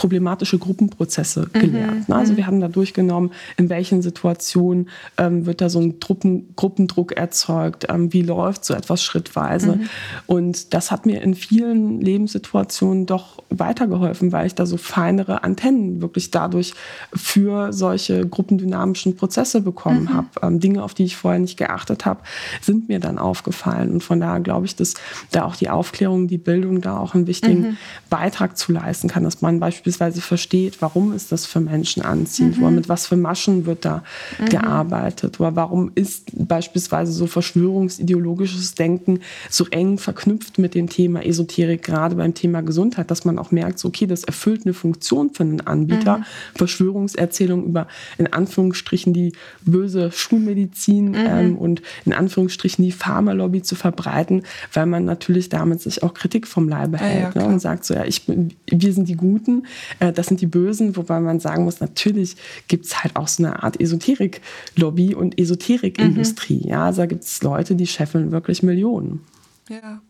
problematische 0.00 0.58
Gruppenprozesse 0.58 1.50
mhm, 1.52 1.60
gelernt. 1.60 2.08
Mhm. 2.08 2.14
Also 2.14 2.38
wir 2.38 2.46
haben 2.46 2.58
da 2.58 2.68
durchgenommen, 2.68 3.32
in 3.58 3.68
welchen 3.68 4.00
Situationen 4.00 4.88
ähm, 5.18 5.44
wird 5.44 5.60
da 5.60 5.68
so 5.68 5.78
ein 5.78 6.00
Truppen, 6.00 6.54
Gruppendruck 6.56 7.12
erzeugt, 7.12 7.86
ähm, 7.90 8.10
wie 8.10 8.22
läuft 8.22 8.64
so 8.64 8.72
etwas 8.72 9.02
schrittweise. 9.02 9.76
Mhm. 9.76 9.88
Und 10.26 10.72
das 10.72 10.90
hat 10.90 11.04
mir 11.04 11.20
in 11.20 11.34
vielen 11.34 12.00
Lebenssituationen 12.00 13.04
doch 13.04 13.42
weitergeholfen, 13.50 14.32
weil 14.32 14.46
ich 14.46 14.54
da 14.54 14.64
so 14.64 14.78
feinere 14.78 15.44
Antennen 15.44 16.00
wirklich 16.00 16.30
dadurch 16.30 16.72
für 17.12 17.70
solche 17.74 18.26
gruppendynamischen 18.26 19.16
Prozesse 19.16 19.60
bekommen 19.60 20.04
mhm. 20.04 20.14
habe. 20.14 20.28
Ähm, 20.40 20.60
Dinge, 20.60 20.82
auf 20.82 20.94
die 20.94 21.04
ich 21.04 21.16
vorher 21.16 21.40
nicht 21.40 21.58
geachtet 21.58 22.06
habe, 22.06 22.20
sind 22.62 22.88
mir 22.88 23.00
dann 23.00 23.18
aufgefallen. 23.18 23.92
Und 23.92 24.02
von 24.02 24.18
daher 24.18 24.40
glaube 24.40 24.64
ich, 24.64 24.76
dass 24.76 24.94
da 25.30 25.44
auch 25.44 25.56
die 25.56 25.68
Aufklärung, 25.68 26.26
die 26.26 26.38
Bildung 26.38 26.80
da 26.80 26.96
auch 26.96 27.14
einen 27.14 27.26
wichtigen 27.26 27.60
mhm. 27.60 27.76
Beitrag 28.08 28.56
zu 28.56 28.72
leisten 28.72 29.08
kann, 29.08 29.24
dass 29.24 29.42
man 29.42 29.60
beispielsweise 29.60 29.89
beispielsweise 29.98 30.20
versteht, 30.20 30.80
warum 30.80 31.12
ist 31.12 31.32
das 31.32 31.46
für 31.46 31.60
Menschen 31.60 32.02
anziehend, 32.02 32.58
mhm. 32.58 32.62
oder 32.62 32.72
mit 32.72 32.88
was 32.88 33.06
für 33.06 33.16
Maschen 33.16 33.66
wird 33.66 33.84
da 33.84 34.02
mhm. 34.38 34.46
gearbeitet, 34.46 35.40
oder 35.40 35.56
warum 35.56 35.90
ist 35.94 36.30
beispielsweise 36.32 37.12
so 37.12 37.26
verschwörungsideologisches 37.26 38.74
Denken 38.74 39.20
so 39.48 39.66
eng 39.70 39.98
verknüpft 39.98 40.58
mit 40.58 40.74
dem 40.74 40.88
Thema 40.88 41.24
Esoterik, 41.24 41.82
gerade 41.82 42.14
beim 42.16 42.34
Thema 42.34 42.62
Gesundheit, 42.62 43.10
dass 43.10 43.24
man 43.24 43.38
auch 43.38 43.50
merkt, 43.50 43.84
okay, 43.84 44.06
das 44.06 44.24
erfüllt 44.24 44.64
eine 44.64 44.74
Funktion 44.74 45.30
für 45.30 45.42
einen 45.42 45.60
Anbieter. 45.60 46.18
Mhm. 46.18 46.24
Verschwörungserzählung 46.54 47.64
über 47.64 47.86
in 48.18 48.32
Anführungsstrichen 48.32 49.12
die 49.12 49.32
böse 49.62 50.12
Schulmedizin 50.12 51.10
mhm. 51.10 51.16
ähm, 51.16 51.56
und 51.56 51.82
in 52.04 52.12
Anführungsstrichen 52.12 52.84
die 52.84 52.92
Pharmalobby 52.92 53.62
zu 53.62 53.74
verbreiten, 53.74 54.42
weil 54.72 54.86
man 54.86 55.04
natürlich 55.04 55.48
damit 55.48 55.80
sich 55.80 56.02
auch 56.02 56.14
Kritik 56.14 56.46
vom 56.46 56.68
Leibe 56.68 56.98
hält 56.98 57.34
ja, 57.34 57.40
ja, 57.40 57.46
ne, 57.46 57.52
und 57.52 57.60
sagt 57.60 57.84
so, 57.84 57.94
ja, 57.94 58.04
ich, 58.04 58.22
wir 58.26 58.92
sind 58.92 59.08
die 59.08 59.16
Guten, 59.16 59.64
äh, 59.98 60.12
das 60.12 60.26
sind 60.26 60.40
die 60.40 60.46
Bösen, 60.46 60.96
wobei 60.96 61.20
man 61.20 61.40
sagen 61.40 61.64
muss, 61.64 61.80
natürlich 61.80 62.36
gibt 62.68 62.86
es 62.86 63.02
halt 63.02 63.16
auch 63.16 63.28
so 63.28 63.44
eine 63.44 63.62
Art 63.62 63.80
Esoterik-Lobby 63.80 65.14
und 65.14 65.38
Esoterik-Industrie. 65.38 66.62
Mhm. 66.64 66.68
Ja, 66.68 66.84
also 66.86 67.02
da 67.02 67.06
gibt 67.06 67.24
es 67.24 67.42
Leute, 67.42 67.74
die 67.74 67.86
scheffeln 67.86 68.32
wirklich 68.32 68.62
Millionen. 68.62 69.24
Ja. 69.68 70.00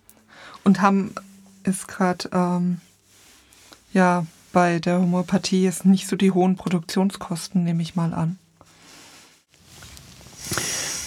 Und 0.65 0.81
haben 0.81 1.15
ist 1.65 1.89
gerade 1.89 2.29
ähm, 2.33 2.79
ja 3.93 4.27
bei 4.53 4.79
der 4.79 5.01
Homöopathie 5.01 5.63
jetzt 5.63 5.85
nicht 5.85 6.09
so 6.09 6.17
die 6.17 6.33
hohen 6.33 6.57
Produktionskosten, 6.57 7.63
nehme 7.63 7.83
ich 7.83 7.95
mal 7.97 8.13
an. 8.15 8.39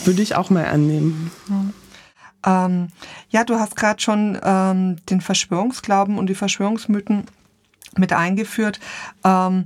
Würde 0.05 0.21
ich 0.21 0.35
auch 0.35 0.49
mal 0.49 0.65
annehmen. 0.65 1.31
Ja, 2.45 2.65
ähm, 2.65 2.87
ja 3.29 3.43
du 3.43 3.55
hast 3.55 3.75
gerade 3.75 4.01
schon 4.01 4.37
ähm, 4.43 4.97
den 5.09 5.21
Verschwörungsglauben 5.21 6.17
und 6.17 6.27
die 6.27 6.35
Verschwörungsmythen 6.35 7.25
mit 7.97 8.13
eingeführt. 8.13 8.79
Ähm, 9.23 9.65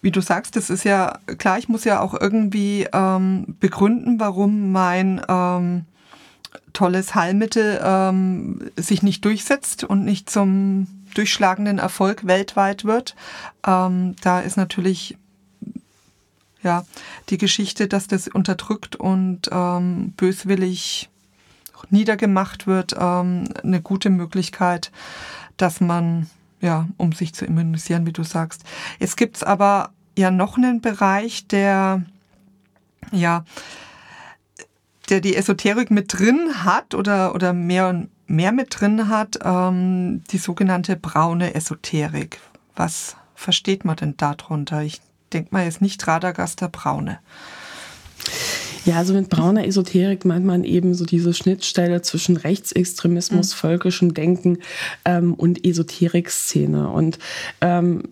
wie 0.00 0.10
du 0.10 0.20
sagst, 0.20 0.56
das 0.56 0.70
ist 0.70 0.84
ja 0.84 1.18
klar, 1.38 1.58
ich 1.58 1.68
muss 1.68 1.84
ja 1.84 2.00
auch 2.00 2.14
irgendwie 2.14 2.86
ähm, 2.92 3.56
begründen, 3.58 4.20
warum 4.20 4.70
mein 4.70 5.20
ähm, 5.28 5.86
tolles 6.72 7.14
Heilmittel 7.14 7.80
ähm, 7.82 8.70
sich 8.76 9.02
nicht 9.02 9.24
durchsetzt 9.24 9.84
und 9.84 10.04
nicht 10.04 10.30
zum 10.30 10.86
durchschlagenden 11.14 11.78
Erfolg 11.78 12.26
weltweit 12.26 12.84
wird. 12.84 13.16
Ähm, 13.66 14.14
da 14.22 14.40
ist 14.40 14.56
natürlich 14.56 15.16
ja 16.62 16.84
die 17.30 17.38
Geschichte, 17.38 17.88
dass 17.88 18.06
das 18.06 18.28
unterdrückt 18.28 18.94
und 18.96 19.48
ähm, 19.50 20.12
böswillig 20.16 21.08
niedergemacht 21.90 22.66
wird, 22.66 22.94
ähm, 22.98 23.44
eine 23.62 23.80
gute 23.80 24.10
Möglichkeit, 24.10 24.90
dass 25.56 25.80
man 25.80 26.28
ja, 26.60 26.88
um 26.96 27.12
sich 27.12 27.34
zu 27.34 27.44
immunisieren, 27.44 28.06
wie 28.06 28.12
du 28.12 28.24
sagst. 28.24 28.64
Es 28.98 29.16
gibt 29.16 29.46
aber 29.46 29.90
ja 30.16 30.30
noch 30.30 30.56
einen 30.56 30.80
Bereich, 30.80 31.46
der 31.46 32.02
ja 33.12 33.44
der 35.08 35.20
die 35.20 35.36
Esoterik 35.36 35.90
mit 35.90 36.18
drin 36.18 36.64
hat 36.64 36.94
oder, 36.94 37.34
oder 37.34 37.52
mehr 37.52 37.88
und 37.88 38.10
mehr 38.26 38.52
mit 38.52 38.78
drin 38.78 39.08
hat, 39.08 39.38
ähm, 39.42 40.22
die 40.30 40.38
sogenannte 40.38 40.96
braune 40.96 41.54
Esoterik. 41.54 42.40
Was 42.76 43.16
versteht 43.34 43.84
man 43.84 43.96
denn 43.96 44.16
darunter? 44.16 44.82
Ich 44.82 45.00
denke 45.32 45.48
mal 45.52 45.64
jetzt 45.64 45.80
nicht 45.80 46.06
Radagaster 46.06 46.68
Braune. 46.68 47.20
Ja, 48.84 48.96
also 48.96 49.14
mit 49.14 49.28
brauner 49.28 49.66
Esoterik 49.66 50.24
meint 50.24 50.44
man 50.44 50.64
eben 50.64 50.94
so 50.94 51.04
diese 51.04 51.34
Schnittstelle 51.34 52.02
zwischen 52.02 52.36
Rechtsextremismus, 52.36 53.50
mhm. 53.50 53.56
völkischem 53.56 54.14
Denken 54.14 54.58
ähm, 55.04 55.34
und 55.34 55.66
Esoterik-Szene. 55.66 56.88
Und 56.88 57.18
ähm, 57.60 58.02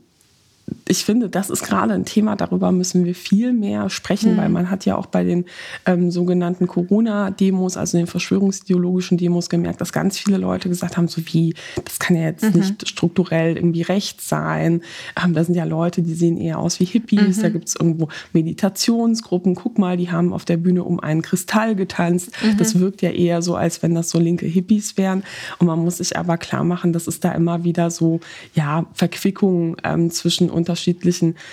ich 0.88 1.04
finde, 1.04 1.28
das 1.28 1.50
ist 1.50 1.64
gerade 1.64 1.94
ein 1.94 2.04
Thema, 2.04 2.36
darüber 2.36 2.70
müssen 2.70 3.04
wir 3.04 3.14
viel 3.16 3.52
mehr 3.52 3.90
sprechen, 3.90 4.34
mhm. 4.34 4.36
weil 4.36 4.48
man 4.48 4.70
hat 4.70 4.84
ja 4.84 4.96
auch 4.96 5.06
bei 5.06 5.24
den 5.24 5.44
ähm, 5.84 6.12
sogenannten 6.12 6.68
Corona-Demos, 6.68 7.76
also 7.76 7.98
den 7.98 8.06
verschwörungsideologischen 8.06 9.18
Demos 9.18 9.48
gemerkt, 9.48 9.80
dass 9.80 9.92
ganz 9.92 10.16
viele 10.16 10.36
Leute 10.36 10.68
gesagt 10.68 10.96
haben, 10.96 11.08
so 11.08 11.22
wie, 11.26 11.54
das 11.84 11.98
kann 11.98 12.16
ja 12.16 12.22
jetzt 12.22 12.44
mhm. 12.44 12.60
nicht 12.60 12.88
strukturell 12.88 13.56
irgendwie 13.56 13.82
recht 13.82 14.20
sein. 14.20 14.82
Ähm, 15.22 15.34
da 15.34 15.42
sind 15.42 15.56
ja 15.56 15.64
Leute, 15.64 16.02
die 16.02 16.14
sehen 16.14 16.36
eher 16.36 16.60
aus 16.60 16.78
wie 16.78 16.84
Hippies, 16.84 17.38
mhm. 17.38 17.42
da 17.42 17.48
gibt 17.48 17.68
es 17.68 17.74
irgendwo 17.74 18.08
Meditationsgruppen, 18.32 19.56
guck 19.56 19.78
mal, 19.78 19.96
die 19.96 20.12
haben 20.12 20.32
auf 20.32 20.44
der 20.44 20.56
Bühne 20.56 20.84
um 20.84 21.00
einen 21.00 21.22
Kristall 21.22 21.74
getanzt. 21.74 22.30
Mhm. 22.44 22.58
Das 22.58 22.78
wirkt 22.78 23.02
ja 23.02 23.10
eher 23.10 23.42
so, 23.42 23.56
als 23.56 23.82
wenn 23.82 23.94
das 23.94 24.10
so 24.10 24.20
linke 24.20 24.46
Hippies 24.46 24.96
wären. 24.96 25.24
Und 25.58 25.66
man 25.66 25.80
muss 25.80 25.96
sich 25.96 26.16
aber 26.16 26.38
klar 26.38 26.62
machen, 26.62 26.92
dass 26.92 27.08
es 27.08 27.18
da 27.18 27.32
immer 27.32 27.64
wieder 27.64 27.90
so, 27.90 28.20
ja, 28.54 28.86
Verquickungen 28.92 29.76
ähm, 29.82 30.12
zwischen 30.12 30.48
unterschiedlichen 30.48 30.75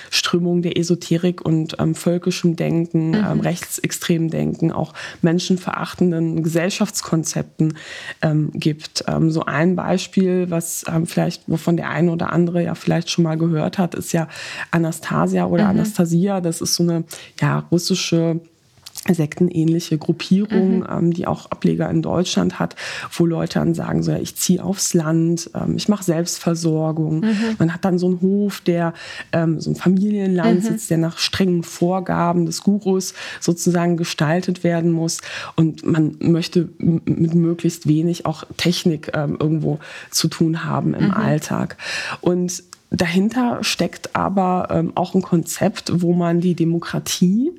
Strömungen 0.10 0.62
der 0.62 0.78
Esoterik 0.78 1.42
und 1.42 1.76
ähm, 1.80 1.96
völkischem 1.96 2.56
Denken, 2.56 3.10
mhm. 3.10 3.16
ähm, 3.16 3.40
rechtsextremen 3.40 4.30
Denken, 4.30 4.72
auch 4.72 4.94
menschenverachtenden 5.22 6.44
Gesellschaftskonzepten 6.44 7.78
ähm, 8.22 8.52
gibt. 8.54 9.04
Ähm, 9.08 9.32
so 9.32 9.46
ein 9.46 9.76
Beispiel, 9.76 10.50
was 10.50 10.86
ähm, 10.88 11.08
vielleicht, 11.08 11.44
wovon 11.48 11.78
der 11.78 11.90
eine 11.90 12.12
oder 12.12 12.32
andere 12.32 12.64
ja 12.64 12.76
vielleicht 12.76 13.10
schon 13.10 13.24
mal 13.24 13.38
gehört 13.38 13.78
hat, 13.78 13.96
ist 13.96 14.14
ja 14.14 14.28
Anastasia 14.72 15.46
oder 15.46 15.66
mhm. 15.66 15.72
Anastasia. 15.72 16.42
Das 16.42 16.62
ist 16.62 16.76
so 16.76 16.84
eine 16.84 17.04
ja, 17.40 17.60
russische 17.72 18.40
sektenähnliche 19.12 19.98
Gruppierung, 19.98 20.80
mhm. 20.80 20.88
ähm, 20.90 21.14
die 21.14 21.28
auch 21.28 21.52
Ableger 21.52 21.90
in 21.90 22.02
Deutschland 22.02 22.60
hat, 22.60 22.76
wo 23.12 23.26
Leute 23.26 23.60
dann 23.60 23.74
sagen, 23.74 24.02
so, 24.02 24.12
ja, 24.12 24.18
ich 24.18 24.36
ziehe 24.36 24.64
aufs 24.64 24.94
Land, 24.94 25.50
ähm, 25.54 25.76
ich 25.76 25.90
mache 25.90 26.04
Selbstversorgung. 26.04 27.20
Mhm. 27.20 27.56
Man 27.60 27.74
hat 27.74 27.84
dann 27.84 28.00
so 28.00 28.08
einen 28.08 28.22
Hof, 28.22 28.62
der 28.62 28.94
ähm, 29.34 29.60
so 29.60 29.72
ein 29.72 29.76
Familienlandsitz, 29.76 30.86
mhm. 30.86 30.88
der 30.88 30.98
nach 31.00 31.18
strengen 31.18 31.64
Vorgaben 31.64 32.46
des 32.46 32.64
Gurus 32.64 33.14
sozusagen 33.42 33.98
gestaltet 33.98 34.64
werden 34.64 34.92
muss. 34.92 35.20
Und 35.56 35.86
man 35.86 36.16
möchte 36.20 36.70
mit 36.80 37.34
möglichst 37.34 37.88
wenig 37.88 38.26
auch 38.26 38.46
Technik 38.56 39.12
ähm, 39.14 39.38
irgendwo 39.40 39.80
zu 40.12 40.30
tun 40.30 40.64
haben 40.64 40.94
im 40.94 41.08
mhm. 41.08 41.12
Alltag. 41.12 41.78
Und 42.22 42.64
dahinter 42.90 43.64
steckt 43.64 44.16
aber 44.16 44.70
ähm, 44.72 44.94
auch 44.96 45.14
ein 45.14 45.22
Konzept, 45.22 46.02
wo 46.02 46.14
man 46.14 46.40
die 46.40 46.56
Demokratie 46.56 47.52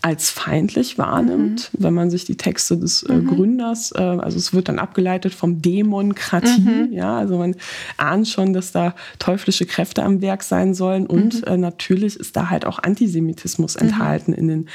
als 0.00 0.30
feindlich 0.30 0.96
wahrnimmt, 0.96 1.70
mhm. 1.72 1.82
wenn 1.82 1.94
man 1.94 2.10
sich 2.10 2.24
die 2.24 2.36
Texte 2.36 2.76
des 2.76 3.02
äh, 3.02 3.14
mhm. 3.14 3.26
Gründers, 3.26 3.90
äh, 3.92 3.98
also 3.98 4.38
es 4.38 4.54
wird 4.54 4.68
dann 4.68 4.78
abgeleitet 4.78 5.34
vom 5.34 5.60
Dämonkratie, 5.60 6.60
mhm. 6.60 6.92
ja, 6.92 7.18
also 7.18 7.36
man 7.36 7.56
ahnt 7.96 8.28
schon, 8.28 8.52
dass 8.52 8.70
da 8.70 8.94
teuflische 9.18 9.66
Kräfte 9.66 10.04
am 10.04 10.22
Werk 10.22 10.44
sein 10.44 10.72
sollen 10.72 11.06
und 11.06 11.42
mhm. 11.42 11.52
äh, 11.52 11.56
natürlich 11.56 12.14
ist 12.16 12.36
da 12.36 12.48
halt 12.48 12.64
auch 12.64 12.78
Antisemitismus 12.78 13.74
mhm. 13.74 13.88
enthalten 13.88 14.32
in 14.32 14.46
den 14.46 14.68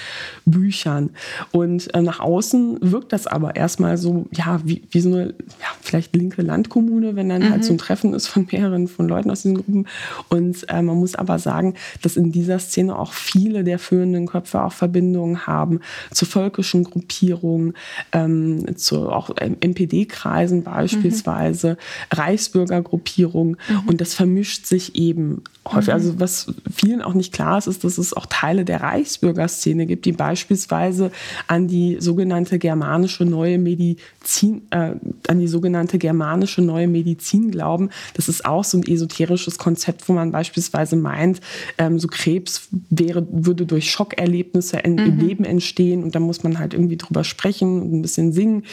Büchern 0.45 1.11
und 1.53 1.93
äh, 1.93 2.01
nach 2.01 2.19
außen 2.19 2.79
wirkt 2.81 3.13
das 3.13 3.25
aber 3.25 3.55
erstmal 3.55 3.97
so, 3.97 4.25
ja, 4.33 4.59
wie, 4.65 4.83
wie 4.91 4.99
so 4.99 5.09
eine 5.09 5.27
ja, 5.27 5.67
vielleicht 5.81 6.13
linke 6.17 6.41
Landkommune, 6.41 7.15
wenn 7.15 7.29
dann 7.29 7.49
halt 7.49 7.63
so 7.63 7.71
ein 7.71 7.75
mhm. 7.75 7.79
Treffen 7.79 8.13
ist 8.13 8.27
von 8.27 8.45
mehreren 8.51 8.89
von 8.89 9.07
Leuten 9.07 9.31
aus 9.31 9.43
diesen 9.43 9.55
Gruppen 9.55 9.87
und 10.27 10.69
äh, 10.69 10.81
man 10.81 10.97
muss 10.97 11.15
aber 11.15 11.39
sagen, 11.39 11.75
dass 12.01 12.17
in 12.17 12.33
dieser 12.33 12.59
Szene 12.59 12.99
auch 12.99 13.13
viele 13.13 13.63
der 13.63 13.79
führenden 13.79 14.27
Köpfe 14.27 14.61
auch 14.61 14.73
verbinden 14.73 15.12
Verbindungen 15.13 15.47
haben 15.47 15.79
zu 16.11 16.25
völkischen 16.25 16.83
Gruppierungen, 16.83 17.73
ähm, 18.11 18.77
zu 18.77 19.09
auch 19.09 19.29
NPD-Kreisen 19.35 20.63
beispielsweise, 20.63 21.71
mhm. 21.71 22.19
Reichsbürgergruppierungen. 22.19 23.57
Mhm. 23.69 23.79
Und 23.87 24.01
das 24.01 24.13
vermischt 24.13 24.65
sich 24.65 24.95
eben 24.95 25.41
häufig. 25.67 25.87
Mhm. 25.87 25.93
Also 25.93 26.19
was 26.19 26.47
vielen 26.73 27.01
auch 27.01 27.13
nicht 27.13 27.33
klar 27.33 27.57
ist, 27.57 27.67
ist, 27.67 27.83
dass 27.83 27.97
es 27.97 28.13
auch 28.13 28.25
Teile 28.25 28.65
der 28.65 28.81
Reichsbürgerszene 28.81 29.85
gibt, 29.85 30.05
die 30.05 30.11
beispielsweise 30.11 31.11
an 31.47 31.67
die 31.67 31.97
sogenannte 31.99 32.59
germanische 32.59 33.25
neue 33.25 33.57
Medizin, 33.57 34.63
äh, 34.71 34.93
an 35.27 35.39
die 35.39 35.47
sogenannte 35.47 35.97
germanische 35.97 36.61
neue 36.61 36.87
Medizin 36.87 37.51
glauben. 37.51 37.89
Das 38.15 38.29
ist 38.29 38.45
auch 38.45 38.63
so 38.63 38.77
ein 38.77 38.83
esoterisches 38.83 39.57
Konzept, 39.57 40.07
wo 40.09 40.13
man 40.13 40.31
beispielsweise 40.31 40.95
meint, 40.95 41.39
ähm, 41.77 41.99
so 41.99 42.07
Krebs 42.07 42.67
wäre, 42.89 43.25
würde 43.31 43.65
durch 43.65 43.89
Schockerlebnisse 43.91 44.79
in, 44.79 44.97
mhm. 45.03 45.19
im 45.19 45.27
Leben 45.27 45.45
entstehen 45.45 46.03
und 46.03 46.15
da 46.15 46.19
muss 46.19 46.43
man 46.43 46.59
halt 46.59 46.73
irgendwie 46.73 46.97
drüber 46.97 47.23
sprechen 47.23 47.81
und 47.81 47.93
ein 47.93 48.01
bisschen 48.01 48.33
singen 48.33 48.63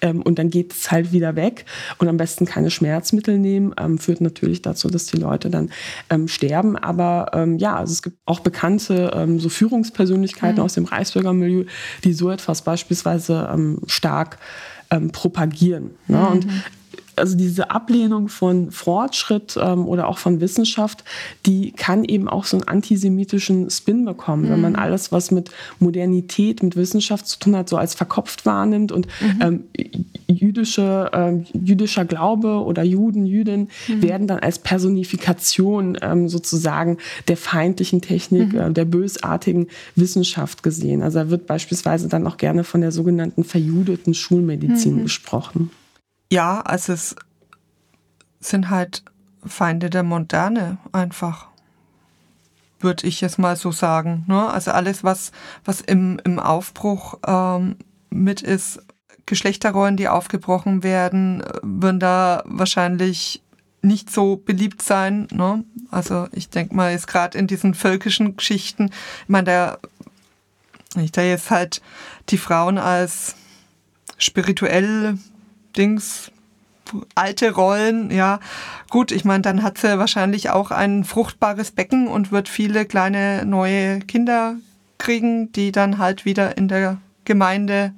ähm, 0.00 0.22
und 0.22 0.38
dann 0.38 0.50
geht 0.50 0.72
es 0.72 0.90
halt 0.90 1.12
wieder 1.12 1.36
weg 1.36 1.64
und 1.98 2.08
am 2.08 2.16
besten 2.16 2.46
keine 2.46 2.70
Schmerzmittel 2.70 3.38
nehmen, 3.38 3.74
ähm, 3.78 3.98
führt 3.98 4.20
natürlich 4.20 4.62
dazu, 4.62 4.88
dass 4.88 5.06
die 5.06 5.16
Leute 5.16 5.50
dann 5.50 5.70
ähm, 6.08 6.28
sterben. 6.28 6.76
Aber 6.76 7.30
ähm, 7.32 7.58
ja, 7.58 7.76
also 7.76 7.92
es 7.92 8.02
gibt 8.02 8.18
auch 8.26 8.40
bekannte 8.40 9.10
ähm, 9.14 9.40
so 9.40 9.48
Führungspersönlichkeiten 9.48 10.58
mhm. 10.58 10.64
aus 10.64 10.74
dem 10.74 10.84
Reichsbürgermilieu, 10.84 11.64
die 12.04 12.12
so 12.12 12.30
etwas 12.30 12.62
beispielsweise 12.62 13.48
ähm, 13.52 13.80
stark 13.86 14.38
ähm, 14.90 15.10
propagieren. 15.10 15.90
Ne? 16.08 16.18
Mhm. 16.18 16.26
Und 16.26 16.46
also 17.20 17.36
diese 17.36 17.70
Ablehnung 17.70 18.28
von 18.28 18.70
Fortschritt 18.70 19.56
ähm, 19.60 19.86
oder 19.86 20.08
auch 20.08 20.18
von 20.18 20.40
Wissenschaft, 20.40 21.04
die 21.46 21.72
kann 21.72 22.04
eben 22.04 22.28
auch 22.28 22.44
so 22.44 22.56
einen 22.56 22.66
antisemitischen 22.66 23.70
Spin 23.70 24.04
bekommen, 24.04 24.44
mhm. 24.46 24.50
wenn 24.50 24.60
man 24.60 24.72
mhm. 24.72 24.78
alles, 24.78 25.12
was 25.12 25.30
mit 25.30 25.50
Modernität, 25.78 26.62
mit 26.62 26.76
Wissenschaft 26.76 27.28
zu 27.28 27.38
tun 27.38 27.54
hat, 27.56 27.68
so 27.68 27.76
als 27.76 27.94
verkopft 27.94 28.46
wahrnimmt 28.46 28.90
und 28.90 29.06
mhm. 29.20 29.40
ähm, 29.40 29.64
jüdische, 30.26 31.10
äh, 31.12 31.58
jüdischer 31.58 32.04
Glaube 32.04 32.64
oder 32.64 32.82
Juden, 32.82 33.26
Jüdinnen 33.26 33.68
mhm. 33.88 34.02
werden 34.02 34.26
dann 34.26 34.38
als 34.38 34.58
Personifikation 34.58 35.98
ähm, 36.02 36.28
sozusagen 36.28 36.98
der 37.28 37.36
feindlichen 37.36 38.00
Technik, 38.00 38.52
mhm. 38.52 38.58
äh, 38.58 38.70
der 38.72 38.84
bösartigen 38.84 39.68
Wissenschaft 39.96 40.62
gesehen. 40.62 41.02
Also 41.02 41.18
da 41.20 41.30
wird 41.30 41.46
beispielsweise 41.46 42.08
dann 42.08 42.26
auch 42.26 42.36
gerne 42.36 42.64
von 42.64 42.80
der 42.80 42.92
sogenannten 42.92 43.44
verjudeten 43.44 44.14
Schulmedizin 44.14 44.96
mhm. 44.96 45.02
gesprochen. 45.02 45.70
Ja, 46.30 46.60
also 46.60 46.92
es 46.92 47.16
sind 48.38 48.70
halt 48.70 49.02
Feinde 49.44 49.90
der 49.90 50.04
Moderne 50.04 50.78
einfach, 50.92 51.48
würde 52.78 53.06
ich 53.06 53.20
jetzt 53.20 53.38
mal 53.38 53.56
so 53.56 53.72
sagen. 53.72 54.24
Ne? 54.28 54.48
Also 54.48 54.70
alles, 54.70 55.02
was, 55.02 55.32
was 55.64 55.80
im, 55.80 56.20
im 56.24 56.38
Aufbruch 56.38 57.18
ähm, 57.26 57.76
mit 58.10 58.42
ist, 58.42 58.80
Geschlechterrollen, 59.26 59.96
die 59.96 60.08
aufgebrochen 60.08 60.82
werden, 60.82 61.42
würden 61.62 62.00
da 62.00 62.42
wahrscheinlich 62.46 63.42
nicht 63.82 64.10
so 64.10 64.36
beliebt 64.36 64.82
sein. 64.82 65.26
Ne? 65.32 65.64
Also 65.90 66.28
ich 66.32 66.48
denke 66.48 66.74
mal, 66.74 66.94
ist 66.94 67.06
gerade 67.06 67.38
in 67.38 67.46
diesen 67.46 67.74
völkischen 67.74 68.36
Geschichten, 68.36 68.90
ich 69.22 69.28
meine, 69.28 69.44
der, 69.44 69.78
ich 70.96 71.12
da 71.12 71.22
jetzt 71.22 71.50
halt 71.50 71.80
die 72.28 72.38
Frauen 72.38 72.78
als 72.78 73.36
spirituell 74.18 75.18
Dings 75.76 76.30
alte 77.14 77.52
Rollen, 77.52 78.10
ja. 78.10 78.40
Gut, 78.88 79.12
ich 79.12 79.24
meine, 79.24 79.42
dann 79.42 79.62
hat 79.62 79.78
sie 79.78 79.98
wahrscheinlich 79.98 80.50
auch 80.50 80.70
ein 80.70 81.04
fruchtbares 81.04 81.70
Becken 81.70 82.08
und 82.08 82.32
wird 82.32 82.48
viele 82.48 82.84
kleine 82.84 83.44
neue 83.44 84.00
Kinder 84.00 84.56
kriegen, 84.98 85.52
die 85.52 85.72
dann 85.72 85.98
halt 85.98 86.24
wieder 86.24 86.56
in 86.56 86.68
der 86.68 86.98
Gemeinde 87.24 87.94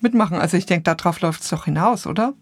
mitmachen. 0.00 0.38
Also 0.38 0.56
ich 0.56 0.66
denke, 0.66 0.94
darauf 0.94 1.20
läuft 1.20 1.42
es 1.42 1.50
doch 1.50 1.64
hinaus, 1.64 2.06
oder? 2.06 2.34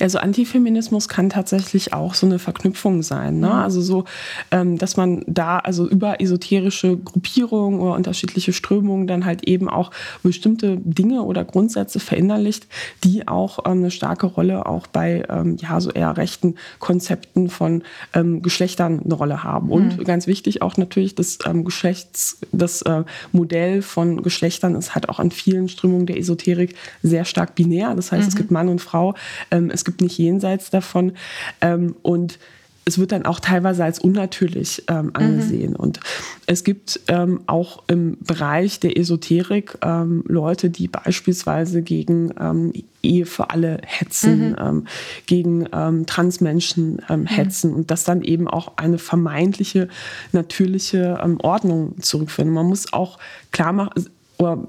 Also 0.00 0.18
Antifeminismus 0.18 1.08
kann 1.08 1.30
tatsächlich 1.30 1.92
auch 1.92 2.14
so 2.14 2.26
eine 2.26 2.38
Verknüpfung 2.38 3.02
sein. 3.02 3.40
Ne? 3.40 3.46
Mhm. 3.46 3.52
Also 3.52 3.80
so, 3.80 4.04
ähm, 4.50 4.78
dass 4.78 4.96
man 4.96 5.24
da 5.26 5.58
also 5.58 5.88
über 5.88 6.20
esoterische 6.20 6.96
Gruppierungen 6.96 7.80
oder 7.80 7.94
unterschiedliche 7.94 8.52
Strömungen 8.52 9.06
dann 9.06 9.24
halt 9.24 9.44
eben 9.44 9.68
auch 9.68 9.90
bestimmte 10.22 10.78
Dinge 10.78 11.22
oder 11.22 11.44
Grundsätze 11.44 12.00
verinnerlicht, 12.00 12.66
die 13.04 13.28
auch 13.28 13.60
ähm, 13.64 13.78
eine 13.78 13.90
starke 13.90 14.26
Rolle 14.26 14.66
auch 14.66 14.86
bei 14.86 15.24
ähm, 15.28 15.56
ja 15.60 15.80
so 15.80 15.90
eher 15.90 16.16
rechten 16.16 16.56
Konzepten 16.78 17.48
von 17.48 17.82
ähm, 18.12 18.42
Geschlechtern 18.42 19.00
eine 19.04 19.14
Rolle 19.14 19.42
haben. 19.42 19.70
Und 19.70 19.98
mhm. 19.98 20.04
ganz 20.04 20.26
wichtig 20.26 20.62
auch 20.62 20.76
natürlich 20.76 21.14
das 21.14 21.38
ähm, 21.46 21.64
Geschlechts, 21.64 22.38
das 22.52 22.82
äh, 22.82 23.04
Modell 23.32 23.82
von 23.82 24.22
Geschlechtern 24.22 24.74
ist 24.74 24.94
halt 24.94 25.08
auch 25.08 25.18
an 25.18 25.30
vielen 25.30 25.68
Strömungen 25.68 26.06
der 26.06 26.18
Esoterik 26.18 26.74
sehr 27.02 27.24
stark 27.24 27.54
binär. 27.54 27.94
Das 27.94 28.12
heißt, 28.12 28.22
mhm. 28.22 28.28
es 28.28 28.36
gibt 28.36 28.50
Mann 28.50 28.68
und 28.68 28.80
Frau. 28.80 29.14
Ähm, 29.54 29.70
es 29.70 29.84
gibt 29.84 30.00
nicht 30.00 30.18
jenseits 30.18 30.70
davon. 30.70 31.12
Ähm, 31.60 31.94
und 32.02 32.38
es 32.86 32.98
wird 32.98 33.12
dann 33.12 33.24
auch 33.24 33.40
teilweise 33.40 33.82
als 33.82 33.98
unnatürlich 33.98 34.84
ähm, 34.88 35.10
angesehen. 35.14 35.70
Mhm. 35.70 35.76
Und 35.76 36.00
es 36.46 36.64
gibt 36.64 37.00
ähm, 37.08 37.40
auch 37.46 37.82
im 37.86 38.18
Bereich 38.20 38.78
der 38.78 38.98
Esoterik 38.98 39.78
ähm, 39.82 40.22
Leute, 40.26 40.68
die 40.68 40.88
beispielsweise 40.88 41.80
gegen 41.82 42.34
ähm, 42.38 42.72
Ehe 43.02 43.24
für 43.24 43.50
alle 43.50 43.80
hetzen, 43.84 44.50
mhm. 44.50 44.56
Ähm, 44.58 44.86
gegen 45.26 45.66
ähm, 45.72 46.04
Transmenschen 46.04 47.00
mhm. 47.08 47.26
hetzen 47.26 47.72
und 47.72 47.90
das 47.90 48.04
dann 48.04 48.22
eben 48.22 48.48
auch 48.48 48.72
eine 48.76 48.98
vermeintliche 48.98 49.88
natürliche 50.32 51.18
Ordnung 51.42 52.00
zurückführen. 52.02 52.50
Man 52.50 52.66
muss 52.66 52.92
auch 52.92 53.18
klar 53.50 53.72
machen, 53.72 54.10
oder 54.36 54.66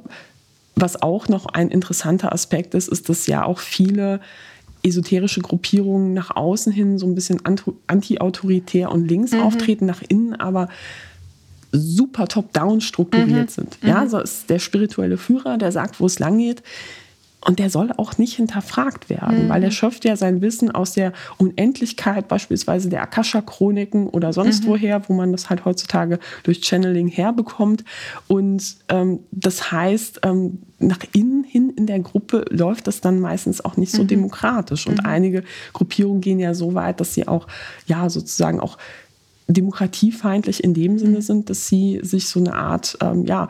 was 0.76 1.02
auch 1.02 1.28
noch 1.28 1.48
ein 1.48 1.70
interessanter 1.70 2.32
Aspekt 2.32 2.76
ist, 2.76 2.88
ist, 2.88 3.10
dass 3.10 3.28
ja 3.28 3.44
auch 3.44 3.60
viele 3.60 4.20
esoterische 4.86 5.42
Gruppierungen 5.42 6.14
nach 6.14 6.36
außen 6.36 6.72
hin 6.72 6.98
so 6.98 7.06
ein 7.06 7.16
bisschen 7.16 7.42
anti-autoritär 7.88 8.92
und 8.92 9.08
links 9.08 9.32
mhm. 9.32 9.42
auftreten, 9.42 9.86
nach 9.86 10.02
innen 10.08 10.34
aber 10.36 10.70
super 11.72 12.28
top-down 12.28 12.82
strukturiert 12.82 13.50
mhm. 13.50 13.50
sind. 13.50 13.78
Ja, 13.82 14.04
mhm. 14.04 14.10
so 14.10 14.20
ist 14.20 14.50
der 14.50 14.60
spirituelle 14.60 15.18
Führer, 15.18 15.58
der 15.58 15.72
sagt, 15.72 16.00
wo 16.00 16.06
es 16.06 16.20
lang 16.20 16.38
geht. 16.38 16.64
Und 17.46 17.60
der 17.60 17.70
soll 17.70 17.92
auch 17.98 18.18
nicht 18.18 18.36
hinterfragt 18.36 19.10
werden, 19.10 19.46
mhm. 19.46 19.50
weil 19.50 19.64
er 19.64 19.70
schöpft 19.70 20.04
ja 20.04 20.16
sein 20.16 20.42
Wissen 20.42 20.72
aus 20.72 20.94
der 20.94 21.14
Unendlichkeit, 21.38 22.28
beispielsweise 22.28 22.90
der 22.90 23.04
Akasha-Chroniken 23.04 24.08
oder 24.10 24.34
sonst 24.34 24.64
mhm. 24.64 24.70
woher, 24.70 25.08
wo 25.08 25.14
man 25.14 25.32
das 25.32 25.50
halt 25.50 25.64
heutzutage 25.64 26.20
durch 26.42 26.62
Channeling 26.62 27.08
herbekommt. 27.08 27.84
Und 28.28 28.78
ähm, 28.90 29.20
das 29.32 29.72
heißt, 29.72 30.22
ähm, 30.24 30.64
nach 30.80 31.00
innen 31.14 31.44
hin 31.44 31.70
in 31.70 31.86
der 31.86 32.00
Gruppe 32.00 32.46
läuft 32.50 32.88
das 32.88 33.00
dann 33.00 33.20
meistens 33.20 33.64
auch 33.64 33.78
nicht 33.78 33.92
so 33.92 34.04
mhm. 34.04 34.08
demokratisch. 34.08 34.88
Und 34.88 35.04
mhm. 35.04 35.06
einige 35.06 35.44
Gruppierungen 35.74 36.22
gehen 36.22 36.40
ja 36.40 36.56
so 36.56 36.74
weit, 36.74 37.00
dass 37.00 37.14
sie 37.14 37.28
auch, 37.28 37.48
ja, 37.86 38.10
sozusagen 38.10 38.60
auch 38.60 38.78
demokratiefeindlich 39.48 40.64
in 40.64 40.74
dem 40.74 40.98
Sinne 40.98 41.22
sind, 41.22 41.50
dass 41.50 41.68
sie 41.68 42.00
sich 42.02 42.28
so 42.28 42.40
eine 42.40 42.56
Art 42.56 42.98
ähm, 43.02 43.26
ja, 43.26 43.48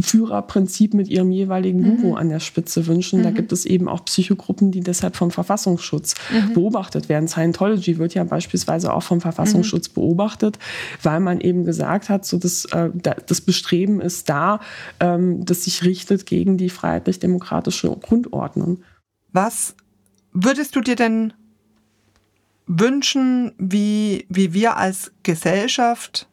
Führerprinzip 0.00 0.94
mit 0.94 1.08
ihrem 1.08 1.32
jeweiligen 1.32 1.82
Guru 1.82 2.12
mhm. 2.12 2.16
an 2.16 2.28
der 2.28 2.38
Spitze 2.38 2.86
wünschen. 2.86 3.18
Mhm. 3.18 3.22
Da 3.24 3.30
gibt 3.30 3.50
es 3.52 3.66
eben 3.66 3.88
auch 3.88 4.04
Psychogruppen, 4.04 4.70
die 4.70 4.80
deshalb 4.80 5.16
vom 5.16 5.32
Verfassungsschutz 5.32 6.14
mhm. 6.30 6.54
beobachtet 6.54 7.08
werden. 7.08 7.26
Scientology 7.26 7.98
wird 7.98 8.14
ja 8.14 8.22
beispielsweise 8.22 8.92
auch 8.92 9.02
vom 9.02 9.20
Verfassungsschutz 9.20 9.88
mhm. 9.88 9.94
beobachtet, 9.94 10.58
weil 11.02 11.18
man 11.18 11.40
eben 11.40 11.64
gesagt 11.64 12.08
hat, 12.08 12.24
so 12.24 12.38
das, 12.38 12.64
äh, 12.66 12.90
das 13.26 13.40
Bestreben 13.40 14.00
ist 14.00 14.28
da, 14.28 14.60
ähm, 15.00 15.44
das 15.44 15.64
sich 15.64 15.82
richtet 15.82 16.24
gegen 16.24 16.56
die 16.56 16.70
freiheitlich-demokratische 16.70 17.88
Grundordnung. 18.00 18.82
Was 19.32 19.74
würdest 20.32 20.76
du 20.76 20.80
dir 20.80 20.96
denn 20.96 21.32
wünschen, 22.66 23.52
wie, 23.58 24.26
wie 24.28 24.54
wir 24.54 24.76
als 24.76 25.12
Gesellschaft 25.22 26.28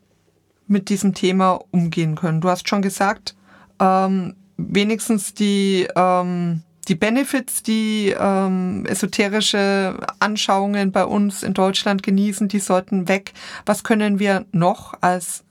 mit 0.68 0.90
diesem 0.90 1.14
Thema 1.14 1.60
umgehen 1.72 2.16
können. 2.16 2.42
Du 2.42 2.50
hast 2.50 2.70
schon 2.70 2.82
gesagt, 2.82 3.36
ähm, 3.80 4.36
wenigstens 4.58 5.34
die, 5.34 5.88
ähm, 5.96 6.62
die 6.88 6.96
Benefits, 6.96 7.64
die 7.64 8.16
ähm, 8.18 8.86
esoterische 8.86 10.00
Anschauungen 10.20 10.92
bei 10.92 11.06
uns 11.06 11.44
in 11.44 11.54
Deutschland 11.54 12.04
genießen, 12.04 12.48
die 12.48 12.60
sollten 12.60 13.08
weg. 13.08 13.34
Was 13.66 13.84
können 13.84 14.20
wir 14.20 14.46
noch 14.52 14.94
als 15.02 15.44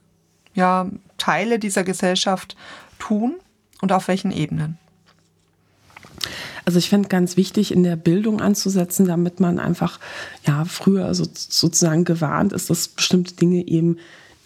ja, 0.54 0.86
Teile 1.16 1.58
dieser 1.58 1.84
Gesellschaft 1.84 2.56
tun 2.98 3.36
und 3.80 3.92
auf 3.92 4.08
welchen 4.08 4.32
Ebenen? 4.32 4.78
Also 6.68 6.80
ich 6.80 6.90
finde 6.90 7.08
ganz 7.08 7.38
wichtig, 7.38 7.72
in 7.72 7.82
der 7.82 7.96
Bildung 7.96 8.42
anzusetzen, 8.42 9.06
damit 9.06 9.40
man 9.40 9.58
einfach 9.58 9.98
ja 10.46 10.66
früher 10.66 11.14
so, 11.14 11.24
sozusagen 11.32 12.04
gewarnt 12.04 12.52
ist, 12.52 12.68
dass 12.68 12.88
bestimmte 12.88 13.32
Dinge 13.36 13.66
eben 13.66 13.96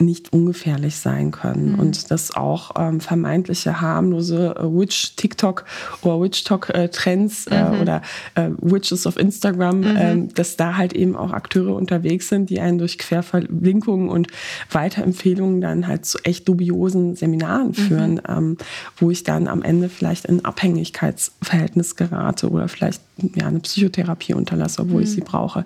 nicht 0.05 0.33
ungefährlich 0.33 0.97
sein 0.97 1.31
können 1.31 1.73
mhm. 1.73 1.79
und 1.79 2.11
dass 2.11 2.35
auch 2.35 2.73
ähm, 2.77 3.01
vermeintliche 3.01 3.81
harmlose 3.81 4.55
äh, 4.57 4.63
Witch-TikTok 4.63 5.65
oder 6.03 6.21
Witch-Talk-Trends 6.21 7.47
äh, 7.47 7.65
mhm. 7.65 7.81
oder 7.81 8.03
äh, 8.35 8.51
Witches 8.59 9.07
of 9.07 9.17
Instagram, 9.17 9.81
mhm. 9.81 9.97
ähm, 9.99 10.35
dass 10.35 10.57
da 10.57 10.77
halt 10.77 10.93
eben 10.93 11.17
auch 11.17 11.33
Akteure 11.33 11.75
unterwegs 11.75 12.29
sind, 12.29 12.51
die 12.51 12.61
einen 12.61 12.79
durch 12.79 12.99
Querverlinkungen 12.99 14.09
und 14.09 14.29
Weiterempfehlungen 14.71 15.61
dann 15.61 15.87
halt 15.87 16.07
zu 16.07 16.19
echt 16.25 16.49
dubiosen 16.49 17.17
Seminaren 17.17 17.69
mhm. 17.69 17.75
führen, 17.75 18.23
ähm, 18.29 18.57
wo 18.97 19.11
ich 19.11 19.25
dann 19.25 19.49
am 19.49 19.63
Ende 19.63 19.89
vielleicht 19.89 20.27
in 20.27 20.45
Abhängigkeitsverhältnis 20.45 21.97
gerate 21.97 22.51
oder 22.51 22.69
vielleicht 22.69 23.03
ja, 23.35 23.47
eine 23.47 23.61
Psychotherapie 23.61 24.35
unterlasse, 24.35 24.83
obwohl 24.83 25.03
ich 25.03 25.11
mhm. 25.11 25.15
sie 25.15 25.21
brauche. 25.21 25.65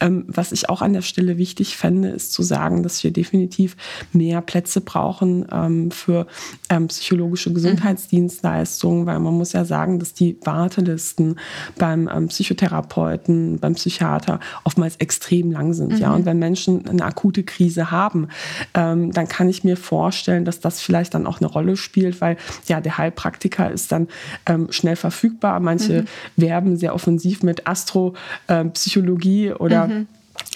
Ähm, 0.00 0.24
was 0.28 0.52
ich 0.52 0.68
auch 0.68 0.82
an 0.82 0.92
der 0.92 1.02
Stelle 1.02 1.38
wichtig 1.38 1.76
fände, 1.76 2.08
ist 2.08 2.32
zu 2.32 2.42
sagen, 2.42 2.82
dass 2.82 3.02
wir 3.02 3.10
definitiv 3.10 3.71
definitiv 3.72 3.76
mehr 4.12 4.40
Plätze 4.40 4.80
brauchen 4.80 5.46
ähm, 5.52 5.90
für 5.90 6.26
ähm, 6.68 6.88
psychologische. 6.88 7.52
Gesundheitsdienstleistungen, 7.52 9.06
weil 9.06 9.18
man 9.18 9.34
muss 9.34 9.52
ja 9.52 9.64
sagen, 9.64 9.98
dass 9.98 10.14
die 10.14 10.36
Wartelisten 10.42 11.38
beim 11.78 12.08
ähm, 12.12 12.28
Psychotherapeuten, 12.28 13.58
beim 13.58 13.74
Psychiater 13.74 14.40
oftmals 14.64 14.96
extrem 14.96 15.50
lang 15.50 15.72
sind. 15.72 15.92
Mhm. 15.92 15.98
Ja? 15.98 16.14
Und 16.14 16.24
wenn 16.24 16.38
Menschen 16.38 16.88
eine 16.88 17.04
akute 17.04 17.42
Krise 17.42 17.90
haben, 17.90 18.28
ähm, 18.74 19.12
dann 19.12 19.28
kann 19.28 19.48
ich 19.48 19.64
mir 19.64 19.76
vorstellen, 19.76 20.44
dass 20.44 20.60
das 20.60 20.80
vielleicht 20.80 21.14
dann 21.14 21.26
auch 21.26 21.40
eine 21.40 21.48
Rolle 21.48 21.76
spielt, 21.76 22.20
weil 22.20 22.36
ja 22.66 22.80
der 22.80 22.98
Heilpraktiker 22.98 23.70
ist 23.70 23.92
dann 23.92 24.08
ähm, 24.46 24.68
schnell 24.70 24.96
verfügbar. 24.96 25.60
Manche 25.60 26.02
mhm. 26.02 26.06
werben 26.36 26.76
sehr 26.76 26.94
offensiv 26.94 27.42
mit 27.42 27.66
Astropsychologie 27.66 29.52
oder 29.52 29.86
mhm 29.88 30.06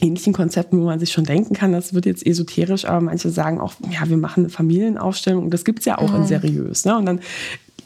ähnlichen 0.00 0.32
Konzepten, 0.32 0.80
wo 0.80 0.84
man 0.84 0.98
sich 0.98 1.12
schon 1.12 1.24
denken 1.24 1.54
kann, 1.54 1.72
das 1.72 1.94
wird 1.94 2.06
jetzt 2.06 2.26
esoterisch, 2.26 2.84
aber 2.84 3.00
manche 3.00 3.30
sagen 3.30 3.60
auch, 3.60 3.74
ja, 3.90 4.08
wir 4.08 4.16
machen 4.16 4.44
eine 4.44 4.50
Familienaufstellung 4.50 5.44
und 5.44 5.50
das 5.54 5.64
gibt 5.64 5.80
es 5.80 5.84
ja 5.86 5.98
auch 5.98 6.10
mhm. 6.10 6.16
in 6.16 6.26
seriös. 6.26 6.84
Ne? 6.84 6.96
Und 6.96 7.06
dann 7.06 7.20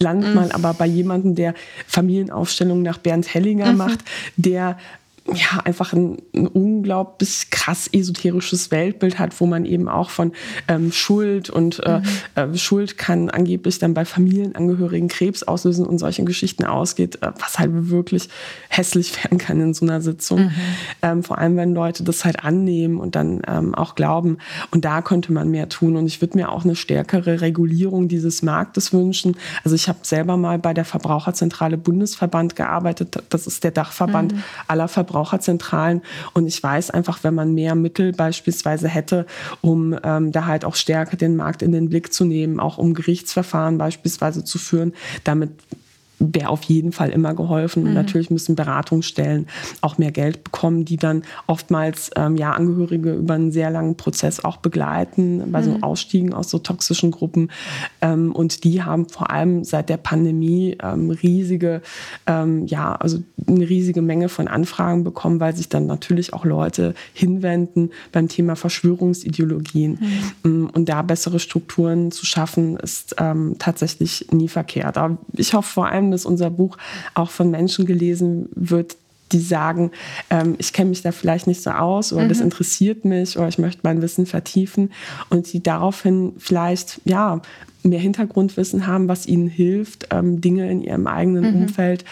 landet 0.00 0.30
mhm. 0.30 0.34
man 0.34 0.50
aber 0.50 0.74
bei 0.74 0.86
jemandem, 0.86 1.34
der 1.34 1.54
Familienaufstellungen 1.86 2.82
nach 2.82 2.98
Bernd 2.98 3.32
Hellinger 3.32 3.72
mhm. 3.72 3.78
macht, 3.78 4.00
der 4.36 4.78
ja, 5.34 5.60
einfach 5.64 5.92
ein, 5.92 6.18
ein, 6.34 6.46
unglaublich 6.46 7.50
krass 7.50 7.88
esoterisches 7.92 8.70
Weltbild 8.70 9.18
hat, 9.18 9.40
wo 9.40 9.46
man 9.46 9.64
eben 9.64 9.88
auch 9.88 10.10
von 10.10 10.32
ähm, 10.68 10.92
Schuld 10.92 11.50
und 11.50 11.80
äh, 11.84 12.00
mhm. 12.00 12.54
äh, 12.54 12.58
Schuld 12.58 12.98
kann 12.98 13.30
angeblich 13.30 13.78
dann 13.78 13.94
bei 13.94 14.04
Familienangehörigen 14.04 15.08
Krebs 15.08 15.42
auslösen 15.42 15.86
und 15.86 15.98
solchen 15.98 16.26
Geschichten 16.26 16.64
ausgeht, 16.64 17.22
äh, 17.22 17.32
was 17.38 17.58
halt 17.58 17.70
wirklich 17.72 18.28
hässlich 18.68 19.22
werden 19.24 19.38
kann 19.38 19.60
in 19.60 19.74
so 19.74 19.84
einer 19.84 20.00
Sitzung. 20.00 20.44
Mhm. 20.44 20.52
Ähm, 21.02 21.22
vor 21.22 21.38
allem, 21.38 21.56
wenn 21.56 21.74
Leute 21.74 22.02
das 22.02 22.24
halt 22.24 22.44
annehmen 22.44 22.98
und 22.98 23.14
dann 23.14 23.42
ähm, 23.46 23.74
auch 23.74 23.94
glauben. 23.94 24.38
Und 24.70 24.84
da 24.84 25.02
könnte 25.02 25.32
man 25.32 25.50
mehr 25.50 25.68
tun. 25.68 25.96
Und 25.96 26.06
ich 26.06 26.20
würde 26.20 26.36
mir 26.36 26.50
auch 26.50 26.64
eine 26.64 26.76
stärkere 26.76 27.40
Regulierung 27.40 28.08
dieses 28.08 28.42
Marktes 28.42 28.92
wünschen. 28.92 29.36
Also 29.64 29.76
ich 29.76 29.88
habe 29.88 30.00
selber 30.02 30.36
mal 30.36 30.58
bei 30.58 30.74
der 30.74 30.84
Verbraucherzentrale 30.84 31.78
Bundesverband 31.78 32.56
gearbeitet. 32.56 33.22
Das 33.28 33.46
ist 33.46 33.64
der 33.64 33.70
Dachverband 33.70 34.34
mhm. 34.34 34.42
aller 34.66 34.88
Verbraucher 34.88 35.19
Verbraucherzentralen. 35.20 36.02
Und 36.32 36.46
ich 36.46 36.62
weiß 36.62 36.90
einfach, 36.90 37.22
wenn 37.22 37.34
man 37.34 37.54
mehr 37.54 37.74
Mittel 37.74 38.12
beispielsweise 38.12 38.88
hätte, 38.88 39.26
um 39.60 39.96
ähm, 40.02 40.32
da 40.32 40.46
halt 40.46 40.64
auch 40.64 40.74
stärker 40.74 41.16
den 41.16 41.36
Markt 41.36 41.62
in 41.62 41.72
den 41.72 41.88
Blick 41.88 42.12
zu 42.12 42.24
nehmen, 42.24 42.60
auch 42.60 42.78
um 42.78 42.94
Gerichtsverfahren 42.94 43.78
beispielsweise 43.78 44.44
zu 44.44 44.58
führen, 44.58 44.94
damit 45.24 45.50
wäre 46.20 46.50
auf 46.50 46.62
jeden 46.64 46.92
Fall 46.92 47.10
immer 47.10 47.34
geholfen. 47.34 47.82
Und 47.84 47.90
mhm. 47.90 47.94
natürlich 47.94 48.30
müssen 48.30 48.54
Beratungsstellen 48.54 49.46
auch 49.80 49.98
mehr 49.98 50.12
Geld 50.12 50.44
bekommen, 50.44 50.84
die 50.84 50.98
dann 50.98 51.22
oftmals 51.46 52.10
ähm, 52.14 52.36
ja, 52.36 52.52
Angehörige 52.52 53.14
über 53.14 53.34
einen 53.34 53.52
sehr 53.52 53.70
langen 53.70 53.96
Prozess 53.96 54.44
auch 54.44 54.58
begleiten, 54.58 55.50
bei 55.50 55.62
so 55.62 55.72
mhm. 55.72 55.82
Ausstiegen 55.82 56.34
aus 56.34 56.50
so 56.50 56.58
toxischen 56.58 57.10
Gruppen. 57.10 57.50
Ähm, 58.02 58.32
und 58.32 58.64
die 58.64 58.82
haben 58.82 59.08
vor 59.08 59.30
allem 59.30 59.64
seit 59.64 59.88
der 59.88 59.96
Pandemie 59.96 60.76
ähm, 60.82 61.10
riesige, 61.10 61.80
ähm, 62.26 62.66
ja, 62.66 62.94
also 62.94 63.18
eine 63.48 63.68
riesige 63.68 64.02
Menge 64.02 64.28
von 64.28 64.46
Anfragen 64.46 65.04
bekommen, 65.04 65.40
weil 65.40 65.56
sich 65.56 65.70
dann 65.70 65.86
natürlich 65.86 66.34
auch 66.34 66.44
Leute 66.44 66.94
hinwenden 67.14 67.90
beim 68.12 68.28
Thema 68.28 68.56
Verschwörungsideologien. 68.56 69.98
Mhm. 70.44 70.64
Mm, 70.64 70.70
und 70.70 70.88
da 70.88 71.00
bessere 71.00 71.38
Strukturen 71.38 72.10
zu 72.10 72.26
schaffen, 72.26 72.76
ist 72.76 73.16
ähm, 73.18 73.56
tatsächlich 73.58 74.26
nie 74.32 74.48
verkehrt. 74.48 74.98
Aber 74.98 75.16
ich 75.32 75.54
hoffe 75.54 75.72
vor 75.72 75.88
allem, 75.88 76.09
dass 76.10 76.26
unser 76.26 76.50
Buch 76.50 76.76
auch 77.14 77.30
von 77.30 77.50
Menschen 77.50 77.86
gelesen 77.86 78.48
wird, 78.54 78.96
die 79.32 79.40
sagen, 79.40 79.92
ähm, 80.28 80.56
ich 80.58 80.72
kenne 80.72 80.90
mich 80.90 81.02
da 81.02 81.12
vielleicht 81.12 81.46
nicht 81.46 81.62
so 81.62 81.70
aus 81.70 82.12
oder 82.12 82.24
mhm. 82.24 82.28
das 82.28 82.40
interessiert 82.40 83.04
mich 83.04 83.38
oder 83.38 83.48
ich 83.48 83.58
möchte 83.58 83.80
mein 83.84 84.02
Wissen 84.02 84.26
vertiefen 84.26 84.90
und 85.28 85.52
die 85.52 85.62
daraufhin 85.62 86.32
vielleicht 86.38 87.00
ja 87.04 87.40
mehr 87.82 88.00
Hintergrundwissen 88.00 88.86
haben, 88.86 89.08
was 89.08 89.26
ihnen 89.26 89.48
hilft, 89.48 90.08
ähm, 90.10 90.40
Dinge 90.40 90.70
in 90.70 90.82
ihrem 90.82 91.06
eigenen 91.06 91.54
mhm. 91.54 91.62
Umfeld 91.62 92.04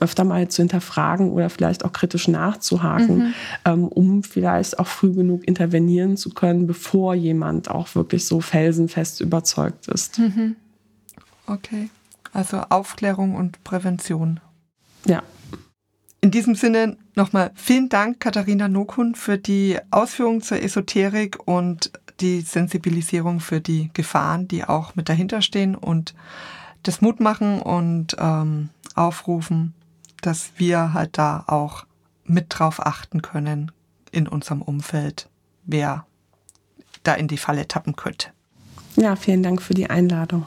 öfter 0.00 0.24
mal 0.24 0.48
zu 0.48 0.62
hinterfragen 0.62 1.32
oder 1.32 1.50
vielleicht 1.50 1.84
auch 1.84 1.92
kritisch 1.92 2.28
nachzuhaken, 2.28 3.18
mhm. 3.18 3.34
ähm, 3.64 3.88
um 3.88 4.22
vielleicht 4.22 4.78
auch 4.78 4.86
früh 4.86 5.12
genug 5.12 5.46
intervenieren 5.46 6.16
zu 6.16 6.30
können, 6.30 6.66
bevor 6.66 7.14
jemand 7.14 7.70
auch 7.70 7.94
wirklich 7.94 8.24
so 8.26 8.40
felsenfest 8.40 9.20
überzeugt 9.20 9.88
ist. 9.88 10.18
Mhm. 10.18 10.56
Okay. 11.46 11.88
Also 12.32 12.58
Aufklärung 12.68 13.34
und 13.34 13.62
Prävention. 13.64 14.40
Ja. 15.06 15.22
In 16.20 16.30
diesem 16.30 16.54
Sinne 16.54 16.96
nochmal 17.14 17.52
vielen 17.54 17.88
Dank, 17.88 18.20
Katharina 18.20 18.68
Nokun, 18.68 19.14
für 19.14 19.38
die 19.38 19.78
Ausführungen 19.90 20.42
zur 20.42 20.60
Esoterik 20.62 21.38
und 21.46 21.92
die 22.20 22.40
Sensibilisierung 22.40 23.38
für 23.38 23.60
die 23.60 23.90
Gefahren, 23.92 24.48
die 24.48 24.64
auch 24.64 24.96
mit 24.96 25.08
dahinter 25.08 25.42
stehen 25.42 25.76
und 25.76 26.14
das 26.82 27.00
Mut 27.00 27.20
machen 27.20 27.60
und 27.60 28.16
ähm, 28.18 28.70
aufrufen, 28.94 29.74
dass 30.20 30.50
wir 30.56 30.92
halt 30.92 31.18
da 31.18 31.44
auch 31.46 31.86
mit 32.24 32.46
drauf 32.48 32.84
achten 32.84 33.22
können 33.22 33.70
in 34.10 34.26
unserem 34.26 34.62
Umfeld, 34.62 35.28
wer 35.64 36.06
da 37.04 37.14
in 37.14 37.28
die 37.28 37.38
Falle 37.38 37.68
tappen 37.68 37.94
könnte. 37.94 38.30
Ja, 38.96 39.16
vielen 39.16 39.42
Dank 39.42 39.62
für 39.62 39.74
die 39.74 39.88
Einladung. 39.88 40.44